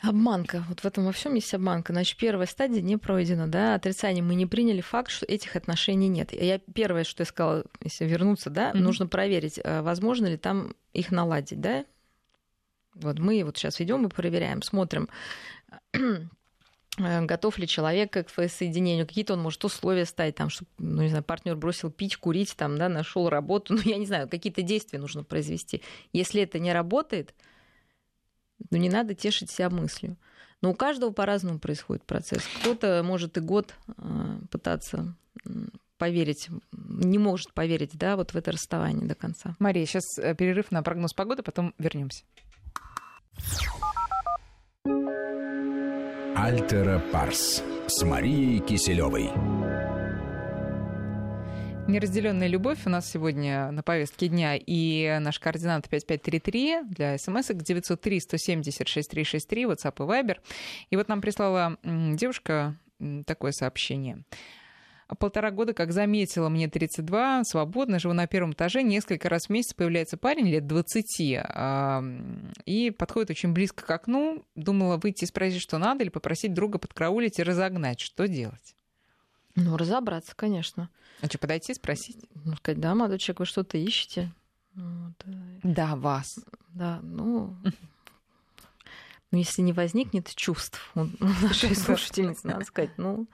Обманка. 0.00 0.64
Вот 0.68 0.80
в 0.80 0.84
этом 0.84 1.04
во 1.04 1.12
всем 1.12 1.34
есть 1.34 1.52
обманка. 1.54 1.92
Значит, 1.92 2.18
первая 2.18 2.46
стадия 2.46 2.80
не 2.80 2.96
пройдена, 2.96 3.48
да, 3.48 3.74
отрицание. 3.74 4.22
Мы 4.22 4.36
не 4.36 4.46
приняли 4.46 4.80
факт, 4.80 5.10
что 5.10 5.26
этих 5.26 5.56
отношений 5.56 6.08
нет. 6.08 6.32
Я 6.32 6.58
первое, 6.58 7.04
что 7.04 7.22
я 7.22 7.26
сказала, 7.26 7.64
если 7.82 8.04
вернуться, 8.04 8.48
да, 8.48 8.70
mm-hmm. 8.70 8.78
нужно 8.78 9.06
проверить, 9.08 9.58
э, 9.62 9.82
возможно 9.82 10.26
ли 10.26 10.36
там 10.36 10.74
их 10.92 11.10
наладить, 11.10 11.60
да. 11.60 11.84
Вот 12.94 13.18
мы 13.18 13.42
вот 13.44 13.56
сейчас 13.56 13.80
идем 13.80 14.06
и 14.06 14.08
проверяем, 14.08 14.62
смотрим, 14.62 15.08
Э, 16.98 17.24
готов 17.24 17.58
ли 17.58 17.66
человек 17.66 18.12
к 18.12 18.48
соединению, 18.48 19.06
какие-то 19.06 19.34
он 19.34 19.40
может 19.40 19.64
условия 19.64 20.04
ставить, 20.04 20.34
там, 20.34 20.50
чтобы, 20.50 20.70
ну, 20.78 21.02
не 21.02 21.08
знаю, 21.08 21.24
партнер 21.24 21.56
бросил 21.56 21.90
пить, 21.90 22.16
курить, 22.16 22.56
там, 22.56 22.76
да, 22.76 22.88
нашел 22.88 23.28
работу, 23.28 23.74
ну, 23.74 23.80
я 23.84 23.96
не 23.96 24.06
знаю, 24.06 24.28
какие-то 24.28 24.62
действия 24.62 24.98
нужно 24.98 25.24
произвести. 25.24 25.82
Если 26.12 26.42
это 26.42 26.58
не 26.58 26.72
работает, 26.72 27.34
ну, 28.70 28.78
не 28.78 28.88
надо 28.88 29.14
тешить 29.14 29.50
себя 29.50 29.70
мыслью. 29.70 30.16
Но 30.60 30.70
у 30.70 30.74
каждого 30.74 31.12
по-разному 31.12 31.58
происходит 31.58 32.04
процесс. 32.04 32.42
Кто-то 32.60 33.02
может 33.04 33.36
и 33.36 33.40
год 33.40 33.74
э, 33.96 34.38
пытаться 34.50 35.14
поверить, 35.98 36.48
не 36.72 37.18
может 37.18 37.52
поверить, 37.52 37.90
да, 37.94 38.16
вот 38.16 38.32
в 38.32 38.36
это 38.36 38.52
расставание 38.52 39.06
до 39.06 39.14
конца. 39.14 39.56
Мария, 39.58 39.84
сейчас 39.84 40.04
э, 40.18 40.34
перерыв 40.34 40.70
на 40.70 40.82
прогноз 40.82 41.12
погоды, 41.12 41.42
потом 41.42 41.74
вернемся. 41.78 42.24
Альтера 46.36 47.02
Парс 47.12 47.62
с 47.88 48.02
Марией 48.04 48.60
Киселевой. 48.60 49.67
Неразделенная 51.88 52.48
любовь 52.48 52.80
у 52.84 52.90
нас 52.90 53.10
сегодня 53.10 53.70
на 53.70 53.82
повестке 53.82 54.28
дня. 54.28 54.56
И 54.56 55.18
наш 55.20 55.40
координат 55.40 55.88
5533 55.88 56.82
для 56.84 57.16
смс 57.16 57.48
903 57.48 58.20
170 58.20 58.86
6363, 58.86 59.64
WhatsApp 59.64 59.94
и 59.96 60.02
Viber. 60.02 60.36
И 60.90 60.96
вот 60.96 61.08
нам 61.08 61.22
прислала 61.22 61.78
девушка 61.82 62.76
такое 63.24 63.52
сообщение 63.52 64.22
полтора 65.18 65.50
года, 65.50 65.72
как 65.72 65.92
заметила, 65.92 66.50
мне 66.50 66.68
32, 66.68 67.44
свободно, 67.44 67.98
живу 67.98 68.12
на 68.12 68.26
первом 68.26 68.52
этаже, 68.52 68.82
несколько 68.82 69.30
раз 69.30 69.46
в 69.46 69.48
месяц 69.48 69.72
появляется 69.72 70.18
парень 70.18 70.46
лет 70.48 70.66
20, 70.66 71.38
и 72.66 72.90
подходит 72.90 73.30
очень 73.30 73.54
близко 73.54 73.86
к 73.86 73.90
окну, 73.90 74.44
думала 74.54 74.98
выйти 74.98 75.24
и 75.24 75.26
спросить, 75.26 75.62
что 75.62 75.78
надо, 75.78 76.04
или 76.04 76.10
попросить 76.10 76.52
друга 76.52 76.78
подкраулить 76.78 77.38
и 77.38 77.42
разогнать. 77.42 78.00
Что 78.00 78.28
делать? 78.28 78.76
Ну, 79.64 79.76
разобраться, 79.76 80.34
конечно. 80.36 80.88
А 81.20 81.26
что, 81.26 81.38
подойти 81.38 81.72
и 81.72 81.74
спросить? 81.74 82.24
Ну, 82.44 82.54
сказать, 82.56 82.80
да, 82.80 82.94
молодой 82.94 83.18
человек, 83.18 83.40
вы 83.40 83.46
что-то 83.46 83.76
ищете? 83.76 84.32
Вот. 84.74 85.14
Э, 85.24 85.60
да, 85.62 85.96
вас. 85.96 86.38
Да, 86.68 87.00
ну... 87.02 87.56
Ну, 89.30 89.36
если 89.36 89.60
не 89.60 89.74
возникнет 89.74 90.34
чувств 90.34 90.90
у 90.94 91.04
нашей 91.20 91.76
слушательницы, 91.76 92.46
надо 92.46 92.64
сказать, 92.64 92.96
ну, 92.96 93.28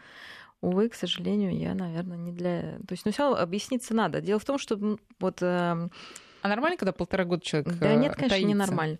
Увы, 0.64 0.88
к 0.88 0.94
сожалению, 0.94 1.54
я, 1.54 1.74
наверное, 1.74 2.16
не 2.16 2.32
для... 2.32 2.78
То 2.88 2.92
есть, 2.92 3.04
ну, 3.04 3.12
все 3.12 3.34
объясниться 3.34 3.92
надо. 3.92 4.22
Дело 4.22 4.40
в 4.40 4.46
том, 4.46 4.56
что 4.58 4.96
вот... 5.20 5.42
А 6.44 6.48
нормально, 6.48 6.76
когда 6.76 6.92
полтора 6.92 7.24
года 7.24 7.42
человек 7.42 7.72
Да 7.78 7.94
нет, 7.94 8.16
конечно, 8.16 8.28
таится? 8.28 8.46
не 8.46 8.54
нормально. 8.54 8.98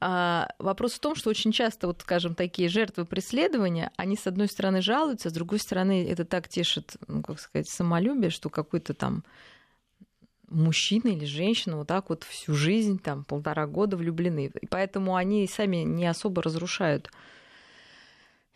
А, 0.00 0.48
вопрос 0.58 0.94
в 0.94 0.98
том, 0.98 1.14
что 1.14 1.28
очень 1.28 1.52
часто, 1.52 1.88
вот, 1.88 2.00
скажем, 2.00 2.34
такие 2.34 2.70
жертвы 2.70 3.04
преследования, 3.04 3.90
они, 3.96 4.16
с 4.16 4.26
одной 4.26 4.48
стороны, 4.48 4.80
жалуются, 4.80 5.28
с 5.28 5.32
другой 5.34 5.58
стороны, 5.58 6.08
это 6.10 6.24
так 6.24 6.48
тешит, 6.48 6.96
ну, 7.06 7.20
как 7.20 7.38
сказать, 7.38 7.68
самолюбие, 7.68 8.30
что 8.30 8.48
какой-то 8.48 8.94
там 8.94 9.24
мужчина 10.48 11.08
или 11.08 11.26
женщина 11.26 11.76
вот 11.76 11.86
так 11.86 12.08
вот 12.08 12.24
всю 12.24 12.54
жизнь, 12.54 12.98
там, 12.98 13.24
полтора 13.24 13.66
года 13.66 13.98
влюблены. 13.98 14.50
И 14.58 14.66
поэтому 14.66 15.16
они 15.16 15.46
сами 15.48 15.84
не 15.84 16.06
особо 16.06 16.42
разрушают 16.42 17.10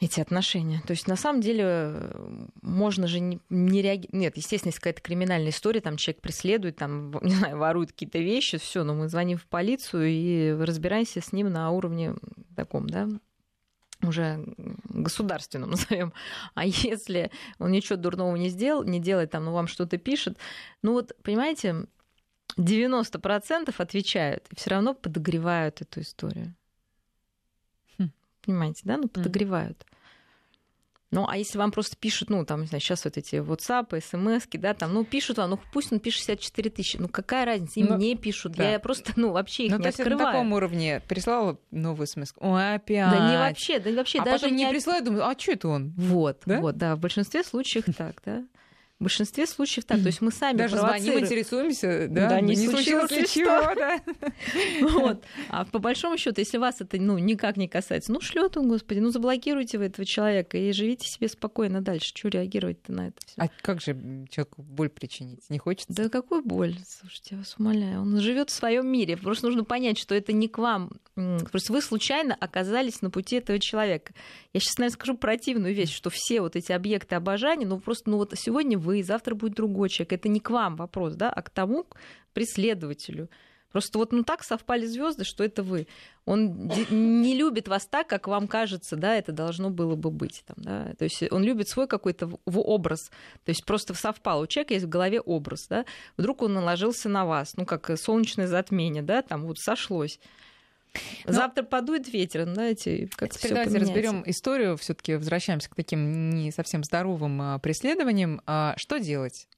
эти 0.01 0.19
отношения. 0.21 0.83
То 0.87 0.93
есть, 0.93 1.07
на 1.07 1.17
самом 1.17 1.43
деле, 1.43 2.11
можно 2.63 3.07
же 3.07 3.21
не, 3.21 3.39
не 3.51 3.83
реагировать. 3.83 4.15
Нет, 4.15 4.37
естественно, 4.37 4.71
если 4.71 4.81
какая-то 4.81 5.03
криминальная 5.03 5.51
история, 5.51 5.81
там 5.81 5.99
человек 5.99 6.23
преследует, 6.23 6.77
там, 6.77 7.13
не 7.23 7.35
знаю, 7.35 7.59
ворует 7.59 7.93
какие-то 7.93 8.19
вещи, 8.19 8.59
все, 8.59 8.83
но 8.83 8.95
мы 8.95 9.09
звоним 9.09 9.37
в 9.37 9.47
полицию 9.47 10.09
и 10.09 10.53
разбираемся 10.53 11.21
с 11.21 11.33
ним 11.33 11.51
на 11.51 11.71
уровне 11.71 12.15
таком, 12.57 12.89
да, 12.89 13.09
уже 14.03 14.43
государственном 14.85 15.71
назовем. 15.73 16.15
А 16.55 16.65
если 16.65 17.31
он 17.59 17.71
ничего 17.71 17.97
дурного 17.97 18.35
не 18.37 18.49
сделал, 18.49 18.83
не 18.85 19.01
делает 19.01 19.31
там, 19.31 19.45
ну 19.45 19.53
вам 19.53 19.67
что-то 19.67 19.99
пишет, 19.99 20.39
ну 20.83 20.95
вот, 20.95 21.13
понимаете, 21.23 21.85
90% 22.57 23.75
отвечают 23.77 24.47
и 24.51 24.57
все 24.57 24.71
равно 24.71 24.95
подогревают 24.95 25.83
эту 25.83 26.01
историю. 26.01 26.55
Понимаете, 28.51 28.83
да? 28.85 28.97
Ну, 28.97 29.09
подогревают. 29.09 29.87
Ну, 31.13 31.27
а 31.29 31.37
если 31.37 31.59
вам 31.59 31.73
просто 31.73 31.97
пишут, 31.97 32.31
ну, 32.31 32.45
там, 32.45 32.61
не 32.61 32.67
знаю, 32.67 32.81
сейчас 32.81 33.05
вот 33.05 33.17
эти 33.17 33.37
WhatsApp, 33.37 34.01
смс 34.01 34.47
да, 34.53 34.75
там, 34.75 34.95
ну, 34.95 35.05
пишут 35.05 35.39
вам, 35.39 35.51
ну, 35.51 35.59
пусть 35.73 35.93
он 35.93 35.99
пишет 35.99 36.21
64 36.21 36.71
тысячи, 36.71 36.97
ну, 36.99 37.09
какая 37.09 37.45
разница, 37.45 37.81
им 37.81 37.87
ну, 37.87 37.97
не 37.97 38.15
пишут, 38.15 38.53
да. 38.53 38.71
я 38.71 38.79
просто, 38.79 39.13
ну, 39.17 39.33
вообще 39.33 39.67
их 39.67 39.73
ну, 39.73 39.79
не 39.79 39.83
то 39.85 39.89
открываю. 39.89 40.19
на 40.19 40.25
таком 40.33 40.53
уровне 40.53 41.03
прислала 41.09 41.59
новую 41.73 42.07
смс 42.07 42.33
Ой, 42.39 42.75
опять. 42.75 43.11
Да 43.11 43.31
не 43.31 43.39
вообще, 43.39 43.81
да 43.81 43.91
вообще 43.91 44.21
а 44.21 44.25
даже 44.25 44.43
потом 44.43 44.57
не... 44.57 44.65
не 44.65 44.71
присылаю, 44.71 45.05
думаю, 45.05 45.27
а 45.27 45.37
что 45.37 45.53
это 45.53 45.69
он? 45.69 45.93
Вот, 45.97 46.43
да? 46.47 46.61
вот, 46.61 46.77
да, 46.77 46.95
в 46.95 47.01
большинстве 47.01 47.43
случаев 47.43 47.85
так, 47.97 48.23
да. 48.25 48.45
В 49.01 49.05
большинстве 49.05 49.47
случаев 49.47 49.87
так. 49.87 50.03
То 50.03 50.09
есть 50.09 50.21
мы 50.21 50.31
сами 50.31 50.59
Даже 50.59 50.77
звоним, 50.77 51.19
интересуемся, 51.19 52.07
да, 52.07 52.29
да 52.29 52.41
не, 52.43 52.55
не 52.55 52.69
случилось 52.69 53.11
ли 53.11 53.27
чего, 53.27 53.75
да. 53.75 53.99
Вот. 54.91 55.25
А 55.49 55.65
по 55.65 55.79
большому 55.79 56.19
счету, 56.19 56.39
если 56.43 56.59
вас 56.59 56.83
это 56.83 57.01
ну, 57.01 57.17
никак 57.17 57.57
не 57.57 57.67
касается, 57.67 58.13
ну 58.13 58.21
шлет 58.21 58.59
он, 58.59 58.69
господи, 58.69 58.99
ну 58.99 59.11
заблокируйте 59.11 59.79
вы 59.79 59.87
этого 59.87 60.05
человека 60.05 60.59
и 60.59 60.71
живите 60.73 61.09
себе 61.09 61.29
спокойно 61.29 61.81
дальше. 61.81 62.13
Чего 62.13 62.29
реагировать-то 62.29 62.93
на 62.93 63.09
это 63.09 63.17
все? 63.25 63.41
А 63.41 63.49
как 63.63 63.81
же 63.81 63.95
человеку 64.31 64.63
боль 64.63 64.91
причинить? 64.91 65.49
Не 65.49 65.59
хочется? 65.59 65.95
Да 65.95 66.11
какой 66.11 66.43
боль? 66.43 66.77
Слушайте, 66.87 67.29
я 67.33 67.39
вас 67.39 67.57
умоляю. 67.59 68.03
Он 68.03 68.21
живет 68.21 68.51
в 68.51 68.53
своем 68.53 68.87
мире. 68.87 69.17
Просто 69.17 69.47
нужно 69.47 69.65
понять, 69.65 69.99
что 69.99 70.15
это 70.15 70.35
не 70.35 70.49
к 70.49 70.59
вам. 70.59 70.91
Просто 71.51 71.73
вы 71.73 71.81
случайно 71.81 72.35
оказались 72.35 73.01
на 73.01 73.09
пути 73.09 73.37
этого 73.37 73.59
человека. 73.59 74.13
Я 74.53 74.61
сейчас, 74.61 74.77
наверное, 74.77 74.95
скажу 74.95 75.17
противную 75.17 75.75
вещь, 75.75 75.95
что 75.95 76.11
все 76.11 76.43
вот 76.43 76.55
эти 76.55 76.73
объекты 76.73 77.15
обожания, 77.15 77.67
ну 77.67 77.81
просто, 77.81 78.11
ну 78.11 78.19
вот 78.19 78.33
сегодня 78.37 78.79
вы 78.79 78.90
вы, 78.91 79.03
завтра 79.03 79.35
будет 79.35 79.55
другой 79.55 79.89
человек. 79.89 80.13
Это 80.13 80.29
не 80.29 80.41
к 80.41 80.51
вам 80.51 80.77
вопрос, 80.77 81.15
да, 81.15 81.31
а 81.31 81.43
к 81.43 81.51
тому 81.51 81.87
преследователю. 82.33 83.29
Просто 83.73 83.99
вот 83.99 84.13
ну 84.13 84.25
так 84.25 84.43
совпали 84.43 84.85
звезды, 84.85 85.25
что 85.25 85.45
это 85.45 85.63
вы. 85.63 85.87
Он 86.25 86.69
не 86.91 87.37
любит 87.37 87.69
вас 87.69 87.87
так, 87.87 88.09
как 88.09 88.27
вам 88.27 88.49
кажется, 88.49 88.97
да, 88.97 89.15
это 89.15 89.31
должно 89.33 89.71
было 89.71 89.95
бы 89.95 90.11
быть. 90.11 90.43
Там, 90.47 90.57
да? 90.59 90.93
То 90.99 91.05
есть 91.05 91.23
он 91.31 91.45
любит 91.45 91.69
свой 91.69 91.87
какой-то 91.87 92.31
образ. 92.45 93.11
То 93.45 93.51
есть 93.51 93.65
просто 93.65 93.95
совпал. 93.95 94.41
У 94.41 94.47
человека 94.47 94.75
есть 94.75 94.87
в 94.87 94.89
голове 94.89 95.21
образ, 95.21 95.67
да. 95.69 95.85
Вдруг 96.17 96.43
он 96.43 96.55
наложился 96.55 97.09
на 97.09 97.25
вас, 97.25 97.57
ну 97.57 97.65
как 97.65 97.97
солнечное 97.97 98.49
затмение, 98.49 99.03
да, 99.03 99.23
там 99.23 99.47
вот 99.47 99.59
сошлось. 99.59 100.19
Но... 101.25 101.33
Завтра 101.33 101.63
подует 101.63 102.13
ветер, 102.13 102.45
знаете, 102.45 103.09
как 103.17 103.31
Теперь 103.31 103.53
давайте 103.53 103.79
разберем 103.79 104.23
историю, 104.27 104.77
все-таки 104.77 105.15
возвращаемся 105.15 105.71
к 105.71 105.75
таким 105.75 106.31
не 106.31 106.51
совсем 106.51 106.85
здоровым 106.85 107.41
а, 107.41 107.59
преследованиям. 107.59 108.41
А 108.47 108.75
что 108.77 108.99
делать? 108.99 109.49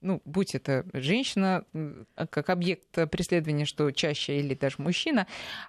Ну, 0.00 0.22
будь 0.24 0.54
это 0.54 0.86
женщина 0.92 1.64
а, 2.16 2.26
как 2.26 2.50
объект 2.50 2.88
преследования, 3.10 3.64
что 3.64 3.90
чаще, 3.90 4.38
или 4.38 4.54
даже 4.54 4.76
мужчина. 4.78 5.26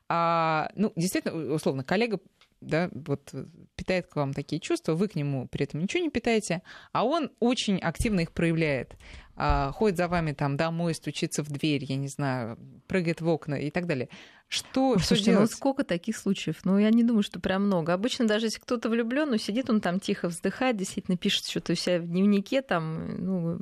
А, 0.07 0.71
ну, 0.75 0.93
действительно, 0.95 1.53
условно, 1.53 1.83
коллега 1.83 2.19
да, 2.61 2.89
вот 2.93 3.33
питает 3.75 4.07
к 4.07 4.15
вам 4.15 4.33
такие 4.33 4.59
чувства, 4.59 4.93
вы 4.93 5.07
к 5.07 5.15
нему 5.15 5.47
при 5.47 5.63
этом 5.63 5.81
ничего 5.81 6.03
не 6.03 6.09
питаете, 6.09 6.61
а 6.91 7.03
он 7.03 7.31
очень 7.39 7.79
активно 7.79 8.21
их 8.21 8.31
проявляет. 8.31 8.95
А, 9.43 9.71
ходит 9.71 9.97
за 9.97 10.07
вами 10.07 10.33
там 10.33 10.55
домой, 10.55 10.93
стучится 10.93 11.41
в 11.41 11.49
дверь, 11.49 11.83
я 11.85 11.95
не 11.95 12.07
знаю, 12.07 12.59
прыгает 12.85 13.21
в 13.21 13.27
окна 13.27 13.55
и 13.55 13.71
так 13.71 13.87
далее. 13.87 14.07
Что, 14.47 14.99
что 14.99 15.07
Слушайте, 15.07 15.31
ну 15.31 15.37
делать? 15.37 15.49
ну 15.49 15.57
сколько 15.57 15.83
таких 15.83 16.15
случаев? 16.15 16.57
Ну, 16.63 16.77
я 16.77 16.91
не 16.91 17.03
думаю, 17.03 17.23
что 17.23 17.39
прям 17.39 17.65
много. 17.65 17.91
Обычно 17.91 18.27
даже 18.27 18.45
если 18.45 18.59
кто-то 18.59 18.87
влюблен, 18.87 19.31
ну, 19.31 19.37
сидит 19.37 19.71
он 19.71 19.81
там 19.81 19.99
тихо 19.99 20.27
вздыхает, 20.27 20.77
действительно 20.77 21.17
пишет 21.17 21.47
что-то 21.47 21.73
у 21.73 21.75
себя 21.75 21.97
в 21.97 22.05
дневнике, 22.05 22.61
там, 22.61 23.25
ну, 23.25 23.59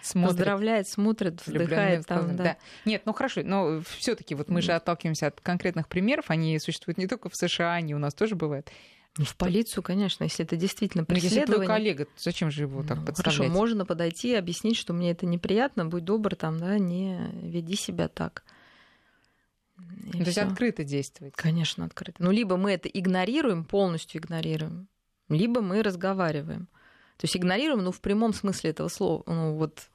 смотрит. 0.00 0.36
поздравляет, 0.36 0.86
смотрит, 0.86 1.44
вздыхает. 1.44 2.06
Там, 2.06 2.36
да. 2.36 2.44
Да. 2.44 2.56
Нет, 2.84 3.02
ну 3.04 3.12
хорошо, 3.14 3.40
но 3.42 3.80
все 3.80 4.14
таки 4.14 4.36
вот 4.36 4.48
мы 4.48 4.62
же 4.62 4.74
отталкиваемся 4.74 5.26
от 5.26 5.40
конкретных 5.40 5.88
примеров, 5.88 6.26
они 6.28 6.56
существуют 6.60 6.98
не 6.98 7.08
только 7.08 7.28
в 7.28 7.34
США, 7.34 7.74
они 7.74 7.96
у 7.96 7.98
нас 7.98 8.14
тоже 8.14 8.36
бывают. 8.36 8.70
Ну, 9.16 9.24
в 9.24 9.36
полицию, 9.36 9.82
конечно, 9.84 10.24
если 10.24 10.44
это 10.44 10.56
действительно 10.56 11.04
преследование. 11.04 11.46
Ну, 11.46 11.52
если 11.52 11.54
твой 11.54 11.66
коллега, 11.66 12.06
зачем 12.16 12.50
же 12.50 12.62
его 12.62 12.82
так 12.82 12.98
ну, 12.98 13.06
подставлять? 13.06 13.36
Хорошо, 13.36 13.52
можно 13.52 13.86
подойти 13.86 14.32
и 14.32 14.34
объяснить, 14.34 14.76
что 14.76 14.92
мне 14.92 15.12
это 15.12 15.24
неприятно, 15.24 15.86
будь 15.86 16.04
добр, 16.04 16.34
там, 16.34 16.58
да, 16.58 16.78
не 16.78 17.30
веди 17.42 17.76
себя 17.76 18.08
так. 18.08 18.44
И 20.06 20.18
То 20.18 20.18
есть 20.18 20.38
открыто 20.38 20.82
действовать? 20.82 21.34
Конечно, 21.36 21.84
открыто. 21.84 22.22
Ну, 22.22 22.32
либо 22.32 22.56
мы 22.56 22.72
это 22.72 22.88
игнорируем, 22.88 23.64
полностью 23.64 24.20
игнорируем, 24.20 24.88
либо 25.28 25.60
мы 25.60 25.82
разговариваем. 25.82 26.66
То 27.16 27.24
есть 27.24 27.36
игнорируем, 27.36 27.84
ну, 27.84 27.92
в 27.92 28.00
прямом 28.00 28.34
смысле 28.34 28.70
этого 28.70 28.88
слова. 28.88 29.22
Ну, 29.26 29.54
вот 29.54 29.88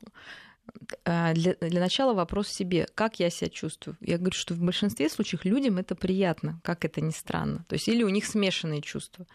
для, 1.06 1.56
для 1.56 1.80
начала 1.80 2.14
вопрос 2.14 2.48
себе, 2.48 2.88
как 2.96 3.20
я 3.20 3.30
себя 3.30 3.50
чувствую. 3.50 3.98
Я 4.02 4.18
говорю, 4.18 4.36
что 4.36 4.54
в 4.54 4.60
большинстве 4.60 5.10
случаев 5.10 5.46
людям 5.46 5.78
это 5.78 5.96
приятно, 5.96 6.60
как 6.64 6.86
это 6.86 7.02
ни 7.02 7.12
странно. 7.12 7.66
То 7.68 7.74
есть 7.74 7.88
или 7.88 8.04
у 8.04 8.10
них 8.10 8.26
смешанные 8.26 8.82
чувства. 8.82 9.26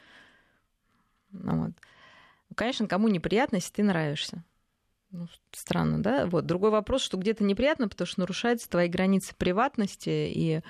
Ну, 1.30 1.64
вот. 1.64 1.72
Конечно, 2.54 2.86
кому 2.86 3.08
неприятно, 3.08 3.56
если 3.56 3.72
ты 3.72 3.82
нравишься. 3.82 4.44
Ну, 5.10 5.28
странно, 5.52 6.02
да? 6.02 6.26
Вот. 6.26 6.46
Другой 6.46 6.70
вопрос, 6.70 7.02
что 7.02 7.16
где-то 7.16 7.44
неприятно, 7.44 7.88
потому 7.88 8.06
что 8.06 8.20
нарушаются 8.20 8.68
твои 8.68 8.88
границы 8.88 9.34
приватности 9.36 10.30
и 10.34 10.60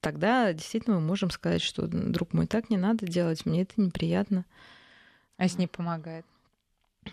тогда 0.00 0.52
действительно 0.52 0.96
мы 0.96 1.02
можем 1.02 1.30
сказать, 1.30 1.62
что, 1.62 1.86
друг 1.88 2.32
мой, 2.32 2.46
так 2.46 2.70
не 2.70 2.76
надо 2.76 3.06
делать, 3.06 3.44
мне 3.44 3.62
это 3.62 3.74
неприятно. 3.76 4.44
А 5.36 5.44
если 5.44 5.60
не 5.60 5.66
помогает? 5.66 6.24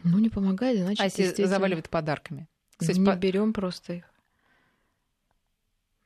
Ну, 0.03 0.19
не 0.19 0.29
помогает, 0.29 0.79
значит, 0.79 1.01
А 1.01 1.05
если 1.05 1.43
заваливает 1.45 1.89
подарками? 1.89 2.47
Кстати, 2.77 2.99
не 2.99 3.05
по... 3.05 3.15
берем 3.15 3.53
просто 3.53 3.93
их. 3.93 4.05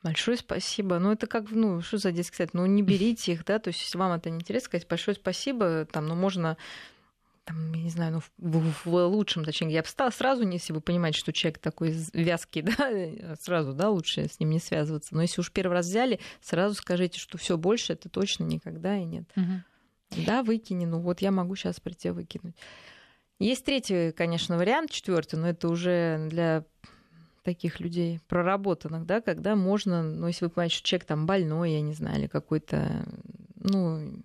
Большое 0.02 0.36
спасибо. 0.36 0.98
Ну, 0.98 1.12
это 1.12 1.26
как, 1.26 1.50
ну, 1.50 1.82
что 1.82 1.98
за 1.98 2.12
детский 2.12 2.36
сад? 2.36 2.50
Ну, 2.52 2.64
не 2.66 2.82
берите 2.82 3.32
их, 3.32 3.44
да, 3.44 3.58
то 3.58 3.68
есть, 3.68 3.82
если 3.82 3.98
вам 3.98 4.12
это 4.12 4.30
не 4.30 4.36
интересно, 4.36 4.66
сказать 4.66 4.88
большое 4.88 5.16
спасибо, 5.16 5.86
там, 5.90 6.06
ну, 6.06 6.14
можно 6.14 6.56
там, 7.48 7.72
я 7.72 7.82
не 7.82 7.90
знаю, 7.90 8.22
ну, 8.36 8.60
в, 8.60 8.84
в 8.84 9.06
лучшем, 9.06 9.42
точнее, 9.42 9.72
я 9.72 9.82
бы 9.82 9.88
стала 9.88 10.10
сразу, 10.10 10.46
если 10.46 10.74
вы 10.74 10.82
понимаете, 10.82 11.18
что 11.18 11.32
человек 11.32 11.58
такой 11.58 11.96
вязкий, 12.12 12.62
да, 12.78 13.36
сразу, 13.40 13.72
да, 13.72 13.88
лучше 13.88 14.28
с 14.28 14.38
ним 14.38 14.50
не 14.50 14.60
связываться. 14.60 15.14
Но 15.14 15.22
если 15.22 15.40
уж 15.40 15.50
первый 15.50 15.72
раз 15.72 15.86
взяли, 15.86 16.20
сразу 16.42 16.74
скажите, 16.74 17.18
что 17.18 17.38
все 17.38 17.56
больше 17.56 17.94
это 17.94 18.10
точно 18.10 18.44
никогда 18.44 18.98
и 18.98 19.04
нет. 19.04 19.24
Угу. 19.34 20.24
Да, 20.26 20.42
выкини, 20.42 20.84
ну 20.84 21.00
вот 21.00 21.22
я 21.22 21.30
могу 21.30 21.56
сейчас 21.56 21.80
прийти 21.80 22.10
выкинуть. 22.10 22.54
Есть 23.38 23.64
третий, 23.64 24.12
конечно, 24.12 24.56
вариант, 24.56 24.90
четвертый, 24.90 25.36
но 25.36 25.48
это 25.48 25.68
уже 25.68 26.26
для 26.28 26.64
таких 27.44 27.80
людей 27.80 28.20
проработанных, 28.28 29.06
да, 29.06 29.20
когда 29.20 29.56
можно, 29.56 30.02
ну, 30.02 30.26
если 30.26 30.44
вы 30.44 30.50
понимаете, 30.50 30.76
что 30.76 30.88
человек 30.88 31.06
там 31.06 31.26
больной, 31.26 31.72
я 31.72 31.80
не 31.80 31.94
знаю, 31.94 32.18
или 32.18 32.26
какой-то, 32.26 33.06
ну, 33.54 34.22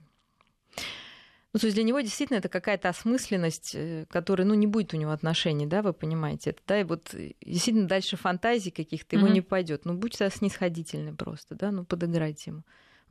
ну, 1.54 1.60
то 1.60 1.68
есть 1.68 1.76
для 1.76 1.84
него 1.84 2.00
действительно 2.00 2.38
это 2.38 2.50
какая-то 2.50 2.90
осмысленность, 2.90 3.76
э, 3.76 4.06
которая, 4.10 4.48
ну, 4.48 4.56
не 4.56 4.66
будет 4.66 4.94
у 4.96 4.98
него 4.98 5.12
отношений, 5.12 5.68
да, 5.68 5.84
вы 5.84 5.94
понимаете 5.94 6.50
это, 6.50 6.62
да, 6.68 6.82
и 6.82 6.84
вот 6.84 7.14
э, 7.14 7.34
действительно 7.46 7.88
дальше 7.88 8.18
фантазий 8.18 8.72
каких-то 8.72 9.16
ему 9.16 9.28
mm-hmm. 9.28 9.34
не 9.34 9.42
пойдет. 9.42 9.86
Ну, 9.86 9.94
будьте 9.94 10.28
снисходительны 10.32 11.16
просто, 11.16 11.54
да, 11.54 11.70
ну, 11.70 11.86
подыграйте 11.86 12.50
ему. 12.50 12.64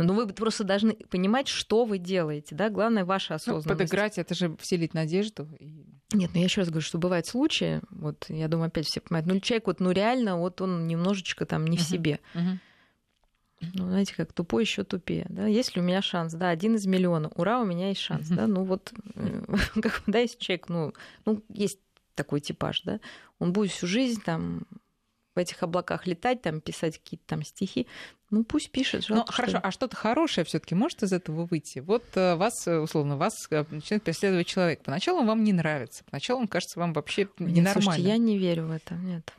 Ну, 0.03 0.15
вы 0.15 0.27
просто 0.29 0.65
должны 0.65 0.95
понимать, 0.95 1.49
что 1.49 1.85
вы 1.85 1.99
делаете, 1.99 2.55
да, 2.55 2.71
главное 2.71 3.05
ваша 3.05 3.33
ну, 3.33 3.37
осознанность. 3.37 3.67
Ну, 3.67 3.73
подыграть, 3.75 4.19
это 4.19 4.35
же 4.35 4.57
вселить 4.59 4.95
надежду. 4.95 5.49
Нет, 6.13 6.31
ну 6.35 6.41
я 6.41 6.45
еще 6.45 6.61
раз 6.61 6.69
говорю, 6.69 6.85
что 6.85 6.99
бывают 6.99 7.27
случаи, 7.27 7.81
вот 7.91 8.27
я 8.29 8.49
думаю, 8.49 8.69
опять 8.69 8.87
все 8.87 9.01
понимают, 9.01 9.27
ну 9.27 9.41
человек 9.41 9.67
вот, 9.67 9.81
ну 9.81 9.91
реально, 9.91 10.39
вот 10.39 10.61
он 10.61 10.87
немножечко 10.87 11.47
там 11.47 11.67
не 11.67 11.77
uh-huh. 11.77 11.81
в 11.81 11.85
себе. 11.85 12.21
Uh-huh. 12.35 12.59
Ну, 13.75 13.87
знаете, 13.87 14.15
как 14.15 14.33
тупой 14.33 14.65
еще 14.65 14.85
тупее. 14.85 15.27
Да? 15.29 15.47
Есть 15.47 15.77
ли 15.77 15.83
у 15.83 15.85
меня 15.85 16.03
шанс? 16.03 16.35
Да, 16.35 16.49
один 16.49 16.75
из 16.75 16.87
миллиона. 16.87 17.31
Ура, 17.37 17.61
у 17.61 17.65
меня 17.65 17.89
есть 17.89 18.01
шанс. 18.01 18.29
Да? 18.29 18.47
Ну 18.47 18.65
вот, 18.65 18.93
как, 19.81 20.03
да, 20.07 20.19
есть 20.19 20.39
человек, 20.39 20.69
ну, 20.69 20.93
ну, 21.25 21.43
есть 21.49 21.79
такой 22.15 22.41
типаж, 22.41 22.83
да, 22.83 23.01
он 23.39 23.53
будет 23.53 23.71
всю 23.71 23.87
жизнь 23.87 24.21
там 24.23 24.67
в 25.35 25.39
этих 25.39 25.63
облаках 25.63 26.07
летать, 26.07 26.43
там 26.43 26.61
писать 26.61 26.99
какие-то 26.99 27.25
там 27.27 27.43
стихи. 27.43 27.87
Ну 28.31 28.45
пусть 28.45 28.71
пишет. 28.71 29.05
Ну 29.09 29.25
хорошо, 29.27 29.61
а 29.63 29.71
что-то 29.71 29.97
хорошее 29.97 30.45
все-таки 30.45 30.75
может 30.75 31.03
из 31.03 31.13
этого 31.13 31.47
выйти? 31.47 31.81
Вот 31.81 32.05
э, 32.15 32.35
вас, 32.35 32.67
э, 32.67 32.79
условно, 32.79 33.17
вас 33.17 33.49
начинает 33.51 34.03
преследовать 34.03 34.47
человек. 34.47 34.83
Поначалу 34.83 35.21
он 35.21 35.27
вам 35.27 35.45
не 35.45 35.53
нравится, 35.53 36.05
поначалу 36.05 36.41
он 36.41 36.49
кажется 36.49 36.79
вам 36.79 36.93
вообще 36.93 37.29
ненормальным. 37.39 37.83
Слушайте, 37.83 38.09
я 38.09 38.17
не 38.17 38.39
верю 38.39 38.67
в 38.67 38.71
это, 38.71 38.95
нет. 38.95 39.33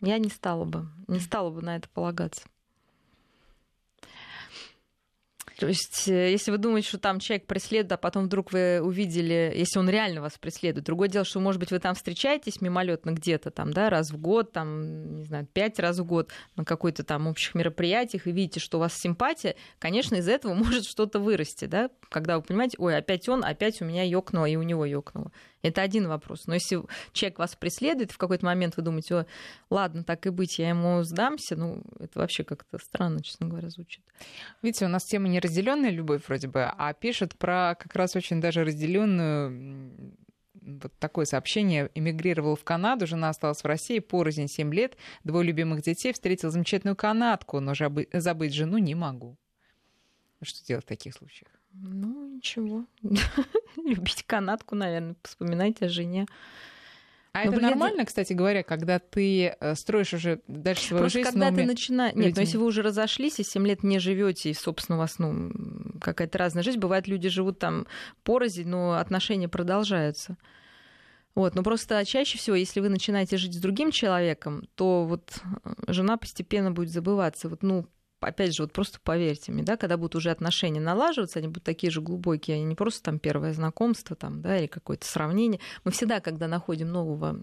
Я 0.00 0.18
не 0.18 0.30
стала 0.30 0.64
бы, 0.64 0.88
не 1.06 1.20
стала 1.20 1.50
бы 1.50 1.62
на 1.62 1.76
это 1.76 1.88
полагаться. 1.88 2.42
То 5.58 5.66
есть, 5.66 6.08
э, 6.08 6.30
если 6.30 6.50
вы 6.50 6.58
думаете, 6.58 6.88
что 6.88 6.98
там 6.98 7.20
человек 7.20 7.46
преследует, 7.46 7.92
а 7.92 7.96
потом 7.96 8.24
вдруг 8.24 8.52
вы 8.52 8.80
увидели, 8.82 9.52
если 9.54 9.78
он 9.78 9.88
реально 9.88 10.20
вас 10.20 10.38
преследует. 10.38 10.86
Другое 10.86 11.08
дело, 11.08 11.24
что, 11.24 11.40
может 11.40 11.60
быть, 11.60 11.70
вы 11.70 11.78
там 11.78 11.94
встречаетесь 11.94 12.60
мимолетно 12.60 13.10
где-то 13.10 13.50
там, 13.50 13.72
да, 13.72 13.90
раз 13.90 14.10
в 14.10 14.18
год, 14.18 14.52
там, 14.52 15.18
не 15.18 15.24
знаю, 15.24 15.46
пять 15.52 15.78
раз 15.78 15.98
в 15.98 16.04
год 16.04 16.30
на 16.56 16.64
какой-то 16.64 17.04
там 17.04 17.26
общих 17.26 17.54
мероприятиях 17.54 18.26
и 18.26 18.32
видите, 18.32 18.60
что 18.60 18.78
у 18.78 18.80
вас 18.80 18.94
симпатия, 18.94 19.56
конечно, 19.78 20.16
из 20.16 20.28
этого 20.28 20.54
может 20.54 20.84
что-то 20.84 21.18
вырасти, 21.18 21.66
да, 21.66 21.90
когда 22.08 22.36
вы 22.36 22.42
понимаете, 22.42 22.76
ой, 22.78 22.96
опять 22.96 23.28
он, 23.28 23.44
опять 23.44 23.80
у 23.82 23.84
меня 23.84 24.02
ёкнуло, 24.02 24.46
и 24.46 24.56
у 24.56 24.62
него 24.62 24.84
ёкнуло. 24.84 25.30
Это 25.62 25.80
один 25.80 26.08
вопрос. 26.08 26.46
Но 26.46 26.54
если 26.54 26.82
человек 27.12 27.38
вас 27.38 27.54
преследует, 27.54 28.10
в 28.10 28.18
какой-то 28.18 28.44
момент 28.44 28.76
вы 28.76 28.82
думаете, 28.82 29.26
ладно, 29.70 30.02
так 30.02 30.26
и 30.26 30.30
быть, 30.30 30.58
я 30.58 30.68
ему 30.68 31.02
сдамся, 31.04 31.54
ну, 31.54 31.82
это 32.00 32.18
вообще 32.18 32.42
как-то 32.42 32.78
странно, 32.78 33.22
честно 33.22 33.46
говоря, 33.46 33.70
звучит. 33.70 34.02
Видите, 34.60 34.86
у 34.86 34.88
нас 34.88 35.04
тема 35.04 35.28
неразделенная 35.28 35.90
любовь 35.90 36.26
вроде 36.26 36.48
бы, 36.48 36.64
а 36.64 36.92
пишет 36.94 37.36
про 37.36 37.76
как 37.78 37.94
раз 37.94 38.16
очень 38.16 38.40
даже 38.40 38.64
разделенную 38.64 40.16
вот 40.54 40.92
такое 40.98 41.24
сообщение. 41.24 41.90
Эмигрировал 41.94 42.56
в 42.56 42.64
Канаду, 42.64 43.06
жена 43.06 43.28
осталась 43.28 43.62
в 43.62 43.66
России, 43.66 44.00
порознь 44.00 44.48
7 44.48 44.72
лет, 44.74 44.96
двое 45.24 45.46
любимых 45.46 45.82
детей, 45.82 46.12
встретил 46.12 46.50
замечательную 46.50 46.96
канадку, 46.96 47.60
но 47.60 47.72
забыть 47.74 48.54
жену 48.54 48.78
не 48.78 48.94
могу. 48.94 49.36
Что 50.42 50.64
делать 50.66 50.84
в 50.84 50.88
таких 50.88 51.14
случаях? 51.14 51.50
Ну, 51.74 52.36
ничего. 52.36 52.84
Любить 53.76 54.24
канатку, 54.26 54.74
наверное, 54.74 55.16
вспоминать 55.22 55.82
о 55.82 55.88
жене. 55.88 56.26
А 57.34 57.44
но, 57.44 57.52
это 57.52 57.62
нормально, 57.62 58.04
кстати 58.04 58.34
говоря, 58.34 58.62
когда 58.62 58.98
ты 58.98 59.56
э, 59.58 59.74
строишь 59.74 60.12
уже 60.12 60.42
дальше 60.48 60.88
свою 60.88 61.04
Просто 61.04 61.20
жизнь 61.20 61.30
когда 61.30 61.50
ты 61.50 61.64
начинаешь... 61.64 62.14
Нет, 62.14 62.36
но 62.36 62.42
если 62.42 62.58
вы 62.58 62.66
уже 62.66 62.82
разошлись 62.82 63.40
и 63.40 63.42
7 63.42 63.66
лет 63.66 63.82
не 63.82 63.98
живете, 63.98 64.50
и, 64.50 64.54
собственно, 64.54 64.96
у 64.96 65.00
вас 65.00 65.18
ну, 65.18 65.50
какая-то 65.98 66.36
разная 66.36 66.62
жизнь, 66.62 66.78
бывает, 66.78 67.08
люди 67.08 67.30
живут 67.30 67.58
там 67.58 67.86
порознь, 68.22 68.68
но 68.68 68.98
отношения 68.98 69.48
продолжаются. 69.48 70.36
Вот, 71.34 71.54
но 71.54 71.62
просто 71.62 72.04
чаще 72.04 72.36
всего, 72.36 72.54
если 72.54 72.80
вы 72.80 72.90
начинаете 72.90 73.38
жить 73.38 73.54
с 73.54 73.60
другим 73.60 73.92
человеком, 73.92 74.68
то 74.74 75.06
вот 75.06 75.40
жена 75.88 76.18
постепенно 76.18 76.70
будет 76.70 76.90
забываться. 76.90 77.48
Вот, 77.48 77.62
ну, 77.62 77.86
опять 78.22 78.54
же, 78.54 78.62
вот 78.62 78.72
просто 78.72 78.98
поверьте 79.02 79.52
мне, 79.52 79.62
да, 79.62 79.76
когда 79.76 79.96
будут 79.96 80.14
уже 80.14 80.30
отношения 80.30 80.80
налаживаться, 80.80 81.38
они 81.38 81.48
будут 81.48 81.64
такие 81.64 81.90
же 81.90 82.00
глубокие, 82.00 82.56
они 82.56 82.64
не 82.64 82.74
просто 82.74 83.02
там 83.02 83.18
первое 83.18 83.52
знакомство 83.52 84.16
там, 84.16 84.40
да, 84.42 84.58
или 84.58 84.66
какое-то 84.66 85.06
сравнение. 85.06 85.60
Мы 85.84 85.90
всегда, 85.90 86.20
когда 86.20 86.48
находим 86.48 86.88
нового 86.88 87.40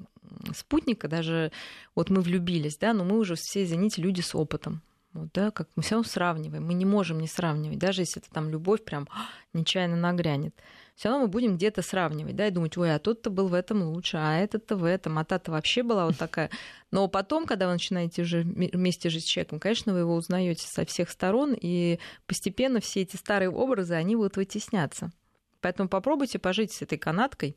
спутника, 0.55 1.07
даже 1.07 1.51
вот 1.95 2.09
мы 2.09 2.21
влюбились, 2.21 2.77
да, 2.77 2.93
но 2.93 3.03
мы 3.03 3.17
уже 3.17 3.35
все, 3.35 3.63
извините, 3.63 4.01
люди 4.01 4.21
с 4.21 4.35
опытом. 4.35 4.81
Вот, 5.13 5.29
да, 5.33 5.51
как 5.51 5.67
мы 5.75 5.81
все 5.81 6.01
сравниваем, 6.03 6.65
мы 6.65 6.75
не 6.75 6.85
можем 6.85 7.19
не 7.19 7.27
сравнивать, 7.27 7.79
даже 7.79 8.01
если 8.03 8.21
это 8.21 8.31
там 8.31 8.49
любовь 8.49 8.83
прям 8.83 9.07
нечаянно 9.53 9.95
нагрянет 9.95 10.55
все 10.99 11.07
равно 11.07 11.23
мы 11.23 11.27
будем 11.29 11.55
где-то 11.55 11.81
сравнивать, 11.81 12.35
да, 12.35 12.47
и 12.47 12.51
думать, 12.51 12.77
ой, 12.77 12.93
а 12.93 12.99
тот-то 12.99 13.29
был 13.29 13.47
в 13.47 13.53
этом 13.53 13.83
лучше, 13.83 14.17
а 14.17 14.37
этот-то 14.37 14.75
в 14.75 14.83
этом, 14.83 15.17
а 15.17 15.23
та-то 15.23 15.49
вообще 15.49 15.81
была 15.81 16.05
вот 16.05 16.17
такая. 16.17 16.49
Но 16.91 17.07
потом, 17.07 17.45
когда 17.45 17.67
вы 17.67 17.73
начинаете 17.73 18.23
уже 18.23 18.41
вместе 18.41 19.09
жить 19.09 19.23
с 19.23 19.27
человеком, 19.27 19.61
конечно, 19.61 19.93
вы 19.93 19.99
его 19.99 20.13
узнаете 20.13 20.67
со 20.67 20.83
всех 20.83 21.09
сторон, 21.09 21.55
и 21.57 21.99
постепенно 22.27 22.81
все 22.81 23.03
эти 23.03 23.15
старые 23.15 23.49
образы, 23.49 23.93
они 23.93 24.17
будут 24.17 24.35
вытесняться. 24.35 25.13
Поэтому 25.61 25.87
попробуйте 25.87 26.37
пожить 26.37 26.73
с 26.73 26.81
этой 26.81 26.97
канаткой, 26.97 27.55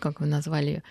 как 0.00 0.18
вы 0.18 0.26
назвали 0.26 0.66
ее, 0.66 0.82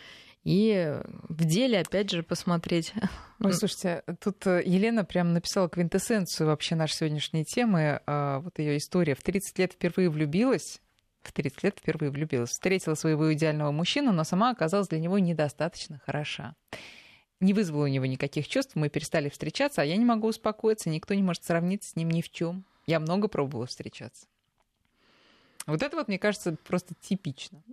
и 0.46 0.98
в 1.28 1.44
деле, 1.44 1.82
опять 1.82 2.10
же, 2.10 2.24
посмотреть. 2.24 2.94
Ой, 3.42 3.52
слушайте, 3.52 4.04
тут 4.22 4.48
э, 4.48 4.62
Елена 4.66 5.04
прям 5.04 5.34
написала 5.34 5.68
квинтэссенцию 5.68 6.48
вообще 6.48 6.76
нашей 6.76 6.96
сегодняшней 6.96 7.44
темы. 7.44 8.02
А, 8.06 8.40
вот 8.40 8.60
ее 8.60 8.78
история. 8.78 9.16
В 9.16 9.22
30 9.22 9.60
лет 9.60 9.74
впервые 9.74 10.10
влюбилась, 10.10 10.82
в 11.24 11.32
30 11.32 11.64
лет 11.64 11.80
впервые 11.80 12.12
влюбилась. 12.12 12.52
Встретила 12.52 12.96
своего 12.96 13.34
идеального 13.34 13.72
мужчину, 13.72 14.12
но 14.12 14.24
сама 14.24 14.52
оказалась 14.52 14.88
для 14.88 15.00
него 15.00 15.20
недостаточно 15.20 16.00
хороша. 16.06 16.56
Не 17.40 17.54
вызвала 17.54 17.84
у 17.84 17.88
него 17.88 18.06
никаких 18.06 18.48
чувств, 18.48 18.76
мы 18.76 18.90
перестали 18.90 19.30
встречаться, 19.30 19.82
а 19.82 19.86
я 19.86 19.98
не 19.98 20.06
могу 20.06 20.28
успокоиться, 20.28 20.90
никто 20.90 21.14
не 21.14 21.24
может 21.24 21.44
сравниться 21.44 21.90
с 21.90 21.96
ним 21.96 22.10
ни 22.10 22.22
в 22.22 22.32
чем. 22.32 22.66
Я 22.86 23.00
много 23.00 23.28
пробовала 23.28 23.66
встречаться. 23.66 24.28
Вот 25.66 25.82
это 25.82 25.96
вот, 25.96 26.08
мне 26.08 26.20
кажется, 26.20 26.56
просто 26.64 26.94
типично. 27.02 27.64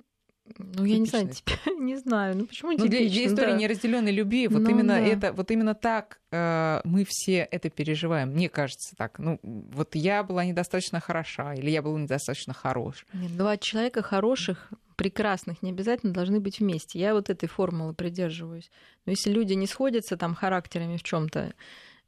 Ну, 0.59 0.85
я 0.85 0.99
не 0.99 1.07
знаю, 1.07 1.29
типа, 1.29 1.51
не 1.79 1.97
знаю. 1.97 2.37
Ну, 2.37 2.47
почему 2.47 2.73
ну, 2.73 2.79
для, 2.87 3.09
для 3.09 3.27
истории 3.27 3.53
да. 3.53 3.57
неразделенной 3.57 4.13
любви, 4.13 4.49
вот 4.49 4.63
ну, 4.63 4.71
именно 4.71 4.95
да. 4.95 5.01
это, 5.01 5.33
вот 5.33 5.51
именно 5.51 5.75
так 5.75 6.21
э, 6.31 6.81
мы 6.85 7.05
все 7.09 7.49
это 7.51 7.71
переживаем. 7.71 8.31
Мне 8.31 8.49
кажется 8.49 8.95
так. 8.97 9.19
Ну, 9.19 9.39
вот 9.43 9.95
я 9.95 10.23
была 10.23 10.45
недостаточно 10.45 11.01
хороша, 11.01 11.55
или 11.55 11.71
я 11.71 11.83
был 11.83 11.97
недостаточно 11.97 12.55
хорош. 12.55 13.07
Нет, 13.13 13.37
два 13.37 13.57
человека 13.57 14.03
хороших, 14.03 14.73
прекрасных, 14.97 15.63
не 15.63 15.71
обязательно 15.71 16.13
должны 16.13 16.41
быть 16.41 16.61
вместе. 16.61 16.99
Я 16.99 17.15
вот 17.15 17.31
этой 17.31 17.49
формулы 17.49 17.95
придерживаюсь. 17.95 18.71
Но 19.07 19.13
если 19.13 19.31
люди 19.31 19.55
не 19.55 19.67
сходятся 19.67 20.17
там 20.17 20.35
характерами 20.35 20.97
в 20.97 21.03
чем-то, 21.03 21.55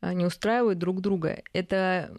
не 0.03 0.27
устраивают 0.27 0.79
друг 0.79 1.01
друга, 1.01 1.43
это 1.53 2.19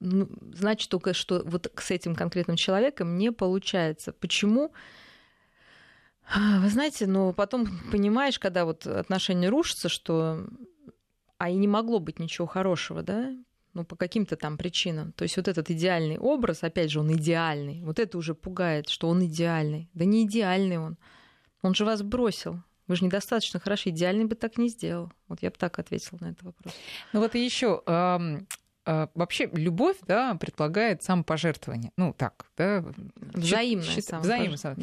ну, 0.00 0.28
значит 0.54 0.90
только, 0.90 1.14
что 1.14 1.42
вот 1.44 1.70
с 1.76 1.90
этим 1.90 2.14
конкретным 2.14 2.56
человеком 2.56 3.16
не 3.16 3.30
получается. 3.32 4.12
Почему? 4.12 4.72
Вы 6.34 6.68
знаете, 6.68 7.06
но 7.06 7.32
потом 7.32 7.66
понимаешь, 7.92 8.38
когда 8.38 8.64
вот 8.64 8.86
отношения 8.86 9.48
рушатся, 9.48 9.88
что 9.88 10.46
а 11.38 11.48
и 11.48 11.54
не 11.54 11.68
могло 11.68 12.00
быть 12.00 12.18
ничего 12.18 12.46
хорошего, 12.46 13.02
да, 13.02 13.34
ну, 13.72 13.84
по 13.84 13.96
каким-то 13.96 14.36
там 14.36 14.58
причинам. 14.58 15.12
То 15.12 15.22
есть 15.22 15.36
вот 15.36 15.48
этот 15.48 15.70
идеальный 15.70 16.18
образ, 16.18 16.62
опять 16.62 16.90
же, 16.90 17.00
он 17.00 17.12
идеальный. 17.12 17.82
Вот 17.82 17.98
это 17.98 18.18
уже 18.18 18.34
пугает, 18.34 18.88
что 18.88 19.08
он 19.08 19.24
идеальный. 19.24 19.88
Да 19.94 20.04
не 20.04 20.24
идеальный 20.24 20.78
он. 20.78 20.98
Он 21.62 21.74
же 21.74 21.84
вас 21.84 22.02
бросил. 22.02 22.62
Вы 22.88 22.96
же 22.96 23.04
недостаточно 23.04 23.60
хороши. 23.60 23.90
Идеальный 23.90 24.24
бы 24.24 24.34
так 24.34 24.58
не 24.58 24.68
сделал. 24.68 25.12
Вот 25.28 25.40
я 25.42 25.50
бы 25.50 25.56
так 25.56 25.78
ответила 25.78 26.18
на 26.20 26.30
этот 26.30 26.42
вопрос. 26.42 26.74
Ну 27.12 27.20
вот 27.20 27.34
и 27.34 27.44
еще 27.44 27.82
а, 27.86 28.20
вообще 28.86 29.48
любовь, 29.52 29.96
да, 30.06 30.34
предполагает 30.34 31.02
самопожертвование. 31.02 31.92
Ну, 31.96 32.14
так, 32.16 32.46
да. 32.56 32.84
Взаимное 33.16 33.84
счит, 33.84 34.10
взаимное 34.10 34.58
да. 34.62 34.76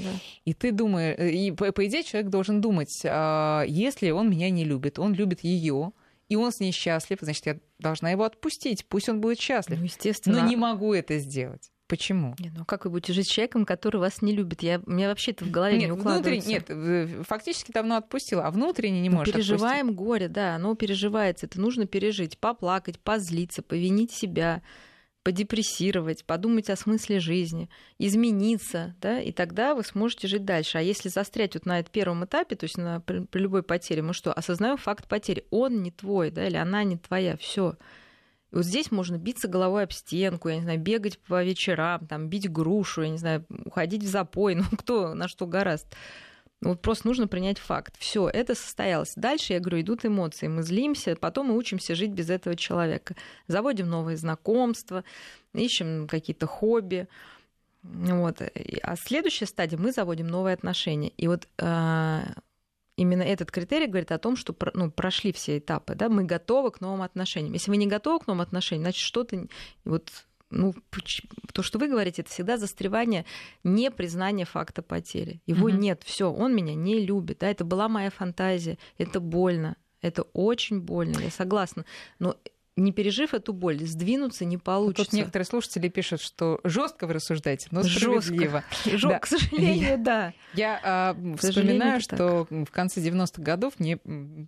И 0.46 0.54
ты 0.54 0.72
думаешь, 0.72 1.18
и 1.20 1.52
по, 1.52 1.72
по 1.72 1.86
идее 1.86 2.04
человек 2.04 2.30
должен 2.30 2.62
думать, 2.62 3.02
а, 3.06 3.64
если 3.68 4.12
он 4.12 4.30
меня 4.30 4.50
не 4.50 4.64
любит, 4.64 5.00
он 5.00 5.14
любит 5.14 5.44
ее, 5.44 5.92
и 6.30 6.36
он 6.36 6.52
с 6.52 6.60
ней 6.60 6.72
счастлив, 6.72 7.20
значит, 7.22 7.46
я 7.46 7.58
должна 7.80 8.12
его 8.12 8.24
отпустить, 8.24 8.86
пусть 8.86 9.10
он 9.10 9.22
будет 9.22 9.40
счастлив. 9.40 9.80
Ну, 9.80 9.86
естественно. 9.86 10.42
Но 10.42 10.48
не 10.48 10.56
могу 10.56 10.94
это 10.94 11.18
сделать. 11.20 11.72
Почему? 11.88 12.36
Нет, 12.40 12.52
ну 12.56 12.66
как 12.66 12.84
вы 12.84 12.92
будете 12.92 13.14
жить 13.14 13.28
с 13.28 13.32
человеком, 13.32 13.66
который 13.66 13.98
вас 13.98 14.22
не 14.22 14.34
любит? 14.34 14.62
Я, 14.62 14.82
у 14.86 14.92
меня 14.92 15.08
вообще 15.08 15.32
это 15.32 15.46
в 15.46 15.52
голове 15.52 15.78
нет, 15.78 15.86
не 15.86 15.92
укладывается. 15.94 16.50
Нет, 16.50 16.70
фактически 17.26 17.72
давно 17.72 17.96
отпустила, 17.96 18.46
а 18.46 18.52
внутренне 18.52 19.00
не 19.00 19.10
может 19.10 19.34
Переживаем 19.34 19.88
отпустить. 19.88 19.98
горе, 19.98 20.28
да, 20.28 20.56
оно 20.56 20.76
переживается. 20.76 21.46
Это 21.46 21.62
нужно 21.62 21.88
пережить, 21.88 22.38
поплакать, 22.40 23.00
позлиться, 23.00 23.62
повинить 23.62 24.12
себя, 24.12 24.62
подепрессировать, 25.24 26.26
подумать 26.26 26.70
о 26.70 26.76
смысле 26.76 27.22
жизни, 27.22 27.70
измениться, 28.00 28.96
да, 29.02 29.22
и 29.22 29.32
тогда 29.32 29.74
вы 29.74 29.84
сможете 29.84 30.28
жить 30.28 30.44
дальше. 30.44 30.78
А 30.78 30.82
если 30.82 31.08
застрять 31.08 31.54
вот 31.54 31.66
на 31.66 31.80
этом 31.80 31.92
первом 31.92 32.26
этапе, 32.26 32.56
то 32.56 32.66
есть 32.66 32.78
на, 32.78 33.00
при, 33.00 33.20
при 33.20 33.42
любой 33.42 33.64
потере, 33.64 34.02
мы 34.02 34.14
что, 34.14 34.34
осознаем 34.34 34.78
факт 34.78 35.08
потери, 35.08 35.46
он 35.52 35.84
не 35.84 35.92
твой, 35.92 36.32
да, 36.32 36.46
или 36.48 36.58
она 36.58 36.84
не 36.84 36.98
твоя, 36.98 37.38
все 37.38 37.76
и 38.52 38.56
вот 38.56 38.66
здесь 38.66 38.92
можно 38.92 39.18
биться 39.18 39.48
головой 39.48 39.84
об 39.84 39.92
стенку, 39.92 40.50
я 40.50 40.56
не 40.56 40.62
знаю, 40.62 40.80
бегать 40.80 41.20
по 41.20 41.44
вечерам, 41.44 42.08
там, 42.08 42.30
бить 42.30 42.50
грушу, 42.50 43.02
я 43.04 43.10
не 43.10 43.18
знаю, 43.18 43.46
уходить 43.66 44.04
в 44.04 44.08
запой, 44.08 44.56
ну 44.56 44.64
кто 44.78 45.14
на 45.14 45.28
что 45.28 45.46
гораст. 45.46 45.88
Ну, 46.60 46.70
вот 46.70 46.82
просто 46.82 47.08
нужно 47.08 47.28
принять 47.28 47.60
факт. 47.60 47.96
Все, 48.00 48.28
это 48.28 48.56
состоялось. 48.56 49.14
Дальше, 49.16 49.54
я 49.54 49.60
говорю, 49.60 49.82
идут 49.82 50.06
эмоции. 50.06 50.48
Мы 50.48 50.64
злимся, 50.64 51.16
потом 51.16 51.48
мы 51.48 51.58
учимся 51.58 51.94
жить 51.94 52.12
без 52.12 52.32
этого 52.32 52.56
человека. 52.56 53.16
Заводим 53.48 53.88
новые 53.88 54.18
знакомства, 54.18 55.04
ищем 55.54 56.08
какие-то 56.08 56.48
хобби. 56.48 57.08
Вот. 57.84 58.42
А 58.82 58.96
следующая 58.96 59.46
стадия 59.46 59.78
мы 59.78 59.92
заводим 59.92 60.28
новые 60.28 60.56
отношения. 60.56 61.10
И 61.10 61.28
вот 61.28 61.48
а, 61.60 62.24
именно 62.98 63.22
этот 63.22 63.52
критерий 63.52 63.88
говорит 63.88 64.12
о 64.12 64.18
том, 64.18 64.36
что 64.36 64.56
ну, 64.74 64.92
прошли 64.92 65.32
все 65.32 65.60
этапы, 65.60 65.96
да, 65.96 66.10
мы 66.10 66.24
готовы 66.24 66.72
к 66.72 66.82
новым 66.82 67.04
отношениям. 67.04 67.54
Если 67.54 67.72
вы 67.72 67.78
не 67.78 67.88
готовы 67.88 68.20
к 68.20 68.28
новым 68.28 68.42
отношениям, 68.42 68.84
значит, 68.84 69.02
что-то 69.02 69.48
вот 69.86 70.12
ну, 70.50 70.74
то, 71.54 71.62
что 71.62 71.78
вы 71.78 71.88
говорите, 71.88 72.22
это 72.22 72.32
всегда 72.32 72.58
застревание, 72.58 73.26
не 73.64 73.92
признание 73.92 74.46
факта 74.46 74.82
потери. 74.82 75.42
Его 75.46 75.70
mm-hmm. 75.70 75.78
нет, 75.78 76.04
все, 76.06 76.32
он 76.32 76.56
меня 76.56 76.74
не 76.74 77.00
любит, 77.06 77.40
да, 77.40 77.50
это 77.50 77.66
была 77.66 77.90
моя 77.90 78.10
фантазия, 78.10 78.78
это 78.98 79.20
больно, 79.20 79.76
это 80.02 80.24
очень 80.34 80.80
больно, 80.80 81.20
я 81.20 81.32
согласна. 81.32 81.86
Но 82.20 82.38
не 82.78 82.92
пережив 82.92 83.34
эту 83.34 83.54
боль, 83.54 83.80
сдвинуться 83.80 84.46
не 84.46 84.58
получится. 84.58 85.06
Тут 85.06 85.14
некоторые 85.14 85.46
слушатели 85.46 85.90
пишут, 85.90 86.22
что 86.22 86.60
жестко 86.64 87.08
вы 87.08 87.14
рассуждаете, 87.14 87.68
но 87.72 87.84
справедливо. 87.84 88.64
Жестко, 88.86 89.10
да. 89.10 89.20
к 89.20 89.26
сожалению, 89.26 89.98
да. 90.04 90.34
Я 90.54 90.80
а, 90.84 91.18
вспоминаю, 91.38 92.00
что 92.00 92.48
в 92.50 92.72
конце 92.72 93.02
90-х 93.02 93.42
годов 93.42 93.74
мне 93.80 94.00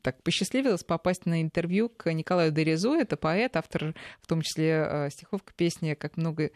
так 0.04 0.22
посчастливилось 0.24 0.84
попасть 0.84 1.26
на 1.26 1.42
интервью 1.42 1.90
к 1.90 2.12
Николаю 2.14 2.52
Дерезу. 2.52 2.94
Это 2.94 3.18
поэт, 3.18 3.56
автор 3.58 3.96
в 4.22 4.28
том 4.28 4.42
числе 4.42 4.84
а, 4.84 5.10
стихов 5.10 5.44
к 5.44 5.54
песне 5.54 5.96
«Как 5.96 6.16
много 6.16 6.52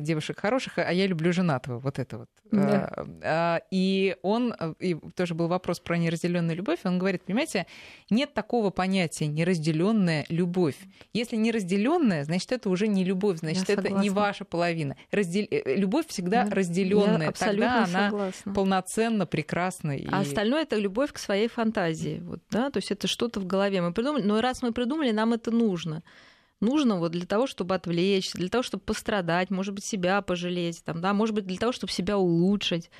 девушек 0.00 0.40
хороших, 0.40 0.78
а 0.78 0.92
я 0.92 1.06
люблю 1.06 1.32
женатого, 1.32 1.78
вот 1.78 1.98
это 1.98 2.18
вот. 2.18 2.28
Да. 2.50 2.90
Э, 2.96 3.04
а, 3.22 3.60
и 3.70 4.16
он, 4.22 4.54
э, 4.58 4.74
и 4.78 4.94
тоже 5.14 5.34
был 5.34 5.48
вопрос 5.48 5.80
про 5.80 5.96
неразделенную 5.98 6.56
любовь, 6.56 6.80
он 6.84 6.98
говорит, 6.98 7.24
понимаете, 7.24 7.66
нет 8.10 8.34
такого 8.34 8.70
понятия 8.70 9.26
неразделенная 9.26 10.26
любовь. 10.28 10.76
Если 11.12 11.36
неразделенная, 11.36 12.24
значит, 12.24 12.52
это 12.52 12.70
уже 12.70 12.88
не 12.88 13.04
любовь, 13.04 13.38
значит, 13.38 13.68
я 13.68 13.74
это 13.74 13.82
согласна. 13.82 14.02
не 14.02 14.10
ваша 14.10 14.44
половина. 14.44 14.96
Раздел... 15.10 15.46
Любовь 15.50 16.06
всегда 16.08 16.44
да. 16.44 16.54
разделенная, 16.54 17.32
тогда 17.32 17.84
она 17.84 18.10
согласна. 18.10 18.54
полноценно, 18.54 19.26
прекрасна. 19.26 19.96
И... 19.96 20.06
А 20.10 20.20
остальное 20.20 20.62
это 20.62 20.76
любовь 20.76 21.12
к 21.12 21.18
своей 21.18 21.48
фантазии. 21.48 22.20
Вот, 22.24 22.40
да? 22.50 22.70
То 22.70 22.78
есть 22.78 22.90
это 22.90 23.08
что-то 23.08 23.40
в 23.40 23.46
голове. 23.46 23.82
Мы 23.82 23.92
придумали, 23.92 24.22
но 24.22 24.40
раз 24.40 24.62
мы 24.62 24.72
придумали, 24.72 25.10
нам 25.10 25.32
это 25.32 25.50
нужно 25.50 26.02
нужно 26.60 26.98
вот 26.98 27.12
для 27.12 27.26
того, 27.26 27.46
чтобы 27.46 27.74
отвлечься, 27.74 28.38
для 28.38 28.48
того, 28.48 28.62
чтобы 28.62 28.82
пострадать, 28.84 29.50
может 29.50 29.74
быть, 29.74 29.84
себя 29.84 30.22
пожалеть, 30.22 30.82
там, 30.84 31.00
да, 31.00 31.12
может 31.12 31.34
быть, 31.34 31.46
для 31.46 31.58
того, 31.58 31.72
чтобы 31.72 31.92
себя 31.92 32.18
улучшить. 32.18 32.90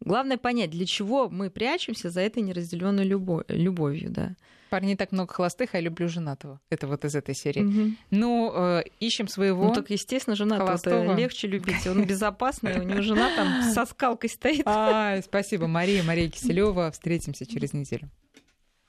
Главное 0.00 0.38
понять, 0.38 0.70
для 0.70 0.86
чего 0.86 1.28
мы 1.28 1.50
прячемся 1.50 2.10
за 2.10 2.20
этой 2.20 2.42
неразделенной 2.42 3.04
любовь, 3.04 3.44
любовью, 3.48 4.10
да. 4.10 4.36
Парни 4.70 4.94
так 4.94 5.12
много 5.12 5.32
холостых, 5.32 5.70
а 5.74 5.78
я 5.78 5.82
люблю 5.82 6.08
женатого. 6.08 6.60
Это 6.68 6.86
вот 6.86 7.04
из 7.04 7.14
этой 7.14 7.34
серии. 7.34 7.62
Угу. 7.62 7.96
Ну, 8.10 8.52
э, 8.54 8.82
ищем 9.00 9.26
своего. 9.26 9.64
Ну, 9.64 9.72
так, 9.72 9.88
естественно, 9.88 10.36
женатого 10.36 11.16
легче 11.16 11.48
любить. 11.48 11.86
Он 11.86 12.04
безопасный, 12.04 12.78
у 12.78 12.82
него 12.82 13.00
жена 13.00 13.34
там 13.34 13.72
со 13.72 13.86
скалкой 13.86 14.28
стоит. 14.28 14.62
А, 14.66 15.20
спасибо, 15.22 15.66
Мария, 15.66 16.02
Мария 16.02 16.28
Киселева. 16.28 16.90
Встретимся 16.90 17.46
через 17.46 17.72
неделю. 17.72 18.10